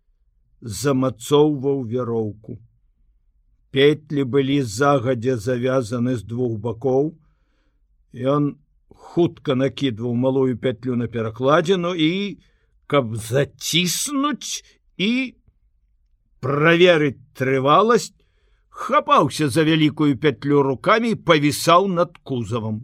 [0.61, 2.59] замацоўваў вяроўку
[3.71, 7.15] петлі былі загадзя завязаны з двух бакоў
[8.37, 8.53] ён
[8.91, 12.13] хутка накідваў малую петлю на перакладзіну і
[12.87, 14.65] каб заціснуць
[14.97, 15.13] і
[16.41, 18.18] праверыць трываласць
[18.79, 22.79] хапаўся за вялікую пятлю руками павісаў над кузавам.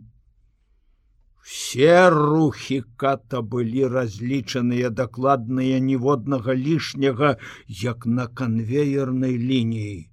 [1.44, 7.36] Все рухі ката былі разлічаныя дакладныя ніводнага лішняга
[7.68, 10.08] як на канвеернай лініі.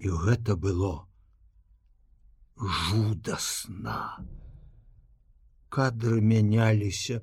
[0.00, 0.92] І гэта было
[2.56, 3.98] жудасна.
[5.68, 7.20] Кадры мяняліся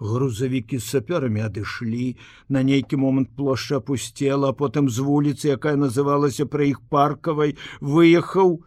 [0.00, 2.16] грузавікі з сапёрамі адышлі
[2.48, 8.58] на нейкі момант плошча опусцела потым з вуліцы якая называлася пра іх паркавай выехаў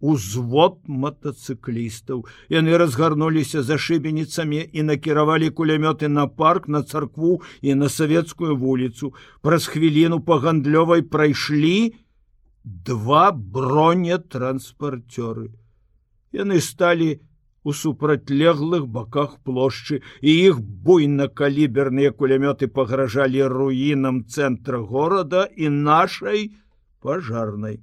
[0.00, 2.24] узвод мотоцыклістаў
[2.54, 9.14] яны разгарнуліся за шыбеніцамі і накіравалі кулямёты на парк на царкву і на савецкую вуліцу
[9.42, 11.94] праз хвіліну па гандлёвай прайшлі
[12.64, 15.50] два бронетранспарцёры.
[16.32, 17.20] Яны сталі
[17.68, 26.46] у супрацьлеглых баках плошчы, і іх буйнакаліберныя кулямёты пагражалі руінам цэнтра горада і нашай
[27.04, 27.76] пажарнай.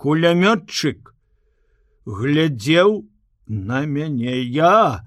[0.00, 1.12] Кулямётчык
[2.06, 2.96] глядзеў
[3.68, 4.40] на мяне.
[4.40, 5.04] Я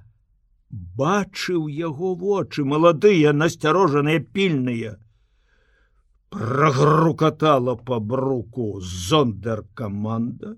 [1.02, 4.94] бачыў яго вочы маладыя насцярожаныя пільныя.
[6.30, 10.57] Прогрукатала по бруку зондер команда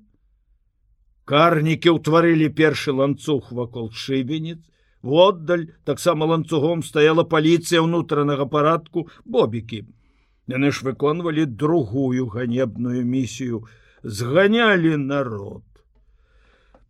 [1.29, 4.57] карнікі ўтварылі першы ланцуг вакол шыбенец
[5.01, 9.85] воддаль таксама ланцугом стаяла паліцыя ўнутранага парадку бобікі.
[10.49, 13.61] Яны ж выконвалі другую ганебную місію
[14.03, 15.63] зганялі народ.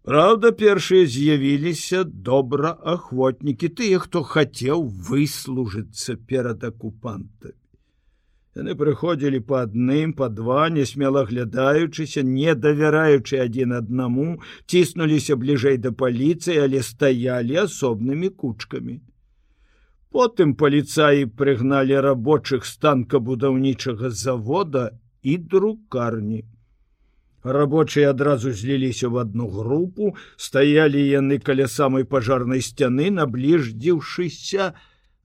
[0.07, 7.58] Праўда, першыя з'явіліся добраахвотнікі тыя, хто хацеў выслужыцца перад акупантамі.
[8.59, 14.25] Яны прыходзілі па адным, па два, несмела глядаючыся, не давяраючы адзін аднаму,
[14.67, 18.95] ціснуліся бліжэй да паліцыі, але стаялі асобнымі кучкамі.
[20.11, 24.83] Потым паліцаі прыгналі рабочых станкабудаўнічага завода
[25.23, 26.41] і друкарні.
[27.43, 34.73] Рабочыя адразу зліліся в одну групу, стаялі яны каля самай пажарнай сцяны, набліждзіўшыся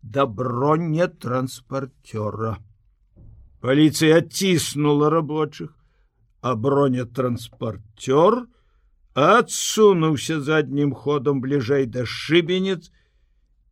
[0.03, 2.55] да броня транспарцёра.
[3.65, 5.71] Паліцыя адціснула рабочых,
[6.45, 8.35] а бронетранспарцёр
[9.17, 12.93] адсунуўся заднім ходам бліжэй да шыбенец,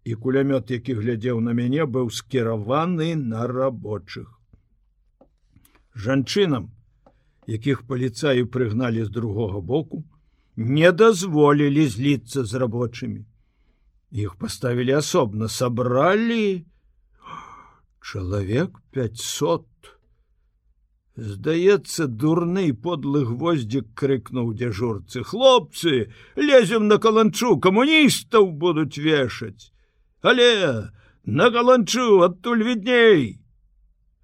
[0.09, 4.33] і кулямёт, які глядзеў на мяне, быў скіраваны на рабочых.
[5.93, 6.71] Жанчынам,
[7.47, 10.05] якіх паліцаю прыгналі з другога боку,
[10.57, 13.27] не дазволілі зліцца з рабочымі.
[14.09, 16.65] Іх паставілі асобна, сабралі
[18.01, 19.69] чалавек 500.
[21.17, 25.21] Здаецца, дурны подлы гвоздзік крыкнуў дзяжурцы.
[25.23, 29.73] Хлопцы, лезем на каланчу, камуністаў будуць вешаць.
[30.23, 30.89] Але
[31.25, 33.41] на каланчу адтуль відней.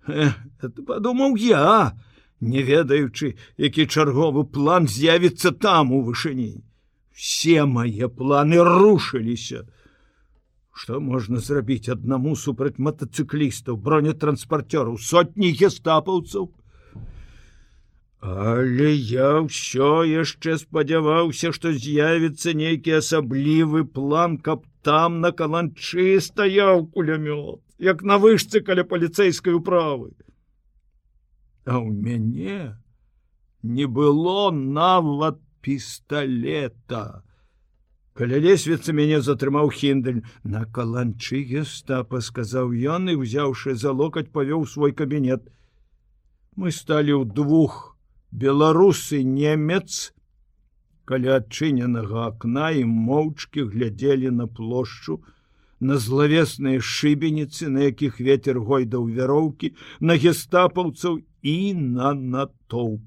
[0.09, 1.93] Это падумаў я,
[2.41, 6.65] не ведаючы, які чарговы план з'явіцца там у вышыні.
[7.13, 9.69] Все мае планы рушыліся.
[10.73, 16.55] Што можна зрабіць аднаму супраць матацыклістаў, бронетранспарцёраў, сотні гестапаўцаў?
[18.21, 26.89] Але я ўсё яшчэ спадзяваўся, што з'явіцца нейкі асаблівы план, каб там на каланчы стаяў
[26.95, 30.17] кулямёт, як на вышцы каля паліцэйскай управы
[31.69, 32.81] а ў мяне
[33.63, 37.23] не было нават пісталета.
[38.17, 44.65] Каля лесвіцы мяне затрымаў хіндаль на каланчы гестапа сказаў ён і узяўшы за локаць павёў
[44.65, 45.45] свой кабінет.
[46.57, 47.88] Мы сталі ў двух
[48.31, 50.13] беларусы немец
[51.09, 55.23] каля адчыненага акна і моўчкі глядзелі на плошчу,
[55.81, 63.07] на злавесныя шыбеніцы, на якіх ветер гойдаў вяроўкі, на гестапаўцаў і на натоўп.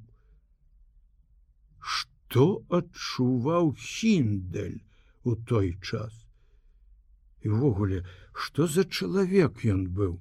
[1.78, 4.80] Што адчуваў хіндель
[5.24, 6.16] у той час?
[7.44, 10.18] Івогуле, што за чалавек ён быў?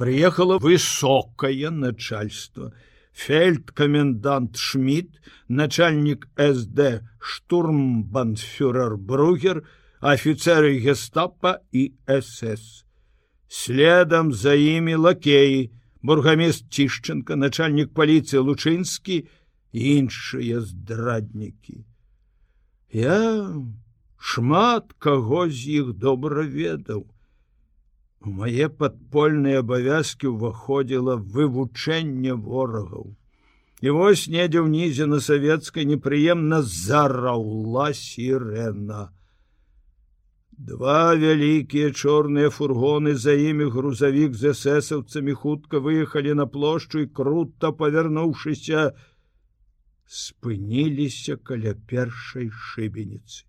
[0.00, 2.72] Прыехала высокае начальство.
[3.18, 5.18] Фельдкамендант Шмидт,
[5.48, 9.64] начальнік СД штурмбанфюрер Бругер,
[10.00, 12.86] офіцеры гестапа і СС.
[13.48, 15.70] Следам за імі лакеі,
[16.02, 19.26] бургамест Цішченко, начальнік паліцыі Лучынскі
[19.74, 21.82] і іншыя здраднікі.
[22.94, 23.50] Я
[24.14, 27.10] шмат каго з іх добра ведаў.
[28.26, 33.14] У мае падпольныя абавязкі ўваходзіла вывучэнне ворагаў.
[33.80, 39.06] І вось недзе ўнізе на савецкай непрыемна зараўла сірена.
[40.58, 47.70] Два вялікія чорныя фургоны за імі грузавік з эсэсаўцамі хутка выехалі на плошчу і круто
[47.82, 48.90] павярнуўшыся,
[50.22, 53.47] спыніліся каля першай шыбеніцы.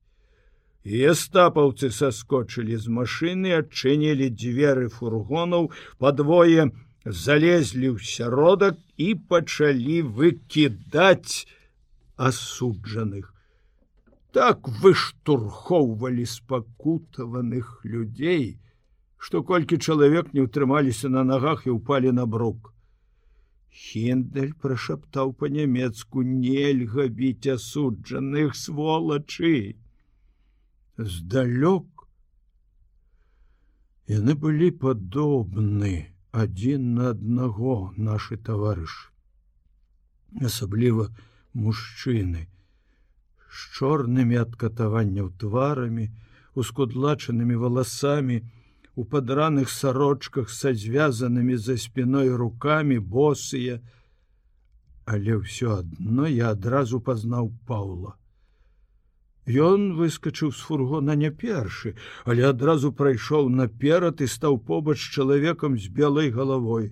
[0.85, 6.71] Естапаўцы саскочылі з машыны, адчынілі дзверы фургонаў, падвое
[7.05, 11.47] залезлі ў сяродак і пачалі выкідаць
[12.15, 13.33] асуджаных
[14.31, 18.59] так выштурхоўвалі спакутаваных людзей,
[19.17, 22.69] што колькі чалавек не ўтрымаліся на нагах і ўпалі на брук.
[23.69, 29.75] Хендель прашаптаў па-нямецку нельга біць асуджаных сволачы.
[30.99, 32.01] Здалёк
[34.11, 35.91] яны былі падобны
[36.41, 37.75] адзін на аднаго
[38.07, 39.07] нашы таварышы.
[40.51, 41.07] Асабліва
[41.55, 42.43] мужчыны
[43.47, 46.11] з чорнымі ад катаванняў тварамі
[46.59, 48.43] ускудлачанымі валасамі
[48.99, 53.79] у падраных сарочках са звязанымі за спіной руками босыя.
[55.07, 58.18] Але ўсё адно я адразу пазнаў паула
[59.49, 61.95] Ён выскочыў з фургона не першы,
[62.25, 66.91] але адразу прайшоў наперад і стаў побач чалавекам з белай галавой.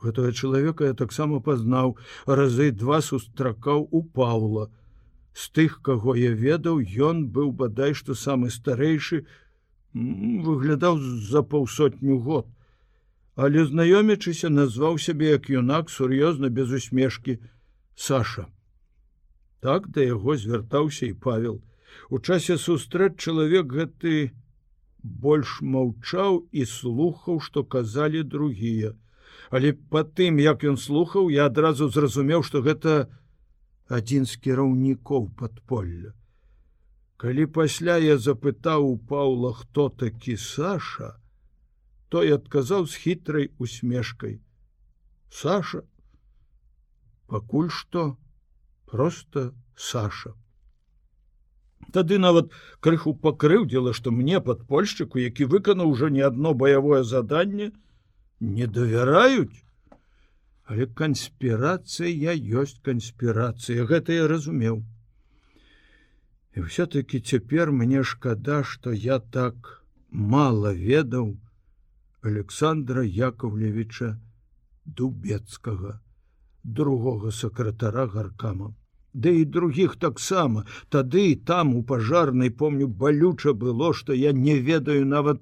[0.00, 1.96] Гэтага чалавека я таксама пазнаў
[2.26, 4.70] разы два сустракаў у паула
[5.34, 6.80] з тых каго я ведаў
[7.10, 9.26] ён быў бадай што самы старэйшы
[9.94, 11.00] выглядаў
[11.30, 12.46] за паўсотню год.
[13.34, 17.38] Але знаёмячыся назваў сябе як юнак сур'ёзна без усмешкі.
[17.94, 18.46] Саша
[19.64, 21.60] так да яго звяртаўся і павел.
[22.10, 24.14] У часе сустрэч чалавек гэты
[25.02, 28.92] больш маўчаў і слухаў што казалі другія.
[29.50, 32.98] Але по тым як ён слухаў я адразу зразумеў что гэта
[33.88, 36.12] адзін з кіраўнікоў подполля
[37.24, 41.14] калі пасля я запытаў у паула хто такі саша
[42.14, 44.34] той адказаў з хітрай усмешкай.
[45.30, 45.80] Саша
[47.26, 48.02] пакуль что
[48.94, 50.30] просто саша.
[51.94, 57.72] Тады нават крыху пакрыўдзіла, што мне падпольшчыку, які выканаў ужо не адно баявое заданне,
[58.40, 59.64] не давяраюць.
[60.70, 64.78] Але канспірацыя ёсць канспірацыя гэта я разумеў.
[66.54, 71.34] І все-таки цяпер мне шкада что я так мало ведаў
[72.22, 74.14] александра яковлевича
[74.86, 75.98] дубецкага
[76.62, 78.72] другога сакратара гаркама
[79.14, 85.06] Да і других таксама тады там у пажарнай помню балюча было что я не ведаю
[85.06, 85.40] нават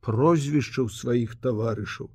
[0.00, 2.10] прозвішчаў сваіх таварышаў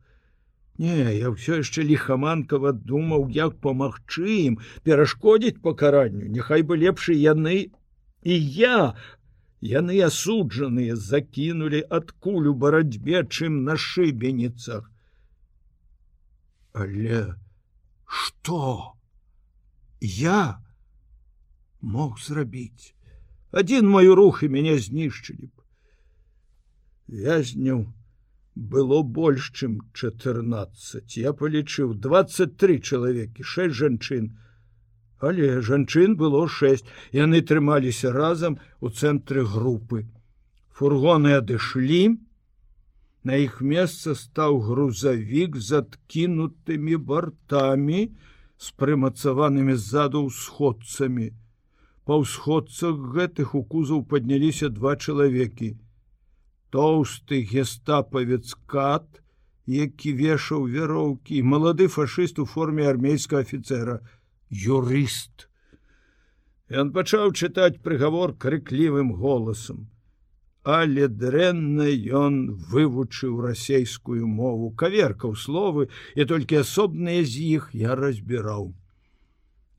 [0.77, 7.73] Не, я ўсё яшчэ лихаманкава думаў, як памагчы ім перашкодзіць пакаранню, Няхай бы лепшы яны
[8.21, 8.93] і я.
[9.57, 14.85] Яны асуджаныя закінулі ад кулю барацьбе, чым на шыбеніцах.
[16.77, 17.33] Але
[18.05, 18.93] что
[19.99, 20.61] я
[21.81, 22.93] мог зрабіць
[23.51, 25.55] адзін маю рух і мяне знішчылі б.
[27.07, 27.85] Вязняў
[28.57, 34.29] было больш чым 14 я палічыў 23 чалавекі 6 жанчын
[35.29, 40.05] але жанчын было 6 яны трымаліся разам у цэнтры групы
[40.79, 42.01] фургоны адышлі
[43.23, 48.01] на іх месца стаў грузавік з адкінутымі бартамі
[48.57, 51.29] з прымацаванымі ззаду ўсходцамі
[52.07, 55.75] па ўсходцах гэтых у кузаў падняліся два чалавекі
[56.69, 59.21] тоўсты гестапавец кат,
[59.65, 63.99] які вешаў вяроўкі, малады фашыст у форме армейскага офіцера,
[64.51, 65.47] юрыст.
[66.69, 69.87] Ён пачаў чытаць прыгавор крыклівым голасам.
[70.67, 78.73] Але дрэнна ён вывучыў расейскую мову, каверкаў словы і толькі асобныя з іх я разбіраў.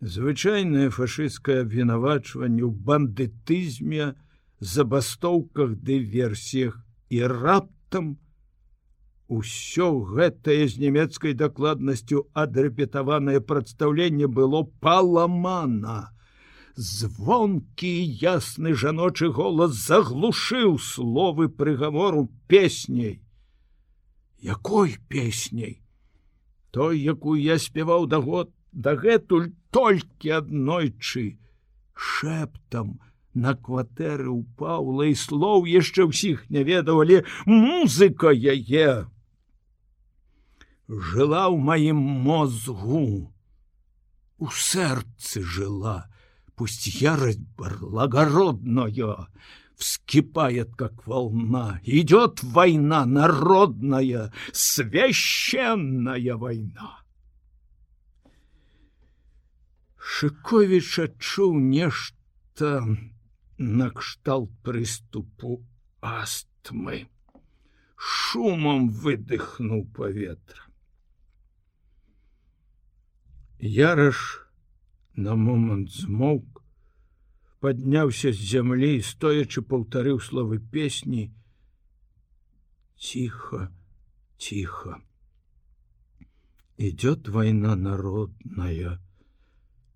[0.01, 4.15] Звычайнае фашысцкае абвінавачванне ў бандытызме,
[4.63, 6.79] забастоўках дыверсіях
[7.11, 8.19] і раптам
[9.27, 16.15] усё гэтае з нямецкай дакладнасцю адрэпетаванае прадстаўленне было паламана.
[16.79, 17.91] Звонкі
[18.23, 23.19] ясны жаночы голас заглушыў словы прыгавору песняй.
[24.39, 25.83] Якой песняй?
[26.71, 31.39] Той, якую я спяваў да год дагэтуль толькі аднойчы
[31.95, 32.99] шэптам,
[33.35, 39.07] на кватэры ў паўла і слоў яшчэ ўсіх не ведавалі музыка яе
[40.89, 43.31] жыла ў маім мозгу
[44.39, 46.11] у сэрцы жыла
[46.57, 49.29] пусть ярость благородная
[49.79, 51.81] вскипает как волна.
[51.85, 56.99] Идет война народная священная война
[60.08, 62.72] шыкович адчуў нешта
[63.58, 65.60] накшталт прыступу
[66.02, 67.00] астмы
[67.96, 70.64] шумам выдыхнуў паветра
[73.60, 74.24] яраш
[75.16, 76.64] на момант змоўк
[77.64, 81.24] подняўся з зямлі стоячы паўтарыў словы песні
[82.98, 83.72] тихо
[84.38, 85.00] тихо
[86.78, 89.00] идет война народная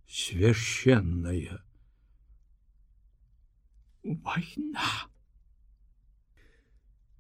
[0.07, 1.63] священная
[4.03, 5.09] война.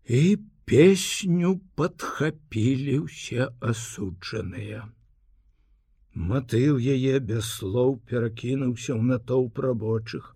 [0.09, 4.89] і песню падхапілі ўсе асуджаныя.
[6.13, 10.35] Матыў яе без слоў перакінуўся ў натоўп рабочых.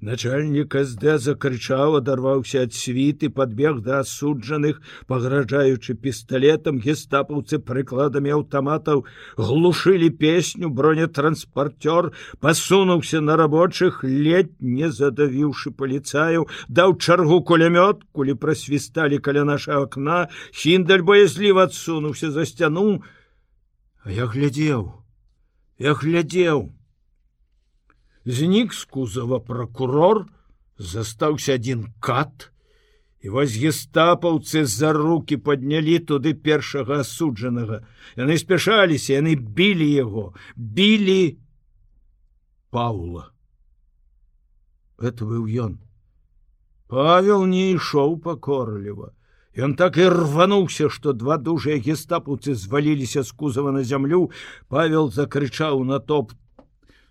[0.00, 9.04] Начальнік СД закрычаў, адарваўся ад світы, подбег да асуджаных, пагражаючы пісталетам, гестапаўцы прыкладамі аўтаматаў
[9.36, 19.18] глушылі песню, бронетранспартёр пасунуўся на рабочых, ледь не задавіўшы паліцаю, даў чаргу кулямёт, кулі прасвісталі
[19.18, 23.02] каля наша акна, хіндаль боязліва адсунуўся за сцяну,
[24.04, 24.82] А я глядзеў
[25.80, 26.58] я глядзеў
[28.24, 30.26] знік з кузова прокурор
[30.78, 32.50] застаўся адзін кат
[33.24, 37.80] і вось гестапаўцы за руки паднялі туды першага асуджанага.
[38.20, 41.38] Яны спяшаліся яны білі яго білі
[42.70, 43.32] паула.
[45.00, 45.80] Это быў ён.
[46.88, 49.14] Павел не ішоў пакорліва
[49.54, 54.30] Ён так і рвануўся, што два дужыя гестапуцы зваліліся з кузава на зямлю,
[54.68, 56.32] Павел закрычаў на топ,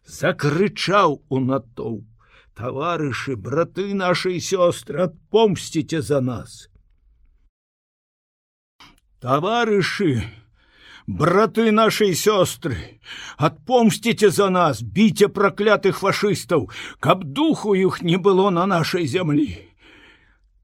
[0.05, 2.05] закрычаў у натоўп:
[2.55, 6.69] таварышы, браты нашай сёстры, адпомсціце за нас.
[9.19, 10.23] Таварышы,
[11.07, 12.99] браты нашай сёстры,
[13.38, 16.69] адпомсціце за нас, біце праклятых фашыстаў,
[16.99, 19.73] каб духу іх не было на нашай зямлі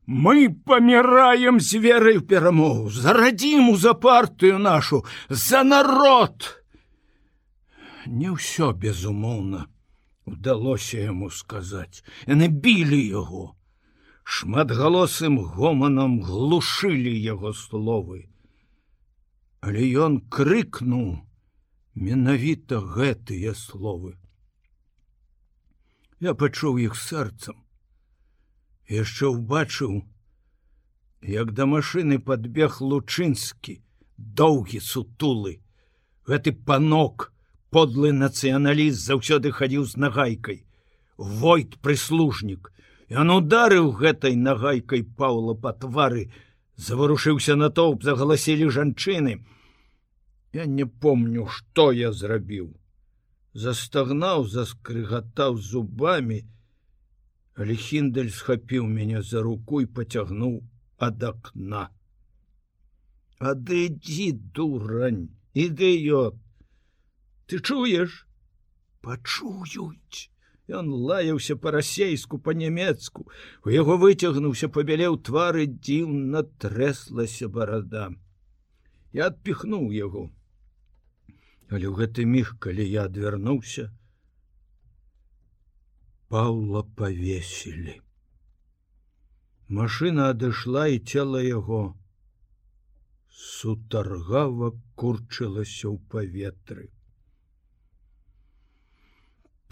[0.10, 6.59] мы помираем з верой в перамогу зарадзіму за партыю нашу за народ
[8.10, 9.68] не ўсё безумоўна
[10.30, 12.04] удалося яму сказаць.
[12.28, 13.56] Яны білі яго.
[14.24, 18.30] Шматгалосым гоманам глушылі яго словы.
[19.66, 21.08] Але ён крыкнуў
[21.96, 24.16] менавіта гэтыя словы.
[26.20, 27.58] Я пачуў іх сэрцам.
[28.90, 30.02] Яшчэ ўбачыў,
[31.22, 33.82] як да машыны подбег лучынскі,
[34.18, 35.60] доўгі сутулы.
[36.30, 37.32] Гэты панок,
[37.76, 40.60] подлы нацыяналіст заўсёды хадзіў з нагайкай.
[41.18, 42.72] Войт прыслужнік.
[43.10, 46.30] Ён ударыў гэтай нагайкай Паўла па твары,
[46.78, 49.42] заварушыўся на тоўп, загаласілі жанчыны.
[50.54, 52.74] Я не помню, што я зрабіў.
[53.54, 56.44] Застагнаў, заскрыгатаў зубамі,
[57.56, 60.60] але хіндаль схапіў мяне за руку і поцягнуў
[60.98, 61.90] ад акна
[63.40, 66.36] адыдзі дурань ідыёт
[67.50, 68.20] ты чуеш
[69.02, 70.30] пачуюць
[70.70, 73.26] Ён лаяўся па-расейску па-нямецку.
[73.66, 78.10] У яго выцягнуўся пабялеў твары дзіўна трэслася барада.
[79.20, 80.30] Я адпіхнуў яго.
[81.74, 83.90] Але ў гэты міг калі я адвярнуўся
[86.30, 87.98] Паўла павесілі.
[89.74, 91.82] Машына адышла і цела яго
[93.42, 96.90] сутаргава курчылася ў паветры.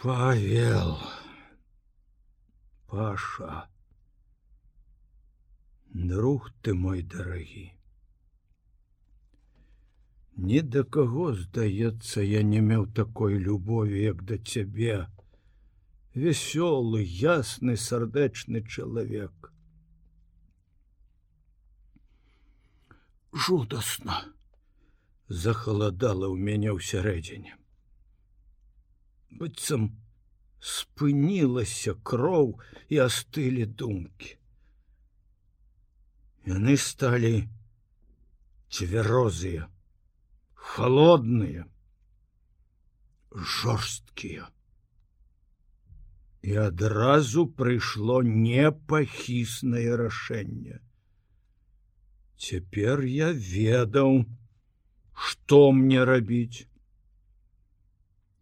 [0.02, 1.00] Павел
[2.86, 3.68] Паша.
[5.90, 7.74] Друг ты мой дарагі.
[10.36, 15.10] Ні да каго, здаецца, я не меў такой любові, як да цябе,
[16.14, 19.52] вясёлы ясны сардэчны чалавек
[23.34, 24.26] жудасна.
[25.28, 27.58] Захаладала ў мяне ў сярэдзіне
[29.32, 29.88] быццам
[30.74, 32.52] спынілася кроў
[32.90, 34.36] і астылі думкі
[36.48, 37.34] яны сталі
[38.72, 39.68] цвярозыя
[40.76, 41.66] холодныя
[43.56, 44.48] жорсткія
[46.48, 50.80] і адразу прыйшло непахіснае рашэнне.
[52.38, 54.24] Цяпер я ведаў,
[55.12, 56.68] што мне рабіць.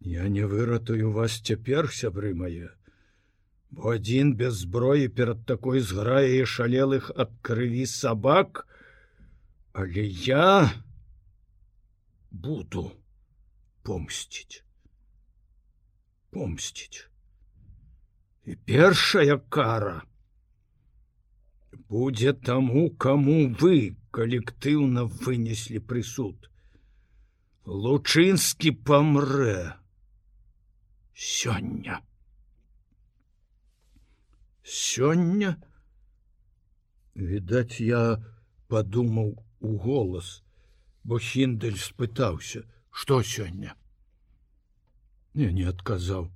[0.06, 2.68] Я не выратую вас цяпер сябры мае,
[3.74, 8.62] бо адзін без зброі перад такой зграе шалелых ад крыві сабак,
[9.72, 10.70] але я
[12.30, 12.84] буду
[13.82, 14.62] помсціць
[16.36, 17.08] помсціць.
[18.44, 20.02] І першая кара
[21.90, 26.46] будзе таму кому вы калектыўна вынеслі прысуд.
[27.66, 29.56] Лучынскі памрэ
[31.16, 32.00] сёння.
[34.62, 35.56] Сёння?
[37.16, 38.22] Відаць я
[38.68, 40.42] падумаў у голас
[41.06, 43.74] бо хіндаль спытаўся што сёння.
[45.34, 46.30] Я не адказаў.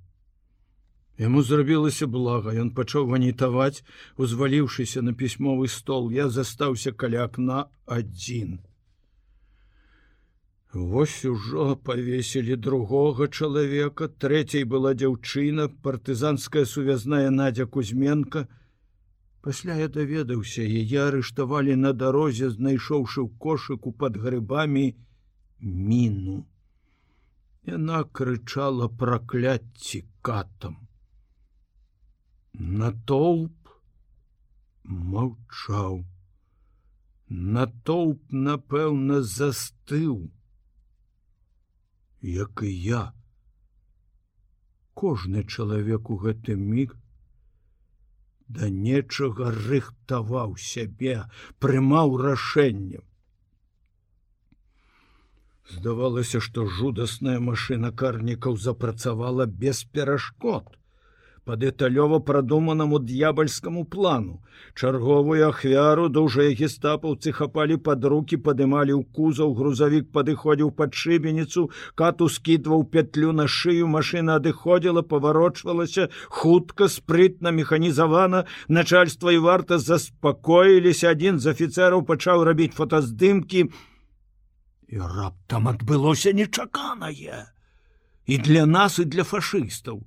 [1.17, 3.83] Яму зрабілася блага, ён пачаў ванітаваць,
[4.17, 8.59] узваліўшыся на пісьмовы стол, я застаўся каля акна адзін.
[10.73, 18.47] Вось ужо павесілі другога чалавека, трэцяй была дзяўчына, партызанская сувязная надзя Кузьменка.
[19.41, 24.85] Пасля я даведаўся, яе арыштавалі на дарозе, знайшоўшы ў кошыку пад грыбамі
[25.59, 26.45] міну.
[27.67, 30.79] Яна крычала пракляцці катам
[32.53, 33.69] натоўп
[35.11, 36.01] маўчаў
[37.57, 40.17] натоўп напэўна застыў
[42.21, 43.13] як і я.
[44.93, 46.97] Кожны чалавек у гэты міг
[48.47, 51.15] да нечага рыхтаваў сябе
[51.63, 52.99] прымаў рашэнне.
[55.71, 60.67] Здавалася што жудасная машына карнікаў запрацавала без перашкод
[61.43, 64.41] по дэталёва прадуманаму д'ябальскаму плану.
[64.75, 72.29] Чарговую ахвяру дужыя гестапаўцы хапалі пад руки, падымалі ў кузаў, грузавік падыходзіў пад шыбеніцу, кату
[72.29, 81.41] скідваў пятлю на шыю, машына адыходзіла, паварочвалася, хутка, спрытна, механізавана, начальства і варта заспакоіліся, адзін
[81.41, 83.65] з афіцэраў пачаў рабіць фотаздымкі.
[84.93, 87.49] І раптам адбылося нечаканае.
[88.29, 90.05] І для нас і для фашыстаў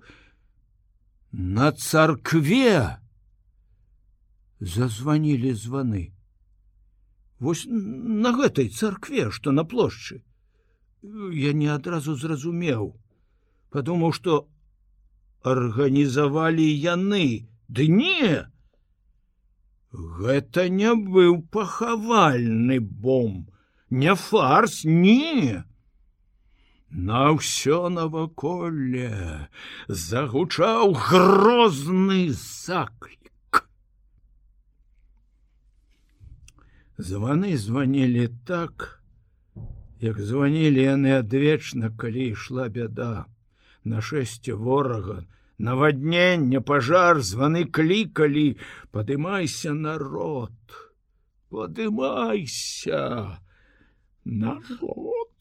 [1.34, 2.98] на царкве
[4.60, 6.14] зазвонілі званы
[7.44, 10.22] вось на гэтай царкве что на плошчы.
[11.02, 12.94] Я не адразу зразумеў.
[13.70, 14.48] Подумаў что
[15.42, 17.48] арганізавалі яны.
[17.68, 18.46] Ды не!
[19.92, 23.50] Гэта не быў пахавальны бом.
[23.90, 25.64] Не фарс не
[26.94, 29.50] На ўсё наваколле
[29.88, 33.66] загучаў грозны заклік.
[36.94, 39.02] Званы званілі так,
[39.98, 43.26] як званілі яны адвечна, калі ішла бяда,
[43.82, 45.26] нашэсце ворага,
[45.58, 48.54] навадненне, пажар, званы клікалі,
[48.94, 50.54] падымайся народ,
[51.50, 53.42] падымайся
[54.22, 55.34] народ.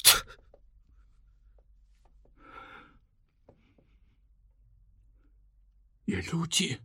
[6.06, 6.80] И люди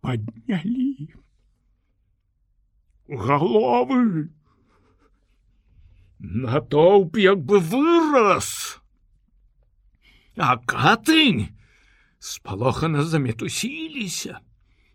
[0.00, 1.14] подняли
[3.08, 4.30] головы
[6.18, 8.78] натоўп як бы вырос
[10.36, 11.48] а катынь
[12.20, 14.38] спалохана заметусіліся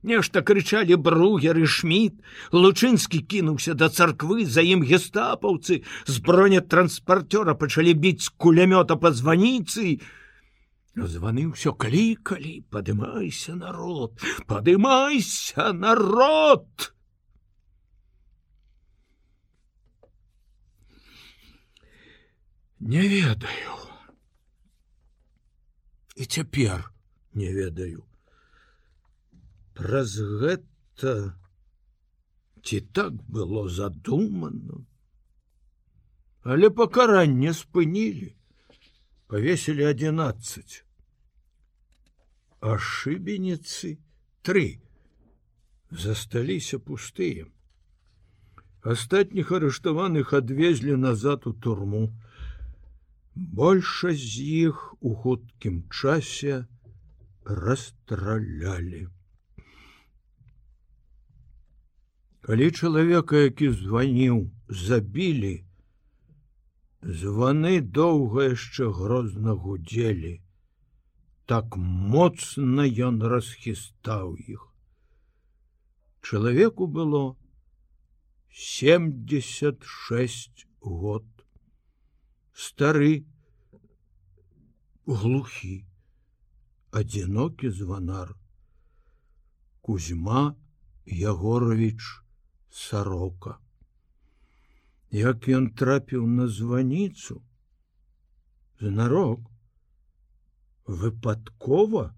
[0.06, 2.16] нешта крычалі бругеры шміт
[2.56, 10.00] лучынскі кінуўся да царквы за ім гестапаўцы з бронетранспартёра пачалі біць кулямёта па званіцы і
[10.97, 14.21] званы ўсё клікалі падымайся народ
[14.51, 16.91] падымайся народ
[22.81, 23.77] не ведаю
[26.17, 26.91] і цяпер
[27.35, 28.05] не ведаю
[29.79, 31.17] праз гэта
[32.65, 34.85] ці так было задумано
[36.43, 38.35] але пакаранне спынілі
[39.31, 40.84] повесілі одиннадцать
[42.66, 43.98] А шыбеніцы
[44.42, 44.82] три.
[46.04, 47.46] Засталіся пустыя
[48.94, 52.02] астатніх арыштаваных адвезлі назад у турму.
[53.36, 56.66] Большасць з іх у хуткім часе
[57.46, 59.02] расстралялі.
[62.46, 65.54] Калі чалавека які званіў забілі
[67.22, 70.34] званы доўга яшчэ грозна гудзелі
[71.46, 74.74] так моцна ён расхістаў іх.
[76.22, 77.38] Чалавеку было
[78.50, 81.26] 76 год.
[82.56, 83.26] Стары,
[85.06, 85.86] глухі,
[86.90, 88.36] адзінокі званар.
[89.82, 90.56] Кузьма
[91.06, 92.02] Ягорович
[92.72, 93.60] сарока.
[95.12, 97.44] Як ён трапіў на званіцу,
[98.80, 99.40] знарок,
[100.86, 102.12] выпадкова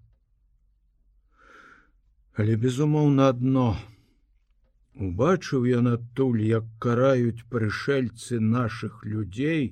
[2.38, 3.68] але безумоўна адно.
[5.06, 9.64] Убачыў ён адтуль як караюць прышельцы наших людзей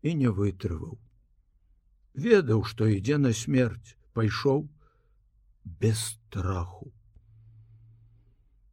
[0.00, 0.96] і не вытрываў.
[2.26, 4.64] Ведаў што ідзе на смерць пайшоў
[5.84, 6.92] без страху.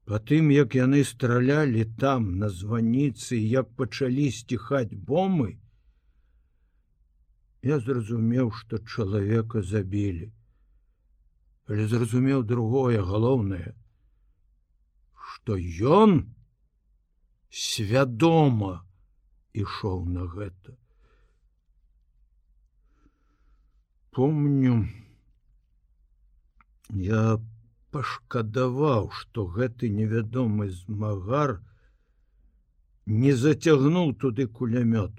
[0.07, 5.57] По тым як яны стралялі там на званіцы як пачалі сціхаць бомы
[7.63, 10.31] Я зразумеў, што чалавека забілі.
[11.69, 13.73] Але зразумеў другое галоўнае,
[15.13, 15.57] што
[15.95, 16.15] ён
[17.51, 18.81] свядома
[19.53, 20.75] ішоў на гэта.
[24.11, 24.89] Помню,
[26.89, 27.39] я
[27.91, 31.59] пашкадаваў, што гэты невядомы змагар
[33.05, 35.13] не зацягнуў туды кулямёт.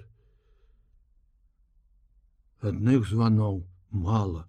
[2.63, 4.47] Адных званоў мало.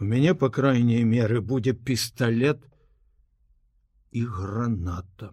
[0.00, 2.64] У мяне по крайняй меры будзе пісталлет
[4.10, 5.30] і граната.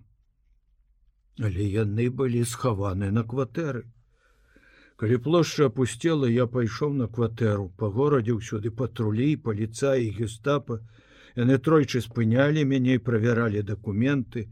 [1.41, 3.83] Але яны былі схаваны на кватэры.
[4.97, 10.81] Калі плошча опусцела, я пайшоў на кватэру, па горадзе ўсюды патрулі, паліцаі, гестапа,
[11.37, 14.47] Яны тройчы спынялі мяне і правяралі дакументы.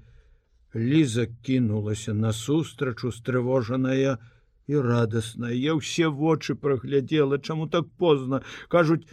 [0.77, 4.19] Ліза кінулася насустрач устрывожаная
[4.67, 5.53] і радасная.
[5.53, 9.05] Я ўсе вочы праглядзела, чаму так позна кажуць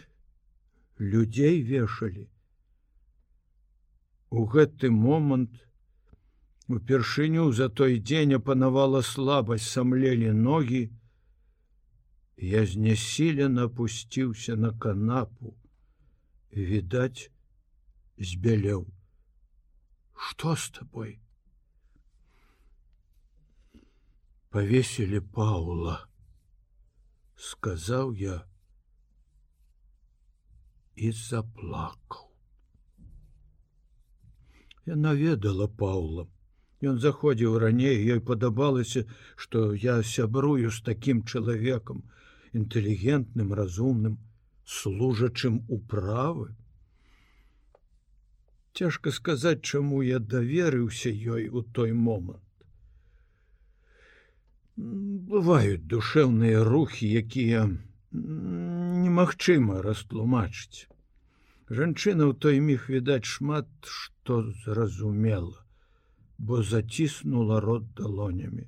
[0.99, 2.29] людзей вешалі.
[4.29, 5.53] У гэты момант
[6.67, 10.89] упершыню за той дзень апанавала слабасць, самлелі ногі.
[12.37, 15.53] Я знясілена опусціўся на канапу.
[16.53, 17.29] Відаць,
[18.17, 18.89] збялеў
[20.23, 21.22] что с тобой
[24.53, 25.93] повесілі паула
[27.45, 28.35] сказаў я
[31.07, 32.27] і заплакаў
[34.91, 36.27] я наведала паула
[36.91, 39.05] ён заходзіў раней ёй падабалася
[39.47, 42.05] што я сябрую з такім чалавекам
[42.61, 44.21] інтэлігентным разумным
[44.77, 46.51] служачым управы
[48.77, 52.42] Цяжка сказаць, чаму я даверыўся ёй у той момант.
[54.75, 57.65] Бываюць душэўныя рухі, якія
[58.11, 60.89] немагчыма растлумачыць.
[61.69, 65.61] Жанчына ў той міг відаць шмат, што зразумела,
[66.37, 68.65] бо заціснула рот далонямі.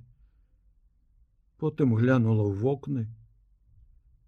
[1.58, 3.04] Потым глянула ў вокны,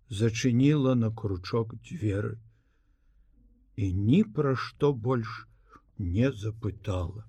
[0.10, 2.38] зачыніла на кручок дзверы
[3.78, 5.34] і ні пра што больш
[5.98, 7.26] не запытала.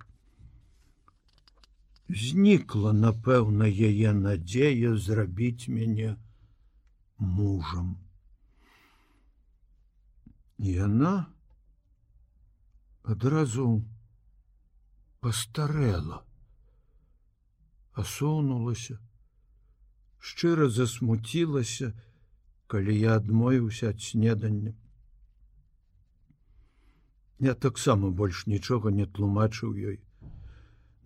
[2.09, 6.16] Знікла, напэўна, яе надзея зрабіць мяне
[7.18, 7.98] мужам.
[10.59, 11.28] Яна
[13.05, 13.85] адразу
[15.20, 16.24] пастарэла,
[17.93, 18.98] асунулася,
[20.18, 21.93] шчыра засмуцілася,
[22.72, 24.72] калі я адмовіўся ад снедання.
[27.39, 30.01] Я таксама больш нічога не тлумачыў ёй.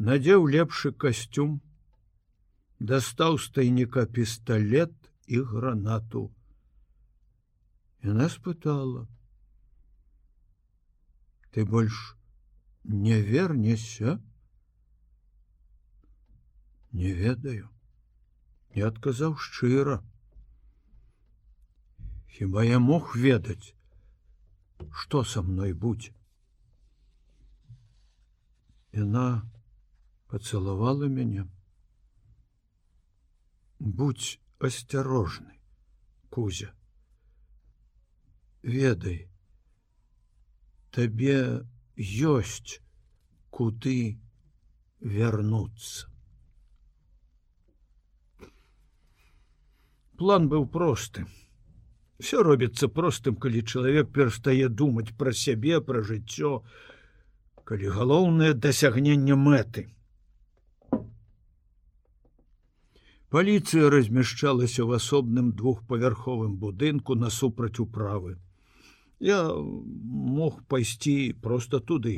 [0.02, 1.50] Надзеў лепшы касцюм,
[2.92, 4.94] дастаў стайніка пісталлет
[5.30, 6.22] і гранату.
[8.02, 9.06] Яна спытала:
[11.54, 12.16] «Ты больш
[12.82, 14.18] не вернешся?
[16.90, 17.70] Не ведаю.
[18.74, 20.02] Я адказаў шчыра.
[22.26, 23.76] Хіба я мог ведаць,
[24.90, 26.10] што са мной будзе?
[28.90, 29.46] Яна
[30.32, 31.46] поцеловала мяне.
[33.78, 35.60] Будь асцярожны,
[36.30, 36.72] Кузя.
[38.62, 39.28] Ведай,
[40.90, 41.68] табе
[42.00, 42.80] ёсць
[43.50, 44.16] куды
[45.00, 46.08] вярнуцца.
[50.16, 51.28] План быў простым.
[52.16, 56.62] Все робіцца простым, калі чалавек перастае думаць пра сябе, пра жыццё,
[57.68, 59.92] калі галоўнае дасягненне мэты.
[63.32, 68.36] Паліцыя размяшчалася ў асобным двухпавярховым будынку насупраць управы.
[69.24, 71.14] Я мог пайсці
[71.46, 72.16] проста туды.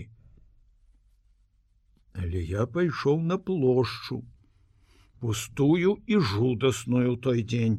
[2.19, 4.25] Але я пайшоў на плошчу,
[5.21, 7.77] пустую і жудасную той дзень.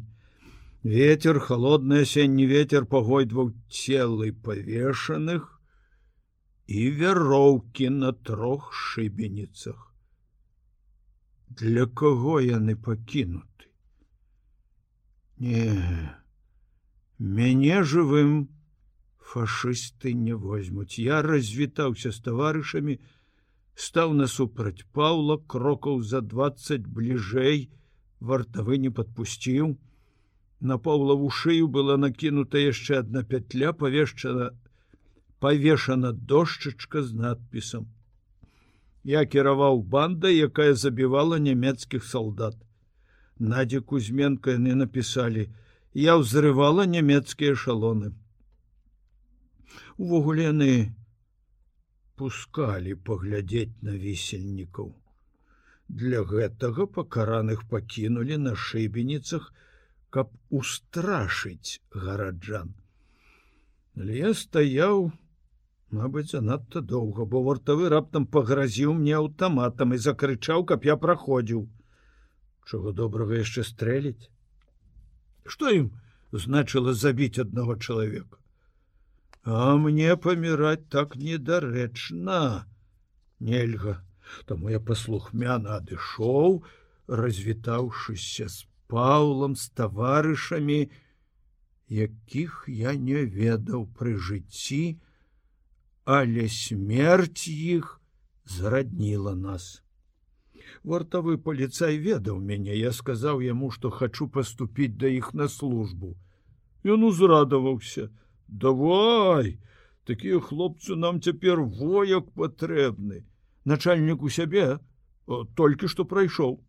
[0.83, 5.49] Ветер, холодны асенні ветер пагойдваў целы павешаных,
[6.67, 9.91] і вяроўкі на трох шыбеніцах.
[11.49, 13.69] Для каго яны пакінуты?
[15.37, 16.15] Не,
[17.19, 18.49] мяне жывым
[19.19, 20.99] фашысты не возьмуць.
[20.99, 22.99] Я развітаўся з таварышамі,
[23.75, 27.69] стаў насупраць Паўла крокаў за 20 бліжэй,
[28.19, 29.75] вартавы не падпусціў.
[30.61, 34.53] На паўла вушыю была накінута яшчэ адна пятля, павешчана
[35.39, 37.85] павешана дошчачка з надпісам.
[39.05, 42.55] Я кіраваў банда, якая забівала нямецкіх салдат.
[43.37, 45.49] Надзе Кузьменко яны напісалі:
[45.93, 48.15] я ўзрывала нямецкія шалоны.
[50.01, 50.71] Увогуле яны
[52.17, 54.89] пускалі паглядзець на весельнікаў.
[55.87, 59.53] Для гэтага пакараных пакінулі на шыбеніцах,
[60.09, 62.73] каб устрашыць гараджан.
[63.93, 65.11] Але я стаяў,
[65.91, 71.67] Мабыць, занадта доўга, бо вартавы раптам пагразіў мне аўтаматам і закрычаў, каб я праходзіў.
[72.65, 74.29] Чого добрага яшчэ стрэліць?
[75.45, 75.91] Што ім
[76.33, 78.41] значыла забіць аднаго чалавека?
[79.45, 82.65] А мне паміраць так недарэчна,
[83.39, 84.01] нельга.
[84.49, 86.63] Таму я паслухмяна адышоў,
[87.07, 90.89] развітаўшыся з паўлам з таварышамі,
[91.87, 94.97] якіх я не ведаў пры жыцці,
[96.05, 97.99] але смерць іх
[98.45, 99.81] зрадніла нас.
[100.85, 106.13] Вартавы паліцай ведаў мяне, я сказаў яму, што хачу паступіць да іх на службу.
[106.85, 108.09] Ён узрадаваўся:
[108.47, 109.57] давай,
[110.05, 113.25] такія хлопцы нам цяпер вояк патрэбны.
[113.65, 114.77] Начальнік у сябе
[115.57, 116.61] толькі што прайшоў.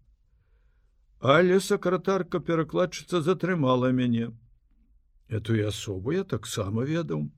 [1.21, 4.33] Але сакратарка перакладчыца затрымала мяне.
[5.29, 7.29] Эту асобу я таксама ведаў.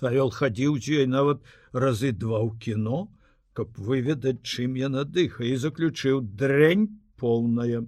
[0.00, 1.42] Павел хадзіў з ёй нават
[1.72, 3.08] разы два ў кіно,
[3.52, 7.84] каб выведаць, чым яна дыха і заключыў дрэнь полная.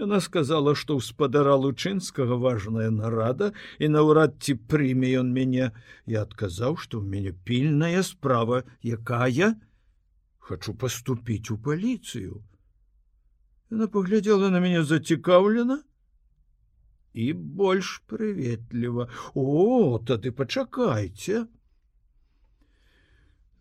[0.00, 5.72] Яна сказала, што ў спадара лучынскага важная нарада і наўрад ці прыме ён мяне.
[6.08, 9.60] Я адказаў, што ў мяне пільная справа, якая
[10.40, 12.40] хачу паступіць у паліцыю.
[13.70, 15.82] Яна паглядзела на мяне зацікаўлена,
[17.14, 19.08] і больш прыветліва.
[19.34, 21.46] О тады пачакайце.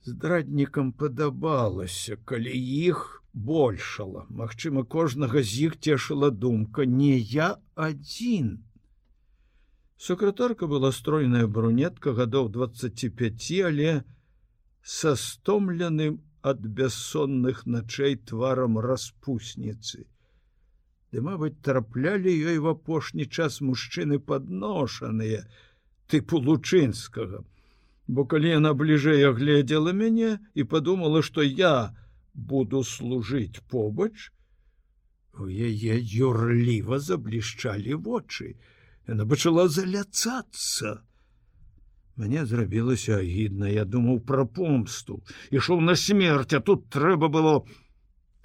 [0.05, 4.25] Здраднікам падабалася калі іх большала.
[4.29, 8.57] Мачыма кожнага з іх цешыла думка не я адзін
[9.99, 13.95] сакратарка была стройная брунетка гадоў 25 але
[14.81, 16.21] са стомленым
[16.51, 20.05] ад бяссонных начэй тварам распусніцы
[21.11, 25.45] Ды, мабыць, траплялі ёй в апошні час мужчыны падношаныя
[26.09, 27.41] тыпу лучынскага.
[28.09, 31.95] Бо калі яна бліжэй агледзела мяне і падумала, што я
[32.33, 34.29] буду служыць побач,
[35.39, 38.57] у яе юрліва заблішчалі вочы.
[39.09, 41.01] Яна пачала заляцацца.
[42.19, 47.53] Мне зрабілася агідна, я думаў пра помсту, ішоў на смерць, а тут трэба было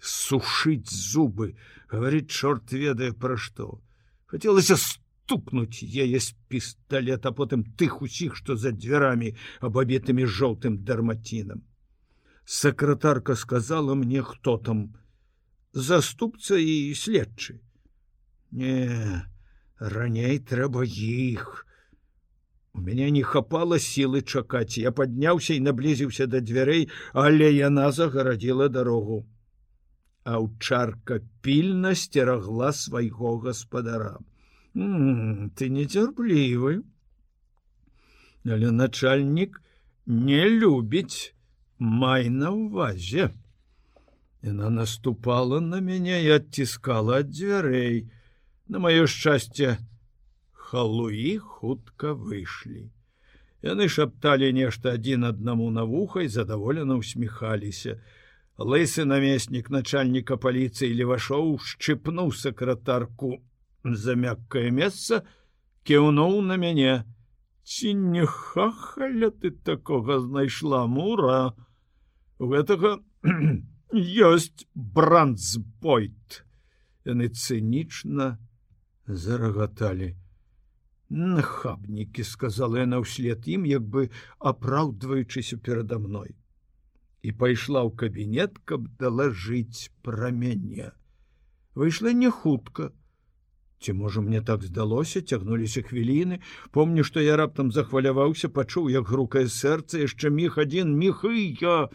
[0.00, 1.56] сушыць зубы
[1.94, 3.68] говорит чорт ведае пра што
[4.32, 9.34] хацелася стукнуть яе з пісталета потым тых усіх што за дзвярамі
[9.68, 11.62] абабетымі жоўтым дарматінам
[12.44, 14.82] сакратарка сказала мне хто там
[15.72, 17.60] заступца і следчы
[18.50, 18.74] не
[19.78, 21.64] раней трэба іх
[22.74, 24.78] у мяне не хапала сілы чакаць.
[24.82, 29.22] Я падняўся і наблізіўся да дзвярэй але яна загарадзіла дарогу
[30.24, 34.18] аўчарка пільна сцерагла свайго гаспадара.
[34.74, 36.82] Ты нецярплівы.
[38.44, 39.60] Але начальнік
[40.06, 41.32] не любіць
[41.78, 43.30] май на ўвазе.
[44.44, 48.04] Яна наступала на мяне і адціскала ад дзвярэй.
[48.68, 49.78] На маё шчасце
[50.52, 52.90] халуі хутка выйшлі.
[53.64, 57.96] Яны шапталі нешта адзін аднаму на вуха і задаволена усміхаліся
[58.58, 63.42] лысы намеснік начальніка паліцыі левашоў шчыпнуў сакратарку
[63.82, 65.24] за мяккае месца
[65.82, 67.02] кіўнуў на мяне
[67.64, 71.54] ці не хахаля ты такога знайшла мура?
[72.38, 73.00] У гэтага
[74.30, 76.44] ёсць брандсбойт
[77.04, 78.38] яны цынічна
[79.06, 80.14] зарагаталі
[81.10, 84.08] нахабнікі сказала яна ўслед ім як бы
[84.38, 86.34] апраўдваючыся перада мной
[87.24, 90.92] і пайшла ў кабінет, каб далажыць пра мяне.
[91.72, 92.92] Выйшла не хутка.
[93.80, 96.40] Ці можа мне так здалося, цягнуліся хвіліны,
[96.70, 101.88] помню, што я раптам захваляваўся, пачуў, як грукае сэрца яшчэ міг адзін міг і я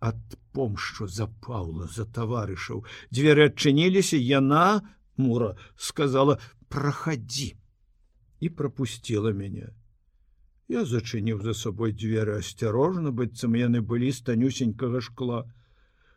[0.00, 0.20] ад
[0.56, 2.84] помшчу за Паўла за таварышаў.
[3.12, 4.80] Дзверы адчыніліся, яна
[5.16, 7.56] мура сказала: праходи
[8.40, 9.72] і пропустила мяне.
[10.68, 15.44] Я зачыніў за сабой дзверы асцярожна, быццам яны былі з танюсенькага шкла.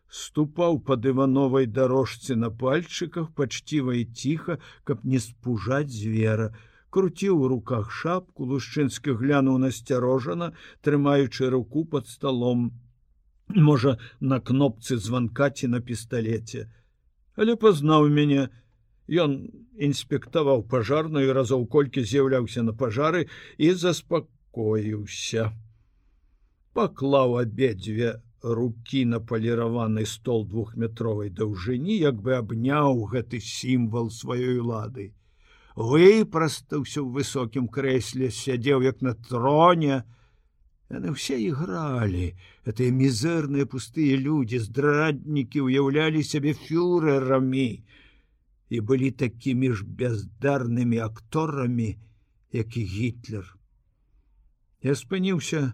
[0.09, 6.49] Ступаў па дывановай дарожцы на пальчыках, пачціва і ціха, каб не спужаць звера.
[6.89, 12.71] Круціў у руках шапку, лушчынскі глянуў насцярожана, трымаючы руку под сталом.
[13.53, 16.65] Можа, на кнопцы званка ці на пісталлеце.
[17.37, 18.49] Але пазнаў мяне,
[19.09, 19.49] Ён
[19.81, 23.25] інспектаваў пажарную разоў колькі з'яўляўся на пажары
[23.57, 23.73] і
[24.49, 25.53] заспакоіўся.
[26.73, 35.13] Паклаў абедзве рукі на паліраваны стол двухметровай даўжыні, як бы абняў гэты сімвал сваёй улады.
[35.75, 40.03] Выпрастаўся ў высокім крэсле, сядзеў як на троне,
[40.89, 42.33] Яны ўсе ігралі,
[42.65, 47.85] гэтыя мізэрныя пустыя людзі, здраднікі ўяўлялі сябе фюрэрамі
[48.73, 51.93] і былі такімі ж бяздарнымі акторамі,
[52.49, 53.58] як і гітлер.
[54.85, 55.73] Я спыніўся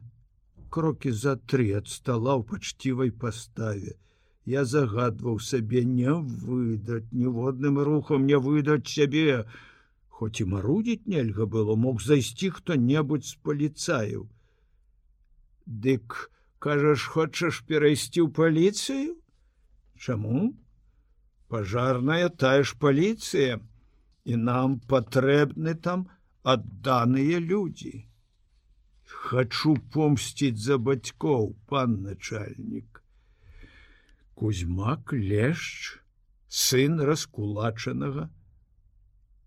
[0.69, 3.95] крокі за тры ад стала ў пачцівай паставе.
[4.45, 9.45] Я загадваў сабе не выдаць ніводным рухам не выдаць сябе,
[10.15, 14.22] Хоць і марудзіць нельга было, мог зайсці хто-небудзь з паліцаяў.
[15.68, 16.32] Дык
[16.64, 19.19] кажаш, хочаш перайсці ў паліцыю?
[19.99, 20.56] Чаму?
[21.48, 23.60] пожарная тая ж паліцыя
[24.26, 26.07] і нам патрэбны там
[26.56, 27.94] адданыя людзі
[29.21, 33.01] хочу помсціць за бацькоў пан начальнік.
[34.35, 35.99] Кузьмак лешч
[36.47, 38.29] сын раскулачанага.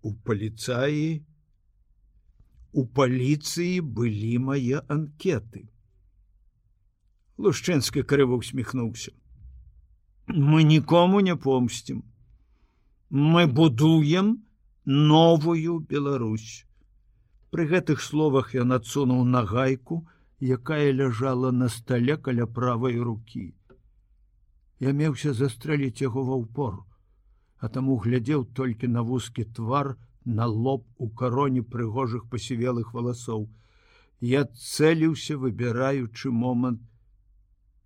[0.02, 1.22] У паліцаі
[2.72, 5.68] у паліцыі былі мае анкеты.
[7.38, 9.18] Лушчэнскі крыва усміхнуўся
[10.28, 12.04] мы нікому не помсцім.
[13.10, 14.44] Мы будуем
[14.84, 16.66] новую Беларусь
[17.50, 20.02] Пры гэтых словах ён адсунуў на гайку
[20.56, 23.54] якая ляжала на стале каля правай рукі.
[24.78, 26.74] Я меўся застрэліць яго ва ўпор
[27.58, 33.48] а таму глядзеў толькі на вузкі твар на лоб у кароне прыгожых пасівелых валасоў.
[34.20, 36.82] Я цэліўся выбіраючы момант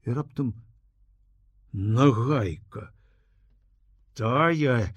[0.05, 0.53] і раптам
[1.73, 2.91] нагайка
[4.21, 4.93] тая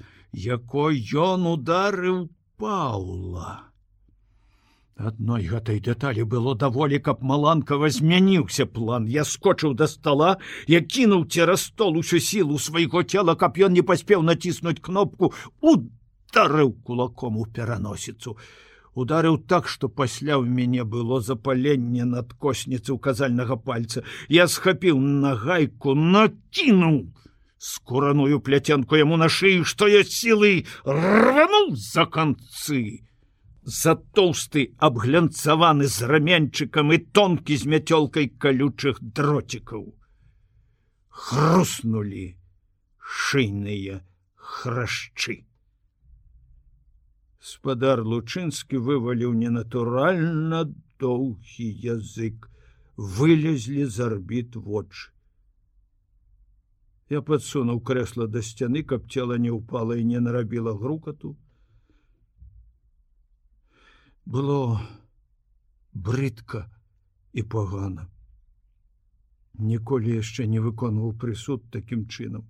[0.46, 2.18] якой ён ударыў
[2.60, 3.75] паула
[4.96, 9.08] адной гэтай дэталі было даволі каб маланкава змяніўся план.
[9.12, 13.84] Я скочыў да стола я кінуў цераз стол усю сілу свайго цела каб ён не
[13.84, 18.38] паспеў націснуць кнопку ударыў кулаком у пераносіцу
[18.96, 24.04] ударыў так што пасля ў мяне было запаленне над косніцы указальнага пальца.
[24.30, 27.12] Я схапіў нагайку накінуў
[27.60, 33.04] скураную пляценку яму на шыю што я сілы рвануў за канцы
[33.66, 39.86] за тоўсты абглянцаваны з рамянчыкам і тонкі з мяцёлкай калючых дроцікаў
[41.10, 42.26] хрустнули
[43.02, 44.00] шыйныя
[44.36, 45.38] храшчы
[47.52, 50.66] спадар лучынскі вываліў ненатуральна
[51.00, 52.50] доўгі язык.
[52.98, 55.12] Вылезлі з арбіт вочы
[57.14, 61.36] я подсунуў крэсла да сцяны каб цела не ўпала і не нарабіла грукату
[64.26, 64.82] было
[65.94, 66.66] брыдка
[67.34, 68.10] і пагана.
[69.56, 72.44] Ніколі яшчэ не выконваў прысуд такім чынам.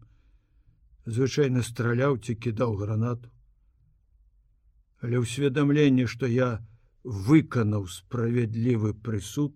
[1.06, 3.30] Звычайна страляў ці кідаў гранату.
[5.03, 6.65] Але ўсведамленне што я
[7.03, 9.53] выканаў справядлівы прысуд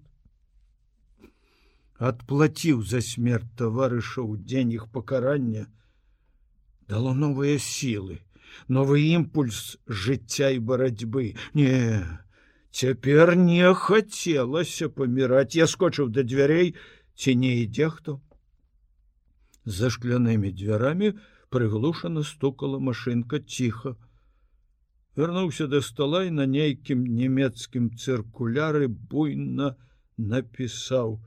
[1.99, 5.65] адплаціў за смерть таварышаў дзень іх пакарання
[6.91, 8.19] дало новыя сілы
[8.67, 11.73] новы імпульс жыцця і барацьбы не
[12.71, 16.73] цяпер не хацелася паміраць я скочыў да дзвярэй
[17.15, 18.19] ці не ідзе хто
[19.65, 21.13] за шклянымі дзвярамі
[21.49, 23.39] прыглушана стукала машинка.
[23.39, 23.95] Ціха
[25.15, 29.75] вярнуўся да стола і на нейкім нямецкім цыркуляры буйна
[30.17, 31.19] напісаў: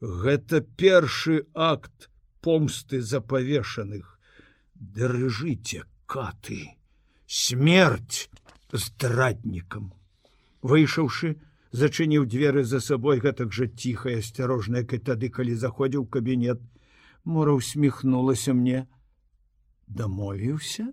[0.00, 4.18] Гэта першы акт помсты запавешаных.
[4.74, 6.76] Дрыжыце каты,
[7.26, 8.30] смерть
[8.72, 9.92] здраднікам.
[10.62, 11.36] Выйшаўшы,
[11.72, 16.60] зачыніў дзверы за сабой гэтак жа ціхая асцярожная кай тады, калі заходзіў кабінет,
[17.24, 18.86] Мора усміхнулася мне,
[19.86, 20.92] дамовіўся,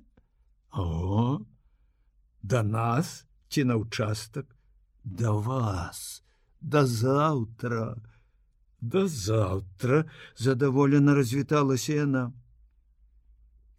[0.72, 1.42] О,
[2.42, 4.48] да нас ці на участак
[5.04, 6.24] да вас.
[6.62, 7.98] Да заўтра.
[8.82, 10.06] Да заўтра
[10.36, 12.34] задаволена развіталася яна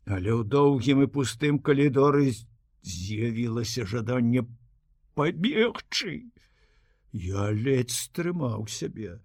[0.07, 2.33] але ў доўгім і пустым калідоры
[2.83, 4.47] з'явілася жаданне
[5.15, 6.33] пабегчы.
[7.13, 9.21] Я ледзь стрымаў сябе.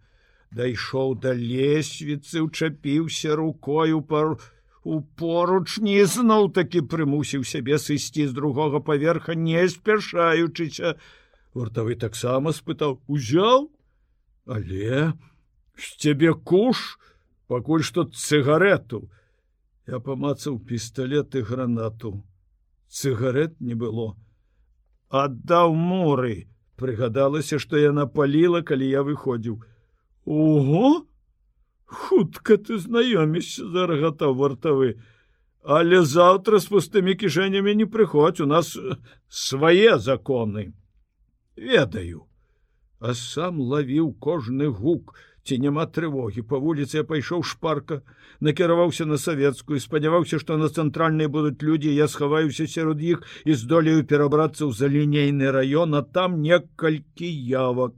[0.52, 4.40] Дайшоў да лесвіцы учапіўся рукою пару
[4.88, 10.96] у поручні зноў такі прымусіў сябе сысці з другога паверха не спяшаючыся.
[11.54, 13.68] Вартавы таксама спытаў узял
[14.48, 15.12] але
[15.76, 16.98] з цябе куш
[17.52, 19.04] пакуль што цыгарету
[19.88, 22.24] я памацаў пістолет і гранату.
[22.92, 24.16] Цыгарет не было.
[25.10, 26.48] Аддаў моры.
[26.76, 29.64] Прыгадалася што яна паліла калі я выходзіў.
[30.26, 31.08] Ого!
[31.88, 35.00] Хутка ты знаёмішся зарагатаў вартавы.
[35.64, 38.76] Але заўтра з пустымі кішэнямі не прыходзь у нас
[39.28, 40.76] свае законы.
[41.56, 42.28] Ведаю.
[43.00, 45.16] А сам лавіў кожны гук
[45.48, 46.44] ці няма трывогі.
[46.44, 48.02] По вуліцы я пайшоў шпарка
[48.44, 54.04] накіраваўся на савецкую спадзяваўся што на цэнтральнай будуць людзі я схаваюся сярод іх і здолею
[54.12, 57.96] перабрацца ў залінейны раён а там некалькі явак.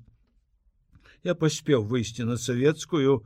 [1.26, 3.18] Я паспеў выйсці на савецкую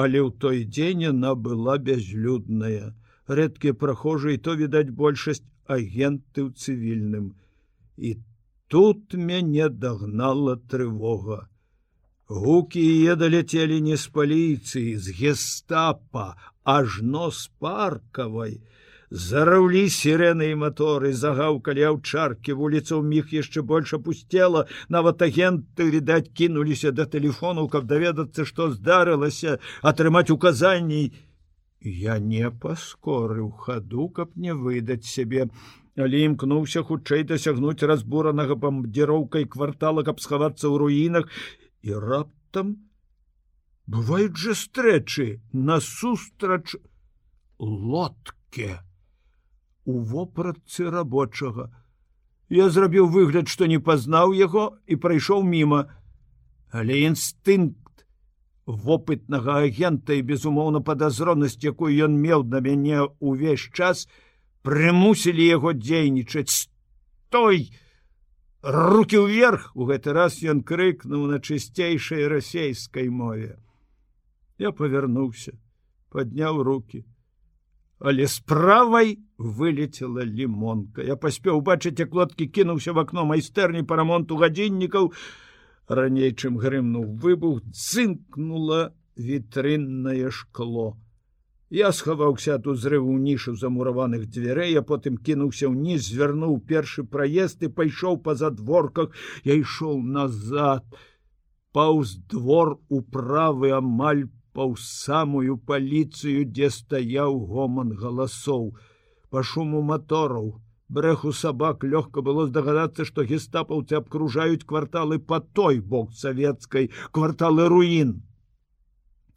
[0.00, 2.96] але ў той дзень яна была бязлюдная.
[3.28, 7.36] Рэдкія прахожыя то відаць большасць агенты ў цывільным.
[8.00, 8.16] І
[8.72, 11.44] тут мяне дагнала трывога
[12.30, 18.60] гукі е даляцелі не з паліцыі з гестапа ажно з паркавай.
[19.10, 24.70] Зараўлі сірены і маторы загаўкалі аўчаркі вуліца ў міг яшчэ больш апусцела.
[24.86, 31.10] Нават агенты відаць кінуліся да тэлефону каб даведацца што здарылася атрымаць указанні.
[31.82, 35.50] Я не паскорыў хаду каб не выдаць сябе.
[35.98, 41.26] Але імкнуўся хутчэй дасягнуць разбуранага бамдзіроўкай квартала, каб схавацца ў руінах
[41.82, 42.76] і раптам
[43.90, 46.76] бываюць жа стрэчы насустрач
[47.58, 48.80] лодке
[49.84, 51.70] у вопратцы рабочага.
[52.50, 55.86] Я зрабіў выгляд, што не пазнаў яго і прайшоў міма,
[56.70, 58.04] але інстынкт
[58.66, 64.06] вопытнага агента і безумоўна падазронасць, якую ён меў на мяне ўвесь час,
[64.62, 66.70] прымусілі яго дзейнічаць.
[67.30, 67.70] Той
[68.62, 69.70] руки ўверх!
[69.74, 73.58] У гэты раз ён крыкнуў на чысцейшай расейскай мове.
[74.58, 75.56] Я павярнуўся
[76.10, 77.04] подняў руки
[78.00, 81.04] але справай вылетела лімонка.
[81.04, 85.12] Я паспеў бачыць як лодкі кінуўся в акно майстэрні по рамонту гадзіннікаў.
[85.88, 90.96] Раней чым грымнуў выбух цынкнула вітрыннае шкло
[91.70, 97.70] Я схаваўся ад узрыву нішу замураваных дзвярэй, а потым кінуўся ўніз, звярнуў першы праезд і
[97.70, 99.14] пайшоў па задворках.
[99.46, 100.82] Я ішоў назад,
[101.70, 108.74] паўз двор у правы амаль паўз самую паліцыю, дзе стаяў гоман галасоў.
[109.30, 110.58] Па шуму матораў,
[110.90, 118.16] брэху сабак лёгка было здагадацца, што гестапаўцы абкружаюць кварталы па той бок савецкай кварталы руін.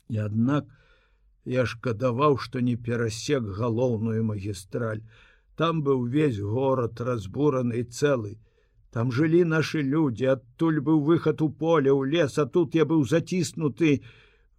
[0.09, 0.65] І аднак,
[1.45, 5.03] Я шкадаваў, што не перасек галоўную магістраль.
[5.55, 8.37] Там быў увесь горад разбураны цэлы.
[8.93, 13.03] Там жылі нашы людзі, адтуль быў выхад у поле ў лес, а тут я быў
[13.09, 14.01] заціснуты,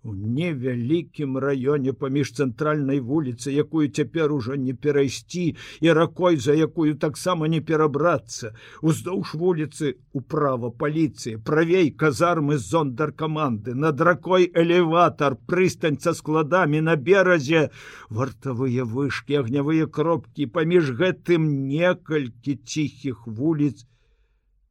[0.05, 5.45] у невялікім раёне паміж цэнтральнай вуліцы, якую цяпер ужо не перайсці
[5.81, 8.53] і ракой, за якую таксама не перабрацца,
[8.83, 16.97] уздоўж вуліцы управа паліцыі, правей казармы зондар каманды, над ракой элеватар, прыстань са складамі на
[16.97, 17.71] беразе,
[18.11, 23.89] вартавыя вышкі, агнявыя кропкі, паміж гэтым некалькі ціхіх вуліц,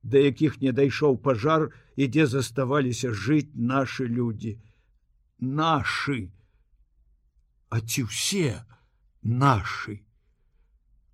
[0.03, 4.59] да якіх не дайшоў пажар і дзе заставаліся жыць нашы людзі
[5.39, 6.31] нашы
[7.69, 8.61] а ці ўсе
[9.23, 9.99] нашы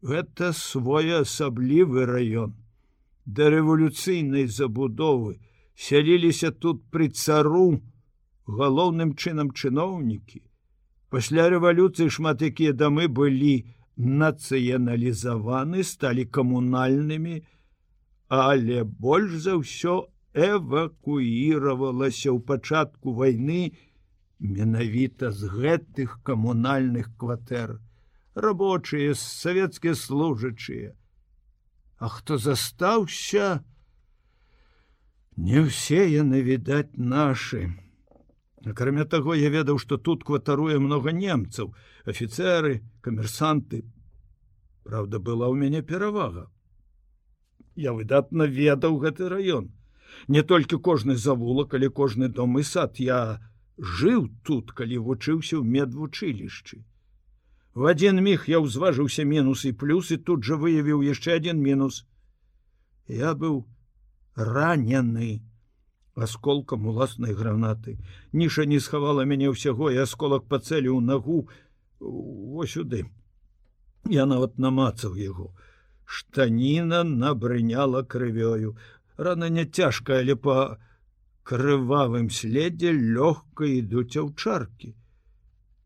[0.04, 2.54] это своеасаблівы раён
[3.26, 5.40] да рэвалюцыйнай забудовы
[5.76, 7.82] сяліліся тут пры цару
[8.46, 10.44] галоўным чынам чыноўнікі
[11.10, 13.66] пасля рэвалюцыі шмат якія дамы былі
[13.96, 17.42] нацыяналізаваны сталі камунальнымі
[18.30, 23.89] але больш за ўсё эвакуіравалася ў пачатку войны і
[24.40, 27.80] менавіта з гэтых камунальных кватэр.
[28.36, 30.96] Рабочыя савецкія служачыя.
[32.00, 33.64] А хто застаўся
[35.36, 37.76] не ўсе яны відаць нашы.
[38.64, 41.76] Акрамя таго я ведаў што тут кватаруе много немцаў
[42.06, 43.84] офіцеры камерсанты.
[44.84, 46.48] Праўда была ў мяне перавага.
[47.76, 49.72] Я выдатна ведаў гэты раён.
[50.28, 53.00] Не толькі кожны завулак але кожны дом і сад.
[53.00, 53.40] Я
[53.80, 56.84] жыў тут, калі вучыўся ў медвучылішчы.
[57.74, 62.04] В адзін міг я ўзважыўся мінус і плюс і тут жа выявіў яшчэ адзін мінус.
[63.08, 63.64] Я быў
[64.36, 65.42] ранены
[66.16, 67.98] асколкам уласнай гранаты.
[68.34, 71.48] Ніша не схавала мяне ўсяго і асколак пацэліў нагу
[72.00, 73.08] во сюды.
[74.10, 75.56] Я нават намацаў яго.
[76.06, 78.76] Штаніна набрыняла крывёю.
[79.18, 80.80] Рана не цяжкая, але па
[81.50, 84.94] крывавым следзе лёгка ідуць аўчаркі.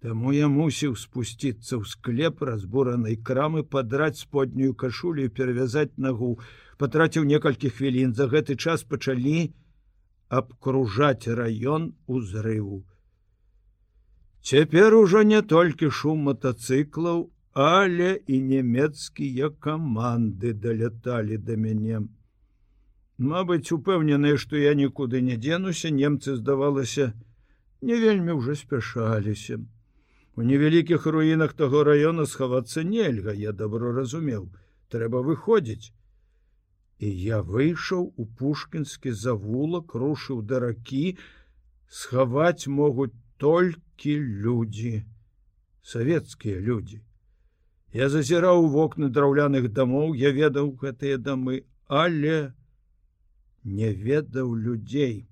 [0.03, 6.31] Таму я мусіў спусціцца ў склеп разбуранай крамы падраць споднюю кашулю і перавязаць нагу.
[6.77, 8.11] Патраціў некалькі хвілін.
[8.17, 9.53] За гэты час пачалі
[10.27, 12.83] абкружаць раён узрыву.
[14.43, 22.01] Цяпер ужо не толькі шум мотоцыклаў але і нямецкія каманды даляталі да мяне
[23.17, 27.13] Мабыць упэўненыя што я нікуды не дзенуся немцы здавалася
[27.81, 29.61] не вельмі ўжо спяшаліся
[30.35, 34.47] У невялікіх руінах таго раёна схавацца нельга, я добро разумеў,
[34.89, 35.93] трэба выходзіць.
[36.97, 41.17] І я выйшаў у пушкінскі завулак, рушыў да ракі,
[41.85, 44.17] схаваць могуць толькі
[44.47, 45.05] людзі,
[45.93, 47.01] савецкія людзі.
[47.93, 52.53] Я зазіраў у вокны драўляных дамоў, я ведаў гэтыя дамы, але
[53.63, 55.27] не ведаў людзей.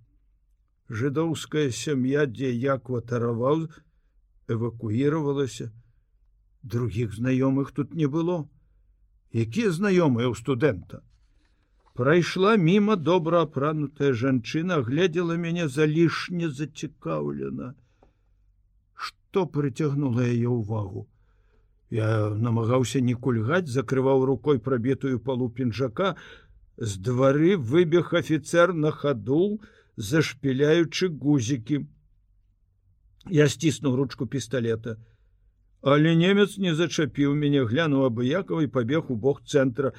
[0.89, 3.67] Жыдоўская сям'я, дзе я кватараваў,
[4.47, 5.71] эвакуіравалася.
[6.63, 8.47] Других знаёмых тут не было.
[9.31, 11.01] Якія знаёмыя ў студэнта?
[11.93, 17.75] Прайшла мімо добра апранутая жанчына глядзела мяне залішне зацікаўлена.
[18.95, 21.07] Что прыцягнула яе ўвагу?
[21.91, 26.15] Я намагаўся не кульгаць закрываў рукой прабітую палу пінжака
[26.77, 29.60] з двары выбег офіцер на хаду
[29.98, 31.85] зашпіляючы гузікі
[33.30, 34.98] Я сціснуў ручку пісталета.
[35.81, 39.93] Але немец не зачапіў мяне, глянуў абыякавай пабег у бок цэнтра.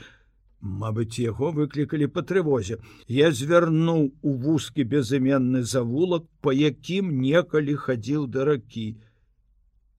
[0.62, 2.78] Мабыць, яго выклікалі па трывозе.
[3.09, 8.86] Я звярнуў у вузкі безыменны завулак, па якім некалі хадзіў да ракі.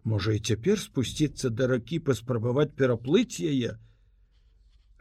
[0.04, 3.76] Можа і цяпер спусціцца да ракі паспрабаваць пераплыць яе.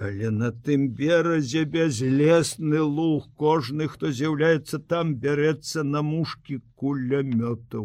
[0.03, 7.85] Але на тым беразе бязлесны луг кожны, хто з'яўляецца там, бярэцца на мушкі кулямётаў.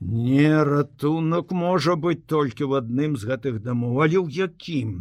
[0.00, 4.92] Не ратунак можа быць толькі в адным з гэтых дамоў, але ў якім.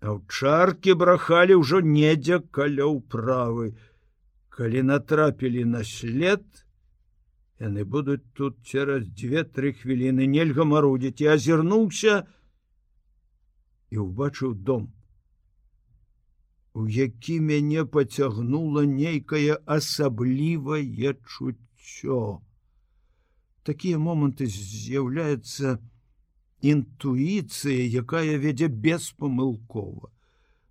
[0.00, 3.74] Аўчаркі брахалі ўжо недзе каля ўправы.
[4.56, 6.44] Калі натрапілі на след,
[7.60, 12.16] яны будуць тут цераз две-тры хвіліны нельга марудзіць і азірнуўся
[13.94, 14.88] і ўбачыў дом.
[16.74, 22.24] У які мяне пацягнула нейкае асаблівае чуццё
[23.64, 25.78] такія моманты з'яўляецца
[26.72, 30.10] інтуіцыя, якая вядзе беспамылкова.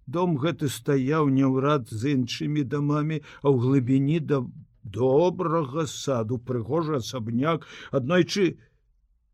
[0.05, 4.43] Дом гэты стаяў няўрад з іншымі дамамі, а ў глыбіні да
[4.83, 7.65] добрага саду прыгожы асабняк
[7.99, 8.59] аднойчы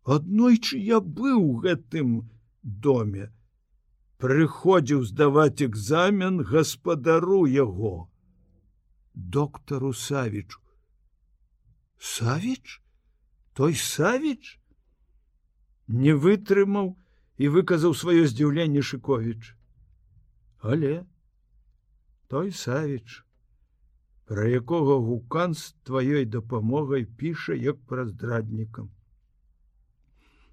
[0.06, 2.30] аднойчы я быў гэтым
[2.62, 3.32] доме
[4.24, 7.94] прыходзіў здаваць экзамен гаспадару яго.
[9.14, 10.60] Доктару савічу.
[11.98, 12.82] Савіч?
[13.54, 14.60] Той савіч?
[15.88, 16.92] Не вытрымаў
[17.40, 19.56] і выказаў сваё здзіўленне шыковіч.
[20.60, 20.94] Але
[22.28, 23.24] той савіч
[24.30, 28.92] про якога гукан з тваёй дапамогай піша як праздраднікам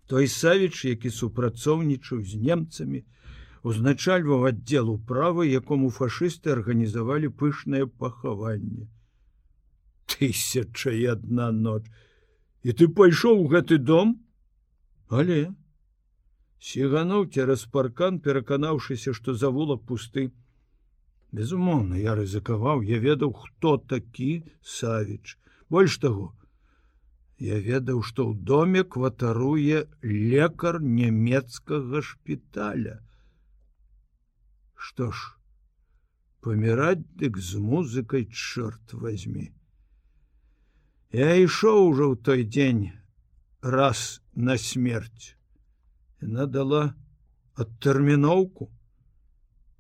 [0.07, 3.03] той савіч які супрацоўнічаў з немцамі
[3.67, 8.87] узначальваў аддзелу правы якому фашысты арганізавалі пышнае пахаванне.
[10.07, 11.83] Тысяча і одна ноч.
[12.63, 14.13] І ты пайшоў у гэты дом?
[15.11, 15.51] Але.
[16.63, 20.31] Сігануў цераз паркан пераканаўшыся што завулак пусты.
[21.35, 24.31] Безумоўна я рызыкаваў я ведаў хто такі
[24.63, 25.35] савіч.
[25.69, 26.31] Больш таго
[27.39, 32.97] я ведаў што ў доме кватаруе лекар нямецкага шпіталя
[34.77, 35.35] што ж
[36.45, 39.51] паміраць дык з музыкай чорт возьми
[41.17, 42.93] Я ішоў ужо ў той дзень
[43.63, 45.37] раз на смерть.
[46.21, 46.95] Яна дала
[47.55, 48.69] адтэрміноўку.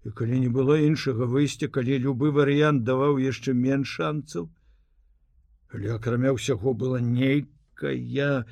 [0.06, 4.48] І калі не было іншага выйсця, калі любы варыянт даваў яшчэ менш шанцаў,
[5.74, 8.46] Але акрамя ўсяго была нейкая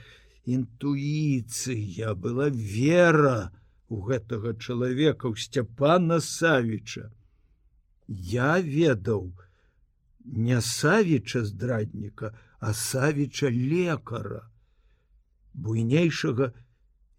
[0.44, 3.54] інтуіцыя, была вера
[3.89, 7.11] у гэтага чалавека, у сцяпана Савіча.
[8.09, 9.32] Я ведаў
[10.24, 14.44] не Савіча здрадніка, асавіча лекара
[15.55, 16.52] буйнейшага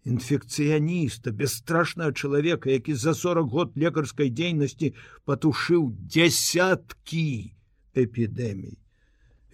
[0.06, 4.92] інфекцыяніста бесстрашнага чалавека які за 40 год лекарскай дзейнасці
[5.24, 7.54] патушыў десяткі
[7.94, 8.78] эпідэмій.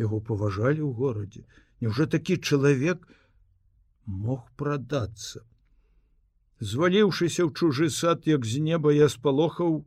[0.00, 1.44] Яго паважалі ў горадзе.
[1.80, 3.06] Няўжо такі чалавек
[4.06, 5.46] мог прадацца
[6.62, 9.82] зваліўшыся ў чужы сад як з неба я спалохаў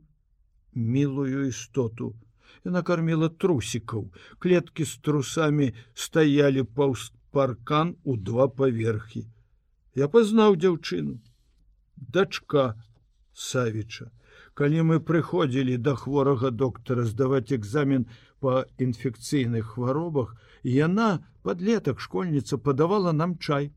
[0.76, 2.14] мілую істоту
[2.66, 4.08] Яна карміла трусікаў,
[4.42, 9.22] клеткі з трусамі стаялі паўз паркан у два паверхі.
[9.94, 11.14] Я пазнаў дзяўчыну,
[12.16, 12.64] дачка
[13.46, 14.10] Савіча.
[14.58, 18.08] Калі мы прыходзілі да хворага доктара здаваць экзамен
[18.42, 20.34] па інфекцыйных хваробах,
[20.64, 21.08] яна
[21.46, 23.70] подлетак школьніца падавала нам чай.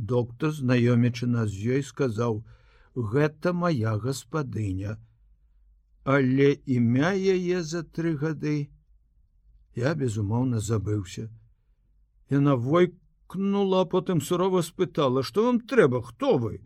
[0.00, 2.40] Доктор, знаёмячы нас з ёй сказаў:
[3.12, 4.96] «Гэта моя гаспадыня.
[6.04, 8.70] Але імя яе за тры гады.
[9.76, 11.28] Я безумоўна забыўся.
[12.30, 16.64] Яна войкнула, потым сурова спытала: «Што вам трэба, хто вы?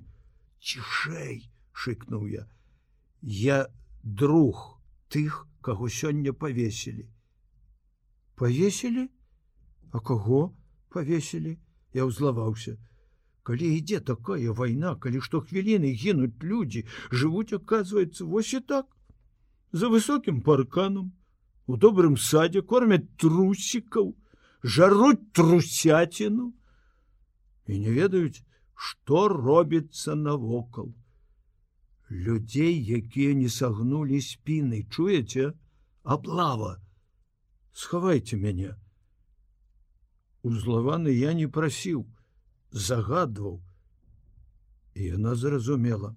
[0.62, 1.50] Цішэй!
[1.74, 2.46] шыкнуў я.
[3.20, 3.66] Я
[4.04, 4.78] друг
[5.10, 7.10] тых, каго сёння павесілі.
[8.36, 9.08] Павесілі,
[9.90, 10.54] А каго
[10.90, 11.58] павесілі,
[11.94, 12.78] я ўзлаваўся.
[13.44, 18.88] Калі ідзе такая вайна, калі што хвіліны гінуць людзі, жывуць, оказывается, вось і так.
[19.72, 21.12] За высокім парканам,
[21.66, 24.14] у добрым садзе кормяць трусікаў,
[24.64, 26.54] жаруць трусяціну
[27.68, 28.40] і не ведаюць,
[28.72, 30.94] што робіцца навокал.
[32.08, 35.52] Людзей, якія не сагнулі спіны, чуеце,
[36.02, 36.80] аблава,
[37.72, 38.72] схавайце мяне.
[40.44, 42.04] Узлаваны я не прасіў,
[42.74, 43.62] загадваў.
[44.94, 46.14] І яна зразумела.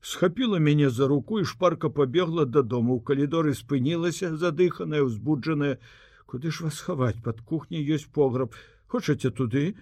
[0.00, 2.96] Схапіла мяне за руку і шпарка побегла дадому.
[2.96, 5.78] У калідоры спынілася, задыханая, узбуджаная.
[6.26, 8.56] Куды ж вас хаваць под кухняй ёсць пограб.
[8.88, 9.76] Хочаце туды?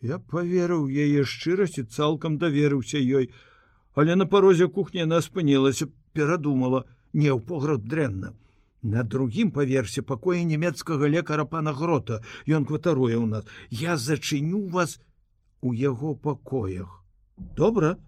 [0.00, 3.32] Я поверыў яе шчырасці цалкам даверыўся ёй,
[3.94, 8.36] але на парозе кухні она спынілася, перадумала, не ў пограб дрэнна.
[8.88, 12.22] На другім паверсе пакоя нямецкага лекара пана грота.
[12.48, 13.44] Ён кватаруе ў нас.
[13.68, 14.96] Я зачыню вас
[15.60, 16.94] у яго пакоях.
[17.36, 17.98] Добра?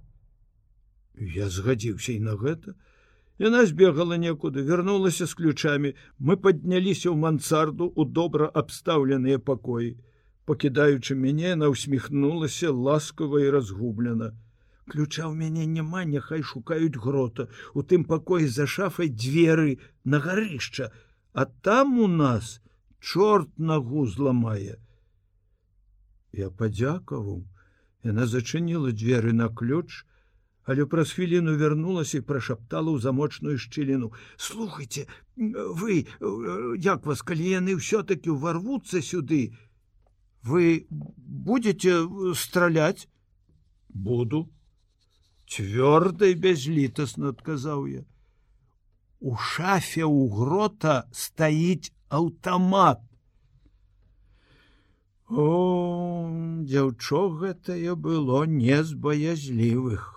[1.21, 2.73] Я згадзіўся і на гэта.
[3.37, 5.93] Яна збегала некуды вярнулася з ключамі.
[6.17, 9.99] Мы падняліся ў мансарду у добра абстаўленыя пакоі.
[10.49, 14.33] Пакідаючы мяне на усміхнулася ласкава і разгублена
[14.89, 17.49] ключа ў мяне няма няхай шукаюць грота.
[17.75, 20.91] У тым пакоі за шафай дзверы на гарышча
[21.33, 22.61] а там у нас
[23.01, 24.79] чорт нагу зламае.
[26.33, 27.47] Я падзякаваў.
[28.03, 30.05] Яна зачыніла дзверы на ключ
[30.71, 34.13] але праз хвіліну вярнулася і прашаптала ў замочную шчыліну.
[34.37, 36.07] Слухайте вы
[36.79, 39.57] як вас калі яны ўсё-таки ўварвуцца сюды
[40.43, 43.09] вы будете страляць?
[43.91, 44.47] Буду
[45.51, 48.05] цвёрдай бязлітасна адказаў я.
[49.21, 53.03] У шафе у грота стаіць аўтамат.
[55.31, 55.51] О
[56.71, 60.09] дзяўчо гэтае было не з баязлівых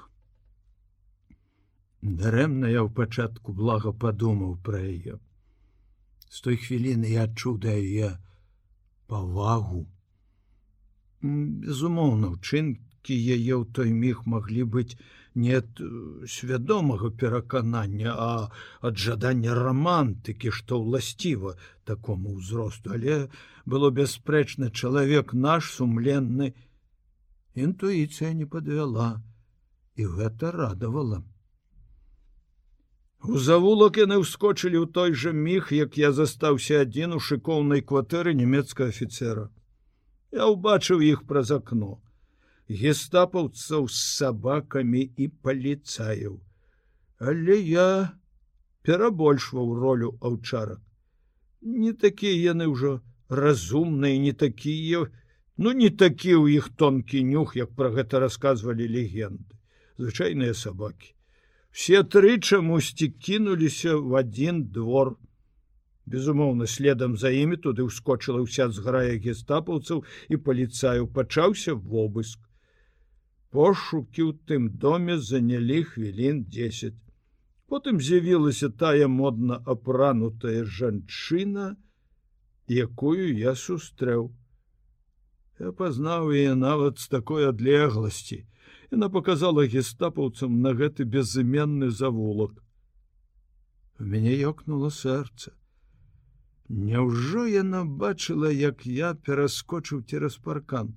[2.04, 5.16] дарэмна я ў пачатку блага падумаў пра яе.
[6.28, 8.20] З той хвіліны я адчуў да яе
[9.08, 9.88] павагу.
[11.24, 15.00] Безумоўна учынкі яе ў той міг маглі быць
[15.36, 15.82] нет
[16.28, 21.56] свядомага пераканання, а ад жадання романтыкі, што ўласціва
[21.86, 23.30] такому ўзросту, але
[23.66, 26.54] было бясспрэчна чалавек наш сумленны.
[27.56, 29.22] Інтуіцыя не падвяла,
[29.96, 31.24] і гэта радавала.
[33.24, 38.36] У завулак яны ўскочылі ў той жа міг, як я застаўся адзін у шыкоўнай кватэры
[38.36, 39.50] нямецкага афіцера.
[40.34, 42.03] Я ўбачыў іх праз акно
[42.70, 46.40] гестапаўцаў з сабакамі і паліцаяў.
[47.20, 48.20] Але я
[48.84, 50.82] перабольшваў ролю аўчарак.
[51.62, 55.08] Не такія яны ўжо разумныя, не такія,
[55.58, 59.56] ну не такі ў іх тонкі нюх, як пра гэта расказвалі легенды,
[59.98, 61.16] звычайныя сабакі.
[61.72, 65.16] Все тры чамусьці кінуліся в адзін двор.
[66.06, 72.44] Безумоўна, следам за імі туды ўскочыла ўся зграя гестапаўцаў і паліцаю пачаўся вобыск
[73.54, 76.96] пошукі ў тым доме занялі хвілін 10.
[77.70, 81.66] Потым з'явілася тая модна апранутая жанчына,
[82.68, 84.32] якую я сустрэў.
[85.62, 88.42] Я пазнаў яе нават з такой адлегласці.
[88.90, 92.58] Яна показала гестапаўцам на гэты безыменны завулак.
[94.02, 95.54] У мяне ёкнуло сэрца.
[96.70, 100.94] Няўжо яна бачыла, як я пераскочыў цераз паркан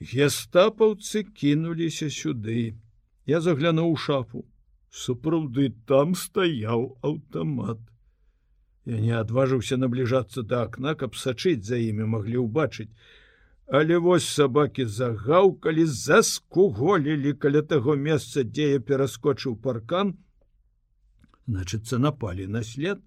[0.00, 2.76] гестапаўцы кінуліся сюды.
[3.26, 4.44] Я заглянуў шафу.
[4.90, 7.78] Сапраўды там стаяў аўтамат.
[8.86, 12.92] Я не адважыўся набліжацца да акна, каб сачыць за імі маглі ўбачыць.
[13.66, 20.14] Але вось сабакі загаўкалі, заскуголілі каля таго месца, дзе я пераскочыў паркан,
[21.50, 23.02] значыцца напалі на след,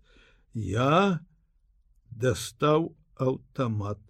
[0.53, 1.24] я
[2.11, 4.03] дастаў аўтамат.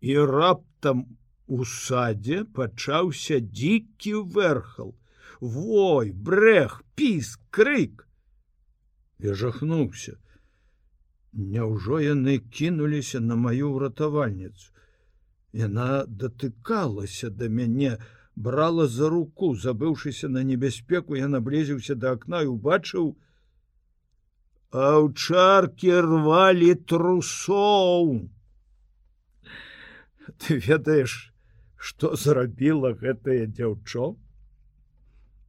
[0.00, 1.06] І раптам
[1.48, 4.94] у садзе пачаўся дзікі верхал.
[5.40, 8.06] Вой, брэх, піс, крык.
[9.18, 10.16] Я жахнуўся.
[11.32, 14.72] Няўжо яны кінуліся на маю ўратавальніцу.
[15.52, 17.96] Яна датыкалася да мяне,
[18.36, 23.16] брала за руку, забыўшыся на небяспеку, я наблізіўся да акна і убачыў,
[24.70, 28.28] Аўчаркі рвалі трусоў.
[30.36, 31.27] Ты ведаеш,
[31.78, 34.16] што зрабіла гэтае дзяўчо?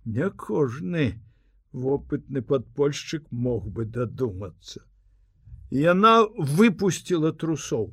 [0.06, 1.06] Не кожны
[1.74, 4.85] вопытны падпольшчык мог бы дадумацца.
[5.69, 7.91] Яна выпусціла трусоў.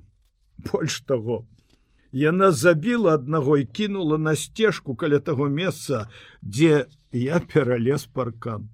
[0.71, 1.45] Больш таго,
[2.17, 6.09] Яна забіла аднаго і кінула на сцежку каля таго месца,
[6.41, 8.71] дзе я пералез паркан.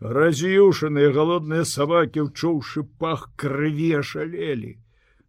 [0.00, 4.78] Раз'юшаныя галодныя сабакі, учуўшы пах крыві шалелі.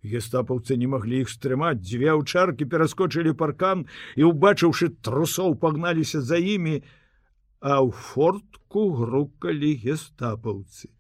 [0.06, 3.86] Гестапаўцы не маглі іх стрымаць, дзве аўчаркі пераскочылі паркан
[4.16, 6.82] і, убачыўшы трусоў, пагналіся за імі,
[7.60, 10.92] а ў фортку грукалі гестапаўцы.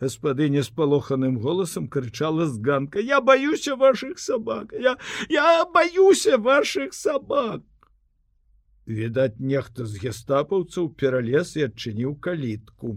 [0.00, 4.96] Гаспадыня з палоханым голасам крычала з ганка: «Я баюся ваших сабак, я,
[5.28, 7.60] я баюся ваших сабак.
[8.86, 12.96] Відаць, нехта з гестапаўцаў пералез і адчыніў калітку.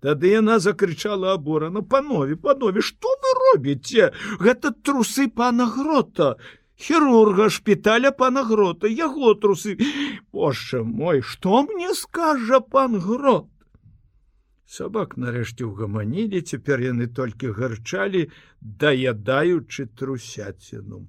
[0.00, 4.12] Тады яна закрычала аборана панове панове что вы робіце?
[4.38, 6.36] Гэта трусы пана грота
[6.78, 9.76] хірурга шпіталя пана грота яго трусы
[10.32, 13.48] Боже мой что мне скажа пан грот?
[14.68, 18.28] Сабак нарэшце ўгаманілі цяпер яны толькі гарчалі
[18.60, 21.08] даядаючы трусяціну.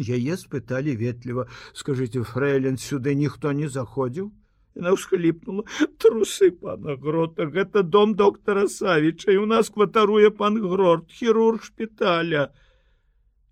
[0.00, 4.32] Яе спыталі ветліва скажите фрэйлен сюды ніхто не заходзіў
[4.76, 5.64] на ўсхліпнула.
[5.98, 12.48] Трусы пана грота гэта дом доктара савіча і у нас кватаруе пан грот хірург шпіталя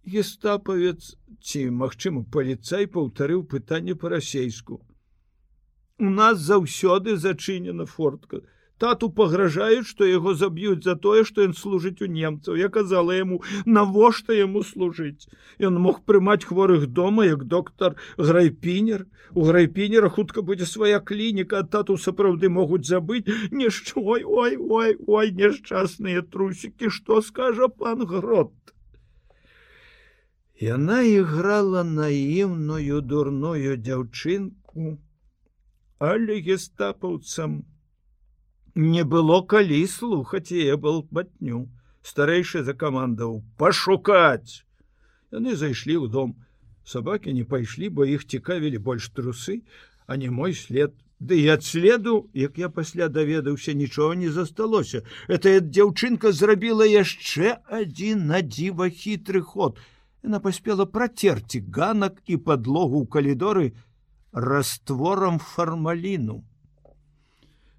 [0.05, 4.81] гестапавец ці магчыма паліцай паўтарыў пытанне па-расейску.
[5.99, 8.43] У нас заўсёды зачынена фортка
[8.79, 12.57] тату пагражаюць што яго заб'юць за тое што ён служыць у немцаў.
[12.61, 15.29] Я казала яму навошта яму служыць?
[15.59, 19.07] Ён мог прымаць хворых дома як доктар грайпінер.
[19.35, 23.27] У грайпінера хутка будзе свая клініка тату сапраўды могуць забыць.
[23.51, 28.53] Нішчой ой ой ой няшчасныя трусікі што скажа пан грот?
[30.65, 34.99] Яна іграла наіўную дурную дзяўчынку,
[35.99, 37.57] але гестапаўцам
[38.75, 41.69] не было калі слухаць я был батню
[42.03, 44.67] старэйшы за камандаў пашукаць
[45.31, 46.35] яны зайшлі ў дом.
[46.85, 49.63] Сабакі не пайшлі бо іх цікавілі больш трусы
[50.07, 50.93] а не мой след.
[51.21, 55.03] Ды ад следу як я пасля даведаўся нічога не засталося.
[55.29, 59.79] Это дзяўчынка зрабіла яшчэ адзін на дзіва хітры ход!
[60.25, 63.73] Яна паспела працерці ганак і подлогу ў калідоры
[64.33, 66.43] растворам фармаліну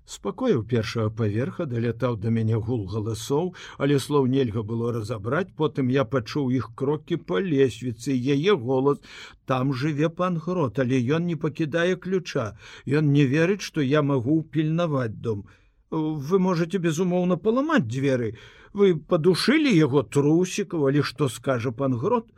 [0.05, 6.05] спакою першага паверха далятаў да мяне гул галасоў але слоў нельга было разабраць потым я
[6.05, 9.01] пачуў іх крокі по лесвіцы яе голос
[9.45, 12.57] там жыве пан грот але ён не пакідае ключа.
[12.85, 15.45] Ён не верыць што я магу пільнаваць дом.
[15.91, 18.35] Вы можете безумоўна паламаць дзверы.
[18.73, 22.29] Вы падушылі яго трусікаў але што скажа пан грот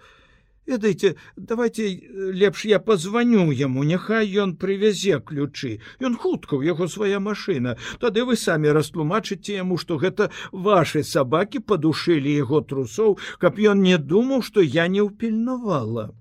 [0.68, 5.80] ведаеце давайте э, лепш я позвоню яму няхай ён прывязе ключы.
[6.00, 11.60] Ён хутка у яго свая машина тады вы самі растлумачыце яму что гэта ваши сабаки
[11.60, 16.12] падушылі яго трусоў каб ён не думаў что я не ўпільнавала.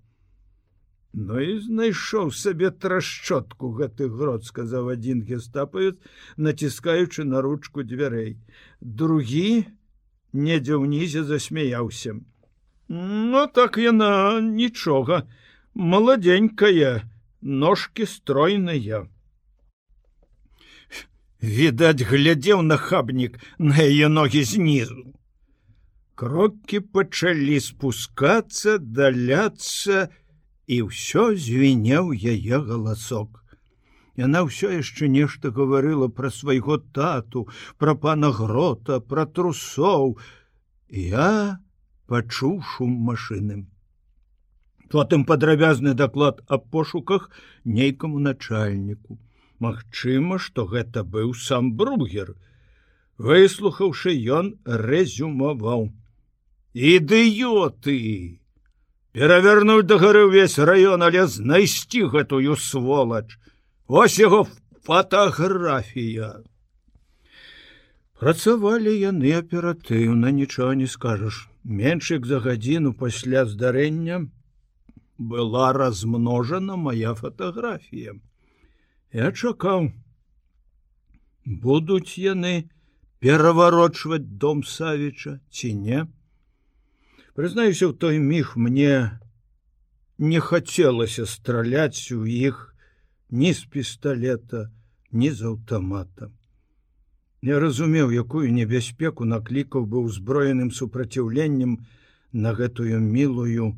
[1.16, 5.96] Ну і знайшоў сабе трашчотку гэты грот сказаў адзін гестапавец
[6.36, 8.36] націскаючы на ручку дзвярэй.
[8.80, 9.64] Другі
[10.32, 12.20] недзе ўнізе засмяяўся
[12.88, 15.26] Ну так яна нічога,
[15.74, 17.02] маладзенькая,
[17.42, 19.08] ножки стройныя.
[21.42, 25.12] Відаць, глядзеў нахабнік на яе ногі знізу.
[26.14, 30.08] Крокі пачалі спускацца, даляцца,
[30.66, 33.42] і ўсё звінеў яе галасок.
[34.16, 40.16] Яна ўсё яшчэ нешта гаварыла пра свайго тату, пра пана грота, пра трусоў.
[40.88, 41.60] Я
[42.06, 43.66] пачуў шум машыны.
[44.90, 47.30] Потым падрабязны даклад аб пошуках
[47.64, 49.18] нейкаму начальніку.
[49.58, 52.34] Магчыма, што гэта быў сам бругер.
[53.18, 55.88] Выслухаўшы ён рэзюмаваў:
[56.74, 57.96] Ідыёты!
[59.16, 63.40] Перавярнуць да гары ўвесь раён, але знайсці гэтую сволач.
[63.88, 64.44] Вось яго
[64.84, 66.44] фатаграфія.
[68.20, 74.30] Працавалі яны аператыўна, нічога не скажаш Меншык за гадзіну пасля здарэння
[75.18, 78.14] была размножана моя фатаграфія.
[79.10, 79.90] Я чакаў.
[81.42, 82.70] Будуць яны
[83.18, 86.06] пераварочваць дом Савіча ці не.
[87.34, 89.18] Прызнаюся, у той міг мне
[90.18, 92.76] не хацелася страляць у іх
[93.30, 94.70] ні з пісталета,
[95.10, 96.30] ні з аўтамата.
[97.46, 101.74] Я разумеў, якую небяспеку наклікаў быў узброеным супраціўленнем
[102.44, 103.68] на гэтую мілую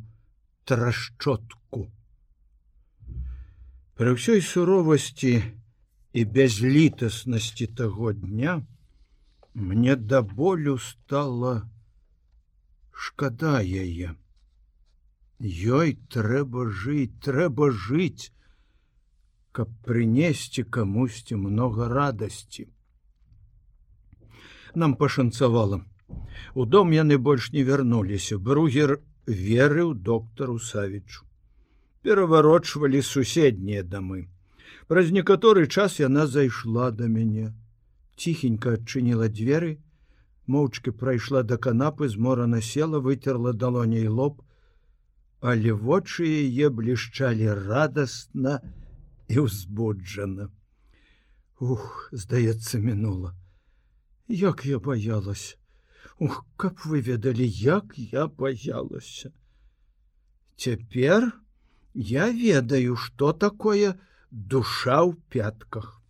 [0.71, 1.83] трашчотку.
[3.99, 5.33] Пры ўсёй суровасці
[6.17, 8.55] і бязлітаснасці таго дня
[9.53, 11.53] мне да болю стала
[13.05, 14.17] шкада яе.
[15.77, 18.33] Ёй трэба жыць, трэба жыць,
[19.53, 22.69] каб прынесці камусьці много радасці
[24.75, 25.85] нам пашанцавала.
[26.55, 28.39] У дом яны больш не вярнуліся.
[28.39, 31.25] Бругер верыў доктару Савічу.
[32.03, 34.29] Пераварочвалі суседнія дамы.
[34.89, 37.53] Праз некаторы час яна зайшла да мяне.
[38.17, 39.79] Ціхенька адчыніла дзверы,
[40.47, 44.41] моўчкі прайшла да канапы, зморана села, вытерла далоней лоб,
[45.41, 48.61] але вочы яе блішчалі радасна
[49.29, 50.49] і ўзбуджана.
[51.61, 53.37] Ух, здаецца, мінула
[54.29, 55.59] як я боялась
[56.19, 59.33] ух каб вы ведалі як я боялася
[60.57, 61.33] цяпер
[61.95, 63.99] я ведаю что такое
[64.31, 66.03] душа ў пятках.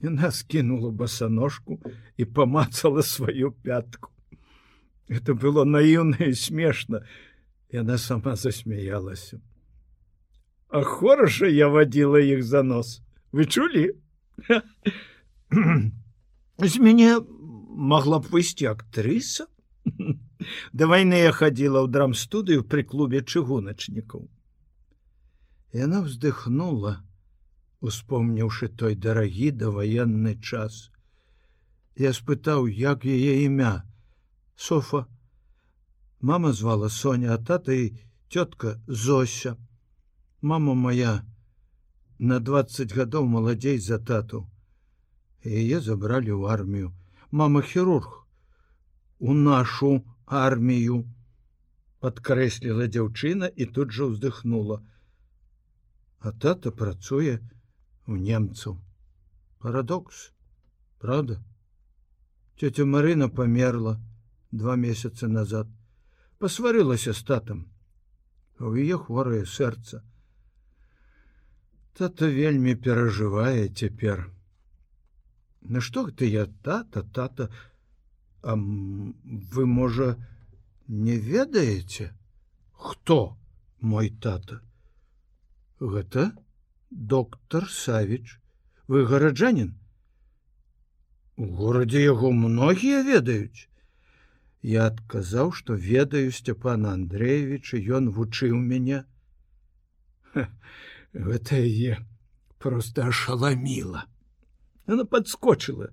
[0.00, 1.80] Яна скінула басаножку
[2.16, 4.10] і памацала сваю пятку.
[5.08, 7.02] Это было наіўна і смешна.
[7.72, 9.40] Яна сама засмяялася.
[10.68, 13.00] А хораша я вадзіла іх за нос.
[13.32, 13.96] Вы чулі
[16.58, 19.46] з мяне могла б выйсці актрыса
[20.72, 24.28] да вайны я хадзіла ў драмстудыю пры клубе чыгуначнікаў
[25.74, 27.02] яна вздыхнула
[27.84, 30.88] успомніўшы той дарагі даваенны час.
[32.00, 33.84] Я спытаў як яе імя
[34.56, 35.04] софа.
[36.20, 37.92] Мама звала соня а тата і
[38.32, 39.56] цётка зося.
[40.40, 41.22] Мама моя
[42.18, 44.46] на двадцать гадоў маладзей за тату
[45.44, 46.92] яе забралі ў армію
[47.30, 48.10] мама хірург
[49.18, 49.92] у нашу
[50.26, 51.04] армію
[52.04, 54.80] подкрэсліла дзяўчына і тут жа ўздыхнула
[56.24, 57.40] а тата працуе
[58.06, 58.80] у немцаў
[59.60, 60.30] парадокс
[61.04, 61.42] правда?
[62.56, 64.00] Тетя марына памерла
[64.52, 65.68] два месяцы назад.
[66.38, 67.60] Пасварылася з татам
[68.60, 70.00] у яе хворае сэрца
[71.98, 74.24] тата вельмі перажывае цяпер
[75.64, 77.50] На што ты я тата тата.
[78.42, 80.14] А вы можа
[80.88, 82.12] не ведаеце
[82.72, 83.36] хто
[83.80, 84.60] мой тата?
[85.80, 86.32] Гэта
[86.90, 88.38] доктор савіч
[88.86, 89.72] вы гараджанин
[91.36, 93.66] у горадзе яго многія ведаюць
[94.72, 99.02] я адказаў што ведаю сцяпана андреевича ён вучыў мяне
[101.28, 101.98] гэта е
[102.62, 104.06] просто ашаламіла
[104.86, 105.90] она подскочила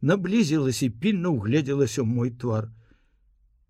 [0.00, 2.70] наблизилась и пильно угледзелася мой твар.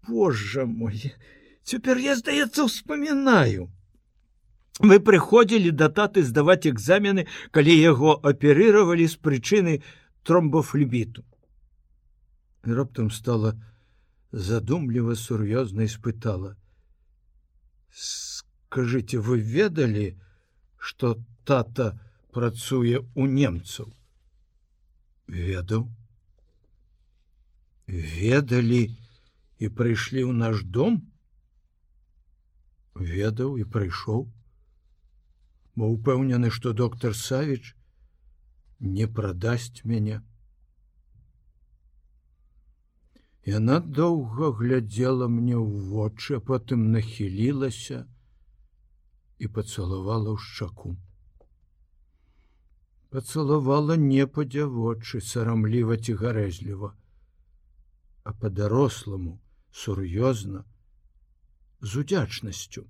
[0.07, 1.15] Боже мой
[1.63, 3.71] цяпер я здаецца вспоминаю.
[4.79, 9.83] Вы приходили да таты сдавать экзамены калі яго аперировали з прычыны
[10.23, 11.25] тромбофлебіту
[12.75, 13.55] раптам стала
[14.33, 16.57] задумліва сур'ёзна испытала.
[17.91, 20.21] Скажите вы ведали
[20.77, 21.99] что тата
[22.33, 23.96] працуе у немцаў
[25.29, 25.89] ведаў.
[27.87, 28.83] Ведалі
[29.59, 31.03] і прыйшлі ў наш дом.
[32.95, 34.27] Ведаў і прыйшоў.
[35.77, 37.77] Бо упэўнены што доктор савіч
[38.81, 40.23] не прадасць мяне.
[43.47, 48.03] Яна доўга глядзела мне ў вочы потым нахілілася
[49.39, 50.97] і пацалавала ў шчаку
[53.11, 56.91] пацалавала не па-дзявочы сарамліва ці гарэзліва,
[58.25, 59.39] а па-даросламу
[59.71, 60.65] сур'ёзна
[61.81, 62.87] з удзячнасцю.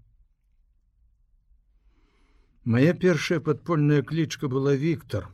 [2.64, 5.28] Мая першая падпольная клічка была Віктор.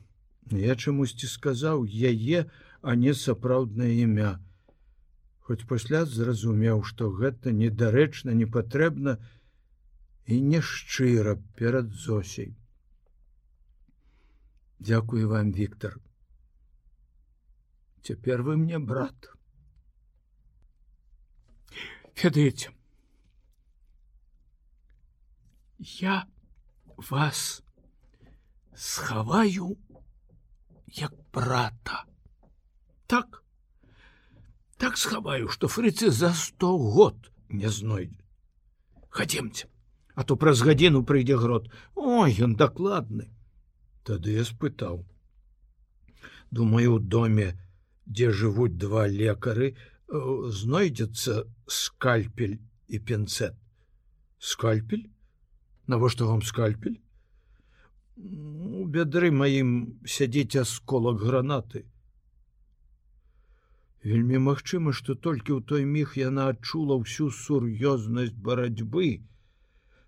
[0.50, 2.44] Я чамусьці сказаў яе,
[2.82, 4.32] а не сапраўднае імя.
[5.46, 9.16] Хоць пасля зразумеў, што гэта недарэчна, не патрэбна
[10.26, 12.52] і нешчыра перад зосей.
[14.84, 16.00] Дякую вам, Віктор.
[18.02, 19.32] Цяпер вы мне брат.
[22.22, 22.70] ведаеце
[25.78, 26.26] я
[26.96, 27.62] вас
[28.76, 29.76] схаваю
[30.86, 32.04] як брата
[33.06, 33.42] так
[34.76, 38.22] так схаваю что фрыцы за сто год не знойдзе
[39.10, 39.68] хадземце
[40.14, 43.30] а то праз гадзіну прыйдзе грот ой ён дакладны
[44.08, 45.02] тады я спытаў
[46.52, 47.48] думаю у доме
[48.06, 49.72] дзе жывуць два лекары
[50.62, 52.58] знойдзецца скальпель
[52.88, 53.56] і пенцет
[54.38, 55.08] скальпель?
[55.86, 57.00] Навошта вам скальпель?
[58.16, 59.70] У бядры маім
[60.04, 61.86] сядзіць асколак гранаты.
[64.04, 69.22] Вельмі магчыма што толькі ў той міг яна адчула ўсю сур'ёзнасць барацьбы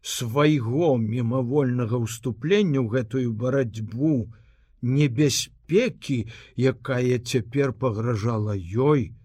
[0.05, 4.29] свайго мімавольнага ўступлення ў гэтую барацьбу
[4.85, 6.19] небяспекі
[6.61, 9.17] якая цяпер пагражала ёй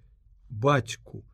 [0.48, 1.28] бацьку.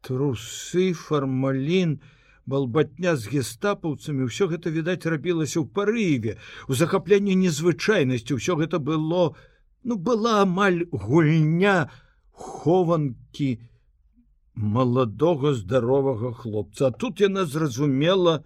[0.00, 2.00] Трусы фармалін
[2.48, 9.36] балбатня з гестапаўцамі ўсё гэта відаць рабілася ў парыве у захапленні незвычайнасці ўсё гэта было
[9.84, 11.92] ну была амаль гульня
[12.32, 13.60] хованкі
[14.60, 16.90] маладога здаровага хлопца.
[16.90, 18.44] Тут яна зразумела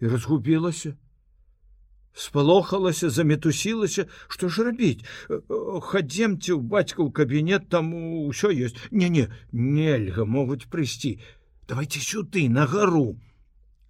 [0.00, 0.96] і разгубілася
[2.12, 5.04] спалохалася замітусілася што ж рабіць
[5.88, 7.94] хадземце ў бацька ў кабінет там
[8.28, 11.16] усё ёсць не не нельга могуць прыйсці
[11.68, 13.16] давайте сюды на гару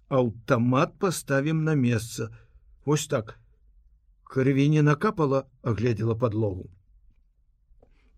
[0.07, 2.29] аўтамат поставим на месца
[2.85, 3.39] ось так.
[4.23, 6.69] Крыві не накапала агледзела подлогу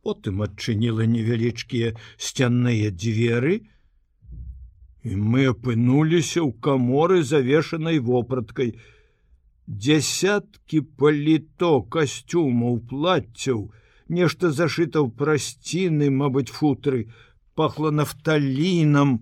[0.05, 3.55] потым адчыніла невялічкія сцянныя дзверы
[5.05, 8.73] і мы апынуліся ў каморы завешанай вопраткай.
[9.65, 13.61] Десяткі паліто касцюмаў плаццяў
[14.09, 17.05] нешта зашыта ў прасціны мабыць футры
[17.53, 19.17] пахло нафталінам.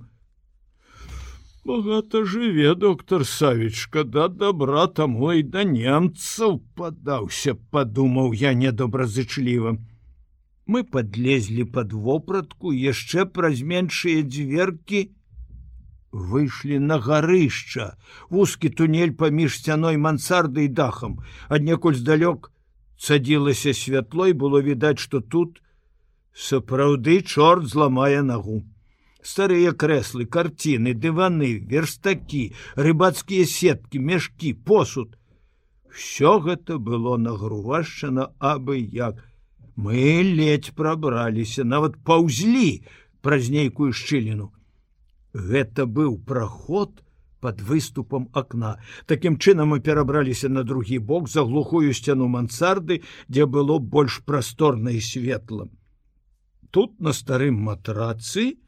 [1.67, 9.77] Багата жыве доктор савічка да добра таму і да немцаў падаўся падумаў я недобразычліва
[10.65, 15.11] мы подлезлі под вопратку яшчэ праз меншыя дзверкі
[16.13, 17.97] выйшлі на гарышча.
[18.29, 21.19] Вузкі туннель паміж сцяной мансарды і дахам.
[21.49, 22.51] Аднекуль здалёк
[22.99, 25.59] цадзілася святло і было відаць что тут
[26.33, 28.63] сапраўды чорт зламае нагу.
[29.23, 35.17] Старыя крэслы карціны дываны верстакі рыбацкія сеткі мешкі посуд.
[35.89, 39.23] Все гэта было нагрувашчана абы як
[39.75, 42.83] мы ледзь прабраліся нават паўзлі
[43.21, 44.51] праз нейкую шчыліну.
[45.33, 47.01] Гэта быў праход
[47.43, 53.45] под выступам акна такім чынам мы перабраліся на другі бок за глухую сцяну мансарды дзе
[53.45, 55.73] было больш прасторна і светлым
[56.71, 58.63] тут на старым матрацы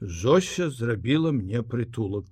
[0.00, 2.24] Зося зрабіла мне прытулак.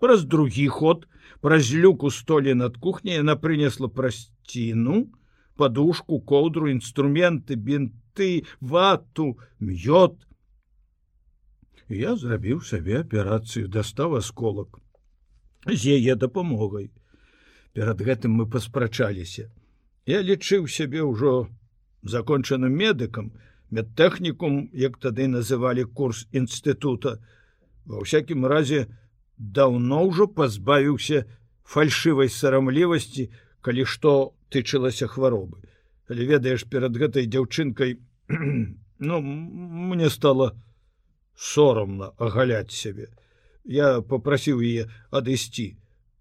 [0.00, 1.06] Праз другі ход
[1.40, 5.06] праз люк у столі над кухняй яна прынесла прасціну,
[5.56, 10.16] падушку, коўдру, інструменты, бінты, вату, мёд.
[11.88, 14.80] Я зрабіў сабе аперацыю, дастаў асколак
[15.66, 16.90] з яе дапамогай.
[17.72, 19.50] Перад гэтым мы паспрачаліся.
[20.06, 21.50] Я лічыў сябе ўжо
[22.02, 23.32] закончаным медыкам,
[23.70, 27.18] медтэхнікум як тады называлі курс інстытута
[27.86, 28.86] ва всякім разе
[29.36, 31.26] даўно ўжо пазбавіўся
[31.66, 33.26] фальшывай сарамлівасці
[33.66, 35.58] калі што тычылася хваробы.
[36.08, 37.98] Але ведаеш перад гэтай дзяўчынкай
[39.08, 40.52] ну мне стало
[41.36, 43.08] сорамна агаляць сябе.
[43.64, 45.76] Я попрасіў яе адысці.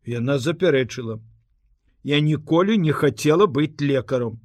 [0.06, 1.20] Яна запярэчыла.
[2.04, 4.42] Я ніколі не хацела быць лекаром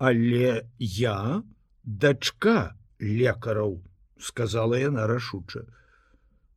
[0.00, 1.42] але я
[1.84, 3.82] дачка лекараў
[4.16, 5.60] сказала яна рашуча.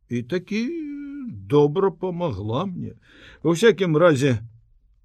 [0.07, 0.61] І такі
[1.51, 2.95] добра помогла мне.
[3.43, 4.39] Во всякім разе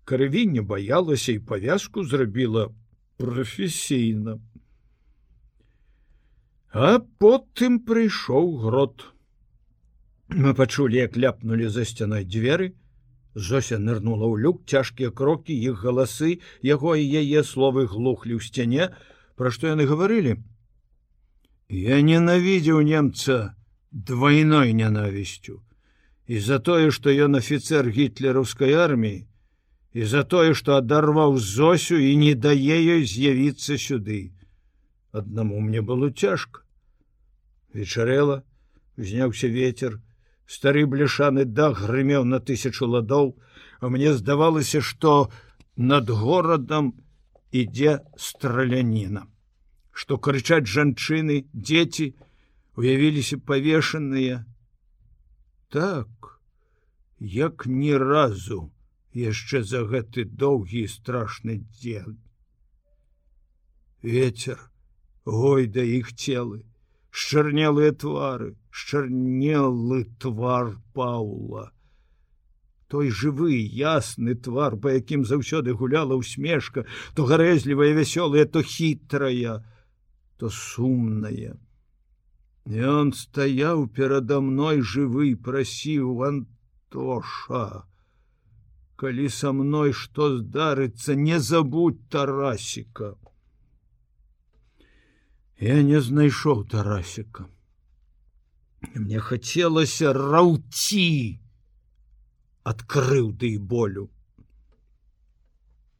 [0.09, 2.69] крыві не баялася і павязку зрабіла
[3.20, 4.39] професійна
[6.73, 9.07] а потым прыйшоў грот.
[10.28, 12.75] Мы пачулі як ляпнули за сцяной дзверы
[13.35, 18.91] Зося нырнула ў люк цяжкія крокі іх галасы яго і яе словы глухлі ў сцяне
[19.41, 20.37] пра што яны гаварылі
[21.73, 23.55] я ненавідзеў немца
[23.93, 25.62] двойной нянавісцю
[26.27, 29.25] і за тое што ён офіцер гітлераўскай арміі
[29.92, 34.33] і за тое што адарваў зосю і не дае ёй з'явіцца сюды.
[35.12, 36.62] Аднаму мне было цяжка.
[37.73, 38.44] Вечарэла
[38.97, 40.00] зняўся ветер
[40.47, 43.36] стары бляшаны дах грымеў на тысячу ладоў
[43.81, 45.31] а мне здавалася што
[45.76, 46.94] над горадам
[47.52, 49.26] ідзе страляніна.
[49.92, 52.15] Што крычаць жанчыны дзеці
[52.76, 54.44] уявіліся павешаныя.
[55.68, 56.41] Так
[57.18, 58.70] як ні разу
[59.15, 62.19] яшчэ за гэты доўгі страшны дзень.
[64.03, 64.59] Ветер
[65.25, 66.65] гой да іх целы
[67.11, 71.73] шчарнелыя твары шчарнелы твар паула
[72.89, 79.61] той жывы ясны твар па якім заўсёды гуляла усмешка то гарэзлівая вясёлая то хітрая
[80.39, 81.59] то сумная.
[82.65, 87.88] Ён стаяў перада мной жывы прасіў антоша
[88.99, 93.12] калі са мной што здарыцца не забудь тарасіка
[95.68, 97.47] я не знайшоў тарасіка
[98.94, 101.07] мне хацелася раўці
[102.70, 104.09] ад крыўды і болю.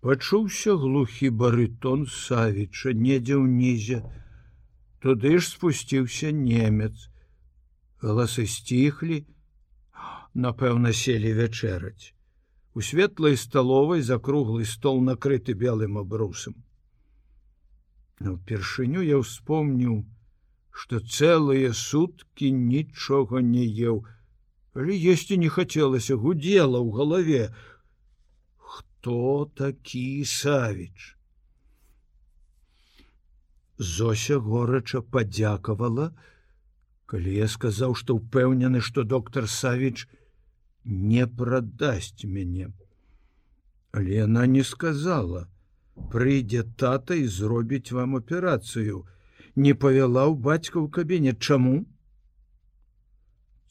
[0.05, 4.03] Пачуўся глухі барытон савіча недзе ўнізе
[5.03, 7.09] туды ж спусціўся немец.
[8.05, 9.25] Галасы сціхлі.
[10.39, 12.15] Напэўна селі вячэраць
[12.79, 16.57] у светлай сталовай за круглы стол накрыты белым абрусам
[18.27, 20.03] упершыню я ўспомніў,
[20.71, 24.03] што цэлыя суткі нічога не еў,
[24.75, 27.45] але есці не хацелася гудзела ў галаве.
[28.59, 31.15] Хто такі савіч?
[33.79, 36.11] Зося горача падзякавала,
[37.07, 40.11] калі я сказаў, што ўпэўнены, што доктор Савіч
[40.89, 42.73] не прадасць мяне.
[43.93, 45.47] Але яна не сказала,
[46.13, 49.05] прыйдзе тата і зробіць вам аперацыю
[49.57, 51.85] не павяла ў бацька ў кабінет чаму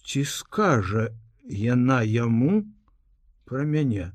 [0.08, 1.10] ці скажа
[1.48, 2.64] яна яму
[3.46, 4.12] про мяне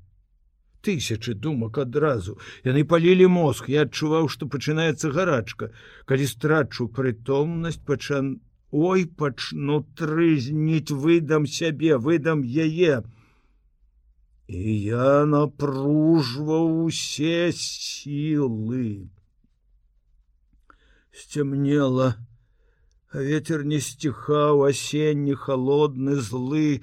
[0.83, 2.39] тысячи думак адразу.
[2.67, 3.71] Яны палілі мозг.
[3.71, 5.71] Я адчуваў што пачынаецца гарачка.
[6.11, 8.43] Калі страчу прытомнасць пачан
[8.73, 13.03] ой пачну трызніць выдам сябе выдам яе
[14.53, 19.09] і я напружваў усе сілы.
[21.13, 22.09] Сцямнела,
[23.13, 26.83] ветер не сціхаў асенні холодны злы,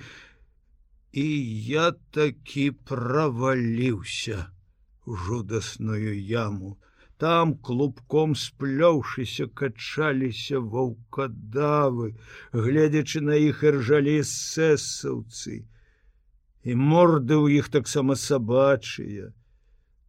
[1.13, 1.27] і
[1.69, 4.49] я такі праваліўся
[5.05, 6.77] жудасную яму.
[7.19, 12.13] Там клубком сплёўшыся качаліся ваўкадавы,
[12.53, 15.57] гледзячы на іх іржалі сэсаўцы
[16.63, 19.35] і морды ў іх таксама сабачыя.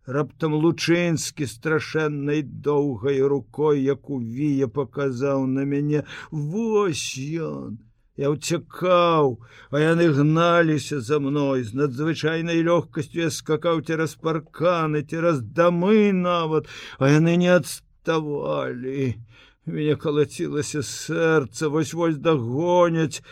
[0.07, 7.90] Раптам лучынскі страшэннай доўгай рукой, як у вія паказаў на мяне Вось ён!
[8.21, 9.39] Я ўцякаў,
[9.73, 16.69] а яны гналіся за мной з надзвычайнай лёгкасцю я скакаў цераз парканы, цераз дамы нават,
[17.01, 19.17] а яны не адставалі.
[19.65, 23.25] Мне калацілася сэрца, вось вось дагоняць.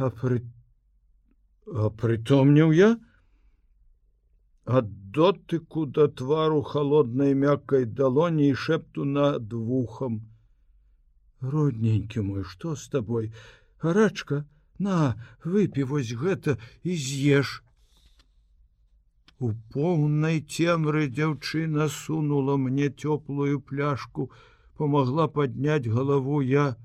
[0.00, 0.40] А пры
[2.00, 2.90] прытомніў я
[4.64, 10.22] ад дотыку да твару холоднай мяккай далоні і шэпту над вухам
[11.40, 13.32] родненькі мой что с тобой
[13.82, 14.44] гарачка
[14.78, 17.62] на выпі вось гэта і з'еш
[19.40, 24.30] у поўнай цемры дзяўчына сунула мне цёплую пляшку
[24.76, 26.76] помогла подняць галаву я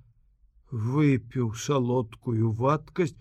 [0.71, 3.15] выпіў салодкую вадкасць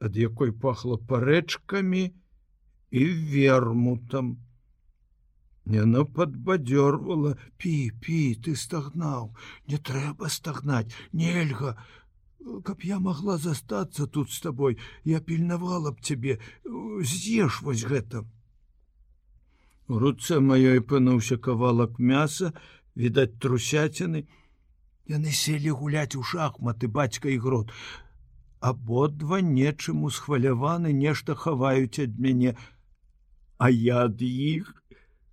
[0.00, 2.04] ад якой пахло парэчкамі
[2.90, 4.36] і вермутам.
[5.66, 9.34] Яно падбадзёрвала пі пі ты стагнаў
[9.66, 11.74] не трэба стагнаць нельга.
[12.62, 16.38] Каб я могла застацца тут з табой я пільнавала б цябе
[17.02, 18.22] з'еш вось гэта.
[19.90, 22.54] У руцэ маёй пынуўся кавалак мяса
[22.94, 24.22] відаць трусяціны.
[25.10, 27.74] Яны селі гуляць у шахматы бацька і грот.
[28.62, 32.54] Абодва нечым усхваляваны нешта хаваюць ад мяне.
[33.58, 34.75] А я ад іх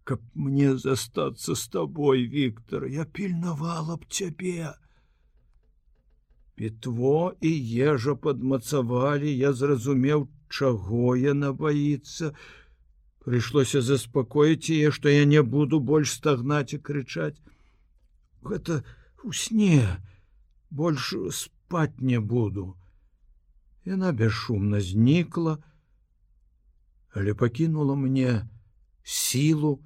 [0.03, 4.73] каб мне застацца з табой Віктор я пільнавала б цябе
[6.55, 7.51] пітво і
[7.91, 12.33] ежа падмацавалі я зразумеў чаго яна баіцца.
[13.23, 17.39] Прыйшлося заспакоіць яе што я не буду больш стагнаць і крычаць.
[18.43, 18.83] Гэта
[19.23, 19.99] у сне.
[20.69, 22.75] Больш спаць не буду.
[23.85, 25.57] Яна бесшумна знікла,
[27.13, 28.47] але пакінула мне
[29.03, 29.79] сілу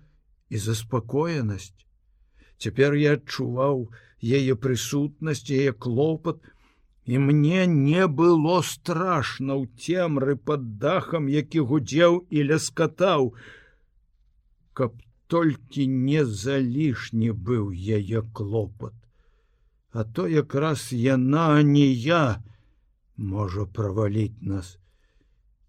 [0.50, 1.74] і заспакоенасць.
[2.58, 3.88] Цяпер я адчуваў
[4.22, 6.40] яе прысутнасць, яе клопат,
[7.06, 13.34] і мне не было страшна ў цемры пад дахам, які гудзеў і ляскатаў,
[14.74, 14.96] каб
[15.28, 18.96] толькі не залішні быў яе клопат.
[19.98, 22.44] а то якраз яна не я
[23.18, 24.78] можа праваліць нас.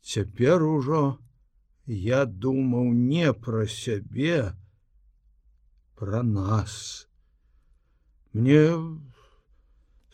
[0.02, 1.18] Цяпер ужо
[1.86, 4.52] я думаў не пра сябе,
[5.98, 7.08] пра нас.
[8.32, 8.70] Мне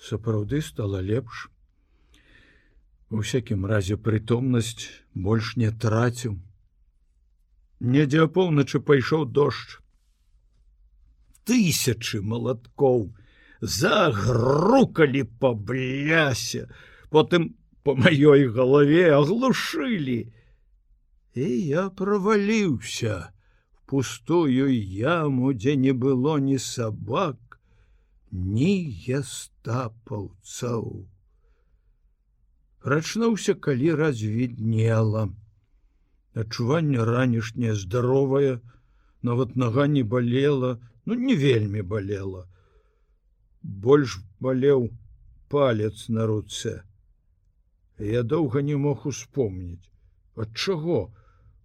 [0.00, 1.50] сапраўды стала лепш.
[3.10, 6.38] У всякім разе прытомнасць больш не траціў.
[7.80, 9.76] Недзе апоўначы пайшоў дождж.
[11.44, 13.12] Тысячы малаткоў
[13.60, 16.64] загрукалі па блясе,
[17.12, 17.52] потым
[17.84, 20.32] по маёй галаве аглушылі.
[21.36, 23.33] І я праваліўся
[23.94, 27.58] пустую яму, дзе не было ні сабак,
[28.54, 28.72] ні
[29.18, 30.88] естапаўцаў.
[32.82, 35.22] Прачнуўся, калі развіднела.
[36.34, 38.58] Адчуванне ранішняе здаровае,
[39.22, 40.74] нават нага не балела,
[41.06, 42.44] ну не вельмі балела.
[43.62, 44.88] Больш балеў
[45.54, 46.80] палец на руцэ.
[48.18, 49.86] Я доўга не мог успомніць,
[50.34, 51.02] ад чаго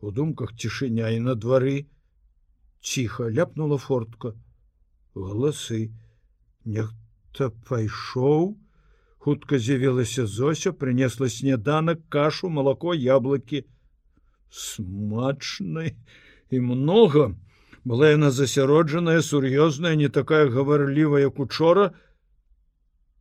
[0.02, 1.80] у думках цішыня і на двары
[2.82, 4.34] ціха ляпнула фортка.
[5.16, 5.92] Гласы
[6.66, 8.56] нехта пайшоў,
[9.18, 13.66] хутка з'явілася зося принесла снеданак кашу молоко яблоки
[14.50, 15.96] смачны
[16.50, 17.36] і много
[17.86, 21.92] была яна засяроджаная сур'ёзная не такая гаварлівая як учора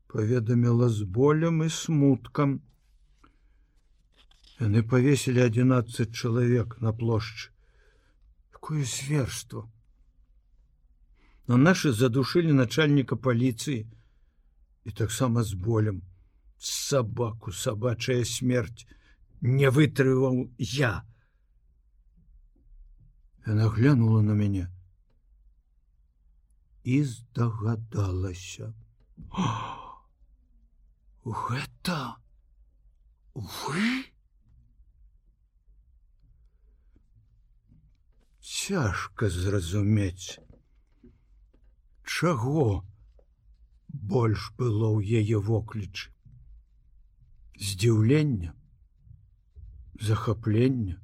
[0.09, 2.61] паведаміла з болем і смуткам.
[4.59, 7.58] Яны повесілі 11 чалавек на плошчы
[8.59, 9.71] такое зверство!
[11.47, 13.87] Но наши задушили начальніка паліцыі
[14.85, 16.03] і таксама з болем.
[16.59, 18.87] Сабаку сабачая смерть
[19.41, 21.07] не вытрываў я.
[23.47, 24.69] Она глянула на мяне
[26.85, 28.75] і здагадалася
[31.25, 32.19] гэта
[33.35, 34.18] вы
[38.49, 40.39] цяжка зразумець
[42.05, 42.85] чаго
[44.13, 46.09] больш было ў яе воклічы
[47.69, 48.55] здзіўлення
[50.01, 50.97] захаплення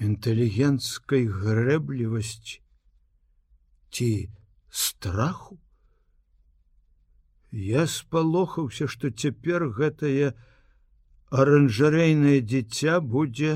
[0.00, 2.60] інтэлігенцкай грэблівасці
[3.90, 4.10] ці
[4.70, 5.58] страху.
[7.50, 10.32] Я спалохаўся што цяпер гэтае
[11.30, 13.52] аранжарэйнае дзіця будзе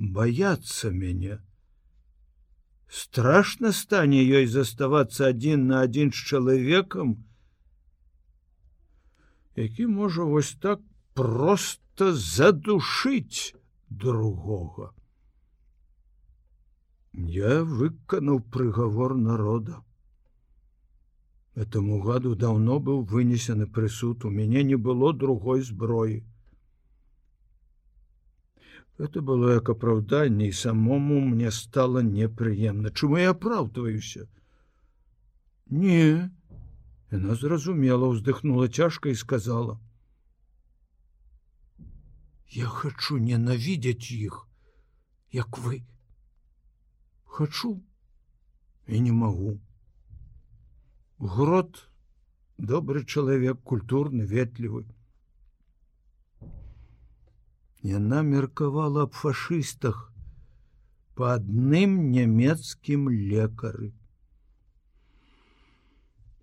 [0.00, 1.38] баяцца мяне
[2.88, 7.18] страшно стане ёй заставацца адзін на адзін з чалавекам
[9.56, 10.80] які можа вось так
[11.14, 13.54] просто задушыць
[13.90, 14.92] другога.
[17.12, 19.82] Я выканаў прыгавор народа.
[21.54, 26.22] Этому гаду давно быў вынесены прысуд у мяне не было другой зброі
[29.00, 34.28] это было як апраўданне і самому мне стало непрыемна чому я апраўдваюся
[35.70, 36.30] не.
[37.10, 39.78] Яна зразумела уздыхнула цяжка і сказала.
[42.50, 44.46] Я хочу ненавидеть іх
[45.32, 45.82] як вы.
[47.24, 47.80] Хочу
[48.86, 49.60] і не могу.
[51.18, 51.88] Грот
[52.58, 54.86] добрый чалавек культурны ветлівы
[57.82, 60.12] Яна меркавала аб фашыстах
[61.16, 63.92] по адным нямецкім лекары.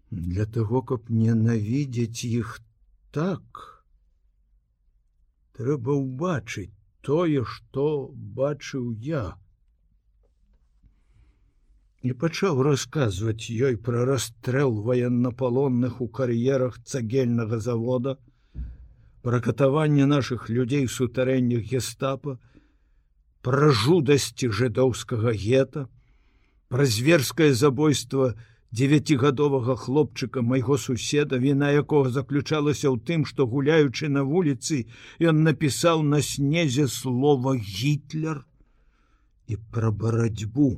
[0.10, 2.58] Для таго, каб ненавідзець іх
[3.14, 3.62] так,
[5.54, 6.74] трэба ўбачыць
[7.06, 7.86] тое, што
[8.40, 9.38] бачыў я.
[12.02, 18.18] І пачаў расказваць ёй пра расстрэл ваеннапалонных у кар'ерах цагельнага завода,
[19.22, 22.40] пра катаванне наших людзей сутарэннях гестапа,
[23.42, 25.88] пра жудасці жыдоўскага гета,
[26.70, 28.36] пра зверскае забойство
[28.72, 34.86] девятигадовага хлопчыка майго суседа, віна якога заключалася ў тым, што гуляючы на вуліцы,
[35.20, 38.44] ён напісаў на снезе слова гітлер
[39.48, 40.76] і пра барацьбу,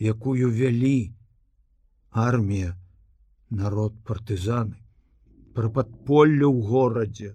[0.00, 1.12] якую вялі
[2.10, 2.72] армія,
[3.50, 4.80] народ партызаны,
[5.56, 7.30] пра падполле ў горадзе,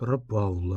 [0.00, 0.76] пра Паўла.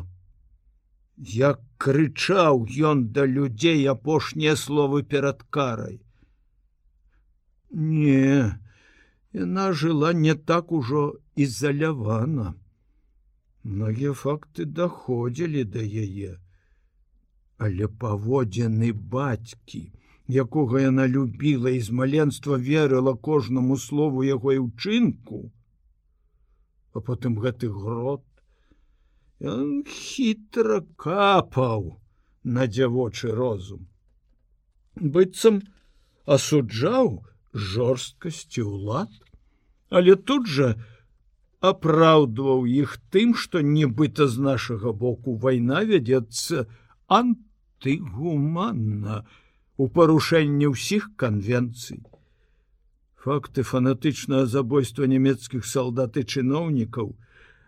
[1.34, 6.00] Як крычаў ён да людзей апошнія словы перад карай.
[7.72, 8.58] Не,
[9.44, 11.04] яна жыла не так ужо
[11.46, 12.56] ізалявана.
[13.64, 16.34] Многія факты даходзілі да яе,
[17.68, 19.84] але паводзіны бацькі,
[20.42, 25.46] якога яна любіла і з маленства верыла кожнаму слову яго і ўчынку,
[26.94, 28.24] а потым гэты грот
[29.40, 32.00] ён хітра капаў
[32.44, 33.88] на дзявочы розум.
[35.00, 35.62] быццам
[36.26, 39.10] асуджаў жорсткасці ўлад,
[39.90, 40.76] але тут жа
[41.60, 46.68] апраўдваў іх тым, што нібыта з нашага боку вайна вядзецца
[47.08, 49.26] антыгуманна
[49.78, 52.04] у парушэнні ўсіх канвенцый.
[53.24, 57.16] Факты фанатычнага забойства нямецкіх салдат і чыноўнікаў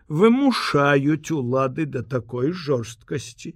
[0.08, 3.52] вымушаюць улады да такой жорсткасці.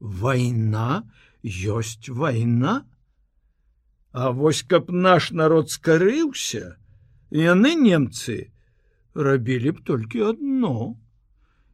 [0.00, 1.08] Вайна
[1.42, 2.84] ёсць вайна.
[4.12, 6.76] А вось каб наш народ скарыўся,
[7.32, 8.52] яны немцы
[9.14, 11.00] рабілі б толькі адно,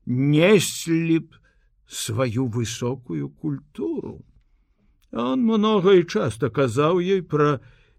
[0.07, 1.35] неслі б
[1.89, 4.23] сваю высокую культуру.
[5.11, 7.59] Он много і часто казаў ёй пра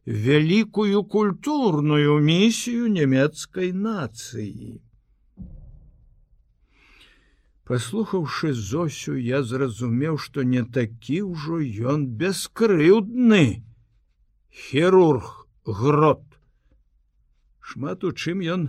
[0.10, 4.82] вялікую культурную місію нямецкай нацыі.
[7.70, 11.62] Паслухаўшы зосю, я зразумеў, што не такі ўжо
[11.94, 13.62] ён бескрыўдны
[14.50, 16.26] хірург грот.
[17.62, 18.68] Шмат у чым ён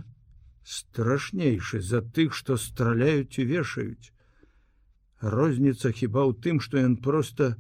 [0.61, 4.13] страшнейшы за тых, што страляюць і вешаюць.
[5.25, 7.57] Розніца хіба ў тым, што ён просто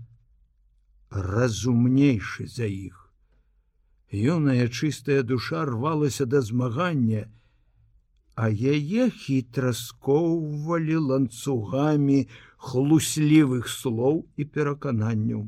[1.09, 3.00] разумнейшы за іх.
[4.11, 7.29] Юная чыстая душа рвалася да змагання,
[8.35, 15.47] а яе хітра скоўвалі ланцугамі хлуслівых слоў і перакананняў.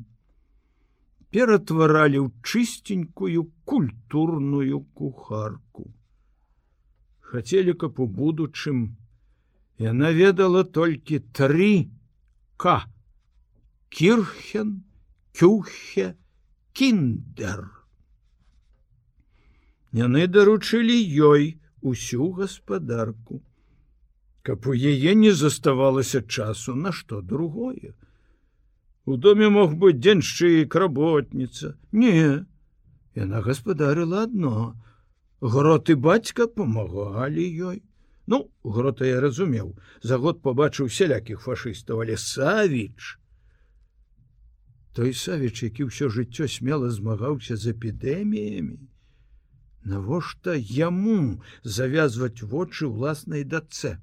[1.35, 5.91] Ператваралі ў чыстенькую культурную кухарку.
[7.21, 8.95] Хацелі, каб у будучым
[9.83, 11.91] яна ведала толькі тры
[12.57, 12.87] к
[13.89, 14.85] кірхен,
[15.35, 16.15] кюхе
[16.73, 17.82] кіндер.
[19.93, 20.97] Яны даручылі
[21.29, 23.43] ёй усю гаспадарку,
[24.43, 27.93] каб у яе не заставалася часу на што другое.
[29.05, 31.77] У доме мог быць дзеншчык работніца.
[31.93, 32.47] Не,
[33.15, 34.81] яна гаспадарыла адно.
[35.43, 37.83] Грот і бацька памагалі ёй.
[38.27, 43.19] Ну, грота я разумеў, за год побачыў сялякіх фашыстаў, але Савіч,
[44.95, 48.92] той савіч які ўсё жыццё смела змагаўся з эпідэміямі
[49.85, 53.97] навошта яму завязваць вочы ўласнай дацэ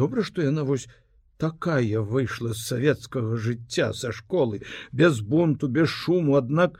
[0.00, 0.88] добра што яна вось
[1.44, 6.78] такая выйшла з савецкага жыцця са школы без бунту без шуму аднак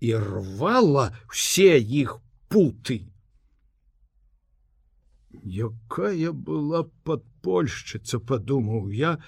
[0.00, 3.00] і рвала все іх путы
[5.64, 9.18] якая была падпольшчыца падумаў я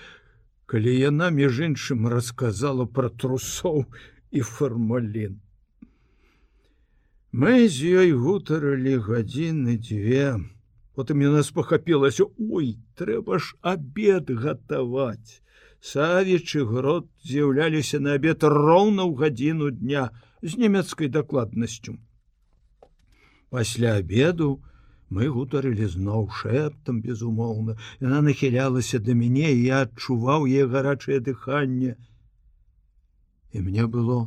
[0.71, 3.87] калі яна між іншым расказала пра трусоў
[4.31, 5.41] і фармалін.
[7.33, 10.43] Мы з ёй гутарылі гадзіны дзве.
[10.99, 15.43] Потым яна спахапілася: Ой, трэба ж абед гатаваць.
[15.81, 20.11] Савічы грот з'яўляліся на абед роўна ў гадзіну дня
[20.43, 21.97] з нямецкай дакладнасцю.
[23.49, 24.61] Пасля обеду,
[25.11, 31.97] мы гутарылі зноў шэптам безумоўна яна нахілялася да мяне і я адчуваў е гарачае дыханне
[33.51, 34.21] і мне было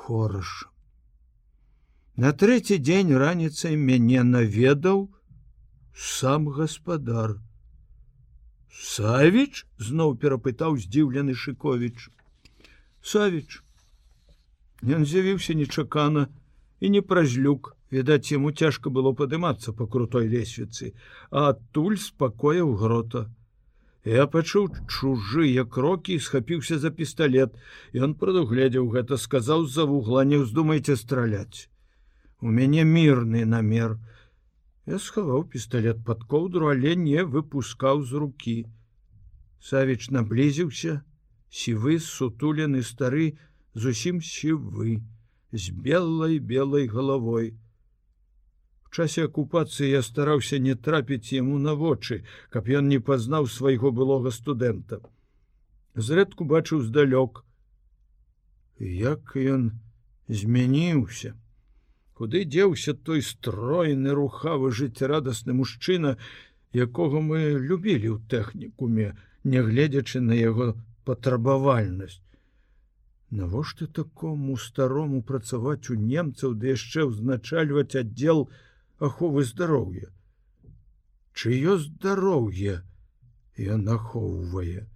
[0.00, 0.66] хораш
[2.24, 5.06] на трэці дзень раніцай мяне наведаў
[6.08, 7.38] сам гаспадар
[8.82, 12.10] савіч зноў перапытаў здзіўлены шыковіч
[13.14, 13.62] савіч
[14.98, 16.28] ён з'явіўся нечакана
[16.80, 20.92] і не праз люк Відаць, яму цяжка было падымацца по крутой лесвіцы,
[21.30, 23.22] а адтуль спакояў грота.
[24.04, 27.56] Я пачуў чужыя крокі і схапіўся за пісталлет.
[27.96, 31.68] Ён прадугледзеў гэта, сказаў з-за вугла, не ўздумайце страляць.
[32.40, 33.98] У мяне мірны намер.
[34.86, 38.56] Я схаваў пісталлет под коўдру, але не выпускаў з рукі.
[39.60, 41.02] Савіч наблізіўся,
[41.50, 43.30] сівы сутулены стары,
[43.74, 45.00] зусім сівы,
[45.52, 47.56] з белой белой головой
[48.98, 54.32] часе акупацыі я стараўся не трапіць яму на вочы, каб ён не пазнаў свайго былога
[54.34, 55.00] студэнта.
[55.94, 57.44] Зрэдку бачыў здалёк,
[58.78, 59.70] як ён
[60.28, 61.34] змяніўся.
[62.18, 66.16] Куды дзеўся той стройны рухавы жыццярадасны мужчына,
[66.84, 69.12] якога мы любілі ў тэхнікуме,
[69.52, 70.66] нягледзячы на яго
[71.06, 72.18] патрабавальнасць.
[73.30, 78.48] Навошта такому старому працаваць у немцаў ды яшчэ ўзначальваць аддзел,
[78.98, 80.10] аховы здароўя.
[81.38, 82.82] Чыё здароўе
[83.78, 84.90] ён ахоўвае.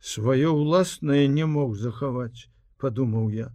[0.00, 2.48] Сваё ўласнае не мог захаваць,
[2.80, 3.52] падумаў я.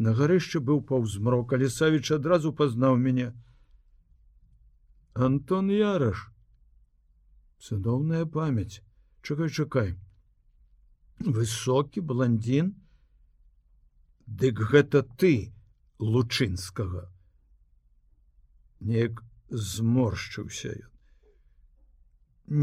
[0.00, 3.26] На гарышчы быў паўзмрок, але Савіч адразу пазнаў мяне.
[5.26, 6.22] Антон Яраш.
[7.60, 8.80] Цудоўная памяць.
[9.20, 9.90] Чакай, чакай.
[11.38, 12.70] Высокі блондин.
[14.24, 15.52] Дык гэта ты,
[15.98, 17.04] лучынскага.
[18.80, 19.20] Неяк
[19.50, 20.94] зморшчыўся ён.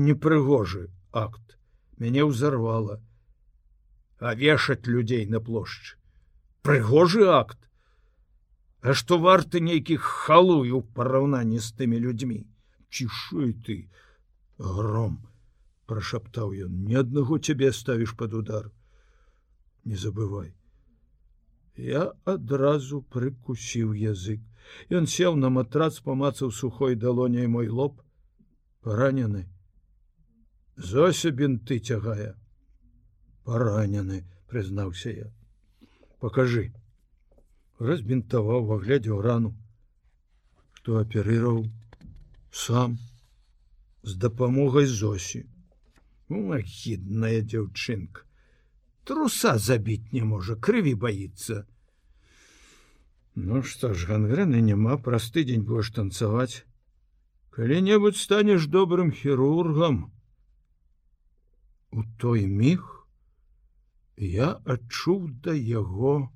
[0.10, 1.60] Непрыгожы акт.
[2.02, 2.98] Мяне ўзарвала.
[4.18, 6.02] А вешаць людзей на плошчы.
[6.68, 7.58] Прыгожы акт.
[8.84, 12.40] А што варты нейкіх халую ў параўнанні з тымі людзьмі.
[12.92, 13.78] Цішуй ты,
[14.60, 15.14] гром,
[15.88, 18.68] прашаптаў ён, ни аднаго цябе ставіш под удар.
[19.88, 20.52] Не забывай.
[21.78, 22.04] Я
[22.36, 24.44] адразу прыкусіў язык.
[24.92, 28.04] Ён сеў на матрац, памацаў сухой далоняй мой лоб,
[28.84, 29.48] паранены.
[30.76, 32.36] Зося бінты цягае.
[33.48, 35.37] Паранены, прызнаўся я.
[36.23, 36.73] Пакажы.
[37.79, 39.55] Разбінтаваў, аглядзеў рану,
[40.79, 41.65] што аперыраў
[42.53, 42.99] сам
[44.03, 45.47] з дапамогай Зосі.
[46.33, 48.23] Ахідная дзяўчынка.
[49.05, 51.67] Труса забіць не можа, крыві баіцца.
[53.35, 56.65] Ну што ж гангрэны няма праз тыдзень будешь танцаваць.
[57.53, 60.13] Калі-небудзь станеш добрым хірургам.
[61.91, 62.96] У той міг
[64.18, 66.30] я адчуў да яго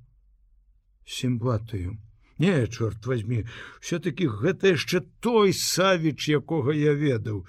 [1.06, 1.98] сімпатыю.
[2.38, 3.46] Не, чорт возьми,
[3.80, 7.46] все-таки гэта яшчэ той савіч, якога я ведаў.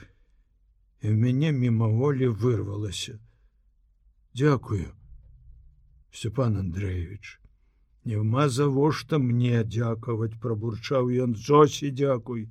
[1.01, 3.19] І мяне мімаволі вырвалася.
[4.35, 4.93] Дякую,
[6.11, 7.43] Степан Андреевич
[8.05, 12.49] Нема завошта мне дзякаваць, прабурчаў ён Зосі дзякуй.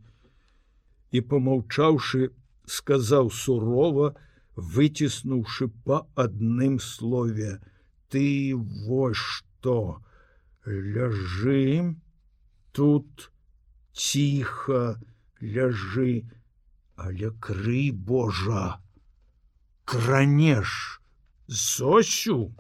[1.12, 2.32] І помаўчаўшы,
[2.64, 4.14] сказаў сурова,
[4.56, 7.60] выціснуўшы па адным слове:
[8.12, 10.04] ты вось што
[10.66, 11.96] ляжы
[12.72, 13.32] тут
[13.94, 15.00] ціха
[15.42, 16.30] ляжы,
[16.96, 18.80] але крый Божа,
[19.86, 21.02] кранеш
[21.48, 22.54] Зосю,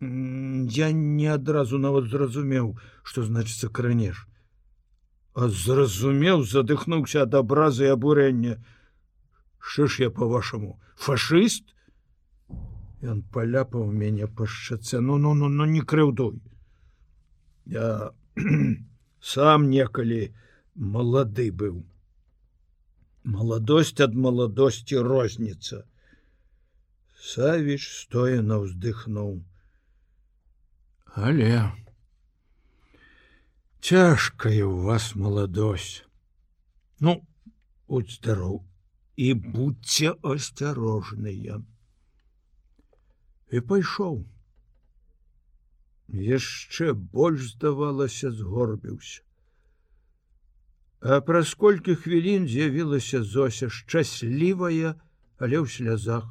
[0.00, 4.26] я не адразу нават зразумеў что значится кранеш
[5.34, 8.62] зразумеў задыхнуўся ад абразы абурэння
[9.58, 11.72] что ж я по-вашаму фашыст
[13.12, 15.00] ён паляпаў мяне па шчаце.
[15.00, 16.40] Ну ну ну ну не крыўдуй.
[17.66, 18.12] Я
[19.32, 20.20] сам некалі
[20.74, 21.82] малады быў.
[23.24, 25.82] Маладосць ад маладосці розніца.
[27.30, 29.42] Савіч стоя на ўздыхнуў.
[31.16, 31.72] Але
[33.80, 36.04] цяжкая у вас маладосць.
[37.00, 37.22] Ну
[37.88, 38.60] будь здароў
[39.16, 41.62] і будьце асцярожныя
[43.56, 44.16] і пайшоў.
[46.30, 49.22] Яшчэ больш здавалася згорбіўся.
[51.00, 54.94] А праз колькі хвілін з'явілася зося шчаслівая
[55.38, 56.26] але ў слязах.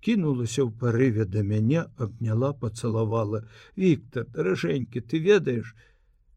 [0.00, 3.42] Кінулася ў парыве да мяне абняла пацалавала.
[3.76, 5.74] Віктор даражэнькі ты ведаеш?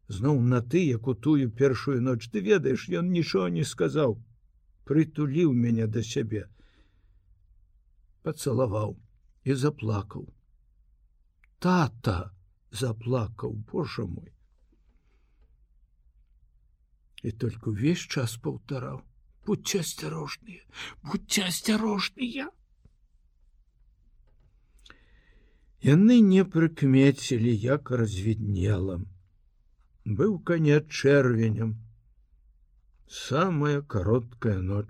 [0.10, 2.28] Зноў на ты як у тую першую ноч.
[2.34, 4.18] Ты ведаеш ён нічого не сказаў
[4.90, 6.48] прытуліў мяне да сябе.
[8.26, 8.98] Пацалаваў
[9.50, 10.28] і заплакаў
[11.66, 12.18] тата
[12.84, 14.32] заплакаў Боже мой
[17.24, 19.02] і только увесь час паўтараў
[19.50, 20.64] будьце асцярожныя
[21.12, 22.50] будьце асцярожныя
[25.88, 28.96] Яны не прыкмецілі, як развіднела.
[30.04, 31.78] Быў канец чэрвенем.
[33.10, 34.88] самая кароткая ноч.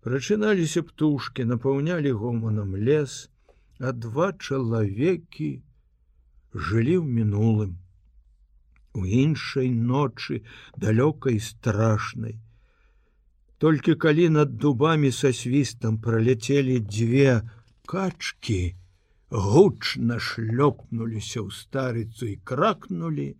[0.00, 3.28] Прачыналіся птушки, напаўнялі гоманам лес,
[3.78, 5.50] а два чалавекі
[6.54, 7.74] жылі ў мінулым.
[8.96, 10.40] У іншай ночы
[10.80, 12.40] далёкай страшнай.
[13.60, 17.44] Толькі калі над дубамі са свістам праляцелі дзве
[17.84, 18.80] качки,
[19.28, 23.36] гучна шлёпнуліся ў старыцу і кракнули.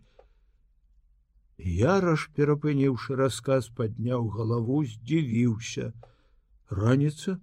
[1.57, 5.93] Яраш, перапыніўшы рассказ, падняў галаву, здзівіўся.
[6.71, 7.41] Раніца?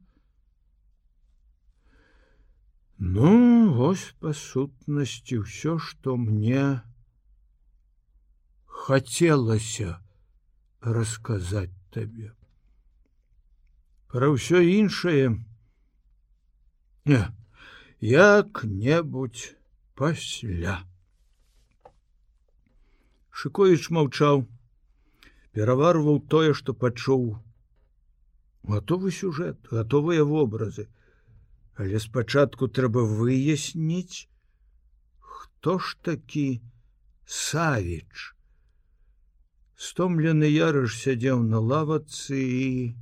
[2.98, 3.32] Ну,
[3.76, 6.82] вось па сутнасці ўсё, што мне
[8.66, 10.00] хацелася
[10.80, 12.32] расказаць табе.
[14.08, 15.36] Пра ўсё іншае
[17.12, 17.20] не
[18.00, 19.60] як-небудзь
[20.00, 20.78] пасля.
[23.30, 24.48] Шкоіч маўчаў,
[25.52, 27.38] пераварваў тое, што пачуў.
[28.68, 30.88] Гатовы сюжэт, гатовыя вобразы.
[31.76, 34.28] Але спачатку трэба выясніць,
[35.20, 36.48] хто ж такі
[37.28, 38.34] Савіч.
[39.78, 42.96] Стомлены ярыш сядзеў на лавацы і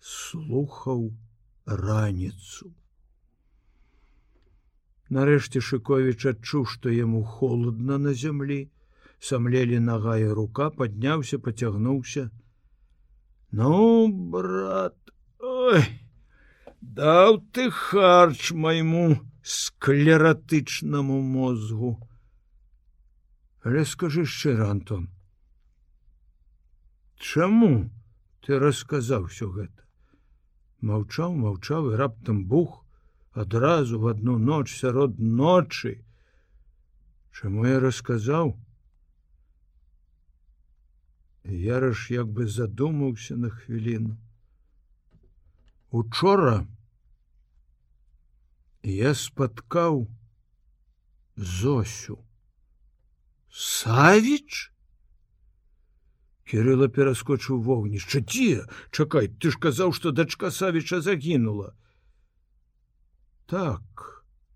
[0.00, 1.08] слухаў
[1.64, 2.72] раніцу.
[5.10, 8.60] Нарэшце Шковіч адчуў, што яму холодна на зямлі,
[9.18, 12.28] самлелі нага і рука, падняўся, пацягнуўся.
[13.52, 14.96] Ну, брат,
[15.40, 15.82] ой,
[16.80, 21.96] даў ты харч майму склератычнаму мозгу.
[23.64, 25.10] Але скажы шчыра, Антон,
[27.20, 27.90] Чаму
[28.40, 29.84] ты расказаў все гэта?
[30.80, 32.80] Маўчаў, маўчаў і раптам бух
[33.36, 36.00] адразу в одну ноч сярод ночы.
[37.36, 38.56] Чаму я расказаў?
[41.44, 44.16] Яраш як бы задумаўся на хвіліну.
[45.90, 46.66] Учора
[48.82, 50.06] я спаткаў
[51.36, 52.18] Зосю.
[53.50, 54.70] Савіч?
[56.50, 61.70] Кирыла пераскочыў вогнішча дзе чакай ты ж казаў што дачка савіча загінула
[63.52, 64.02] так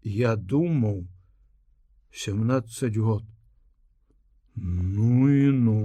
[0.03, 1.07] я думаў
[2.11, 3.23] семнадцать год
[4.57, 5.79] ну і ну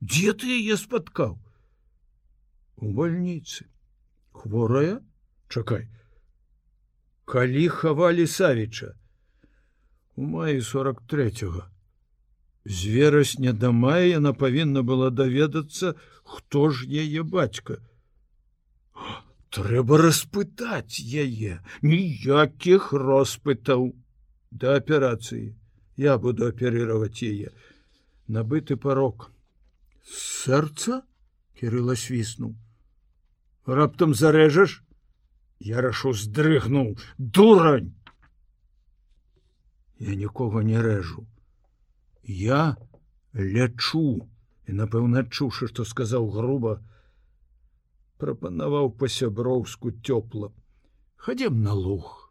[0.00, 1.38] дзе ты яе спаткаў
[2.76, 3.66] у больніцы
[4.42, 5.00] хворая
[5.48, 5.88] чакай
[7.24, 8.92] калі хавалі савіча
[10.16, 11.66] у маі сорок третьего
[12.68, 17.80] з верасня да мая яна павінна была даведацца, хто ж яе бацька.
[19.48, 23.88] Трэба распытаць яе, ніякіх роспытаў
[24.50, 25.56] да аперацыі.
[25.96, 27.56] Я буду аперировать яе.
[28.28, 29.32] Набыты парок.
[30.08, 31.02] Сэрца
[31.58, 32.54] кирыла свіснуў.
[33.66, 34.82] Раптам зарэжаш,
[35.60, 37.94] Я рашу здрыгнуў дурань.
[39.98, 41.26] Я нікога не рэжу
[42.28, 42.76] я
[43.32, 44.28] лячу
[44.68, 46.76] і напэўна адчуўшы што сказаў груба
[48.20, 50.52] прапанаваў па-сяброўску цёпла.
[51.16, 52.28] Хадзем на луг.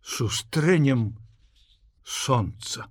[0.00, 1.18] Сустрэнем
[2.04, 2.88] сонца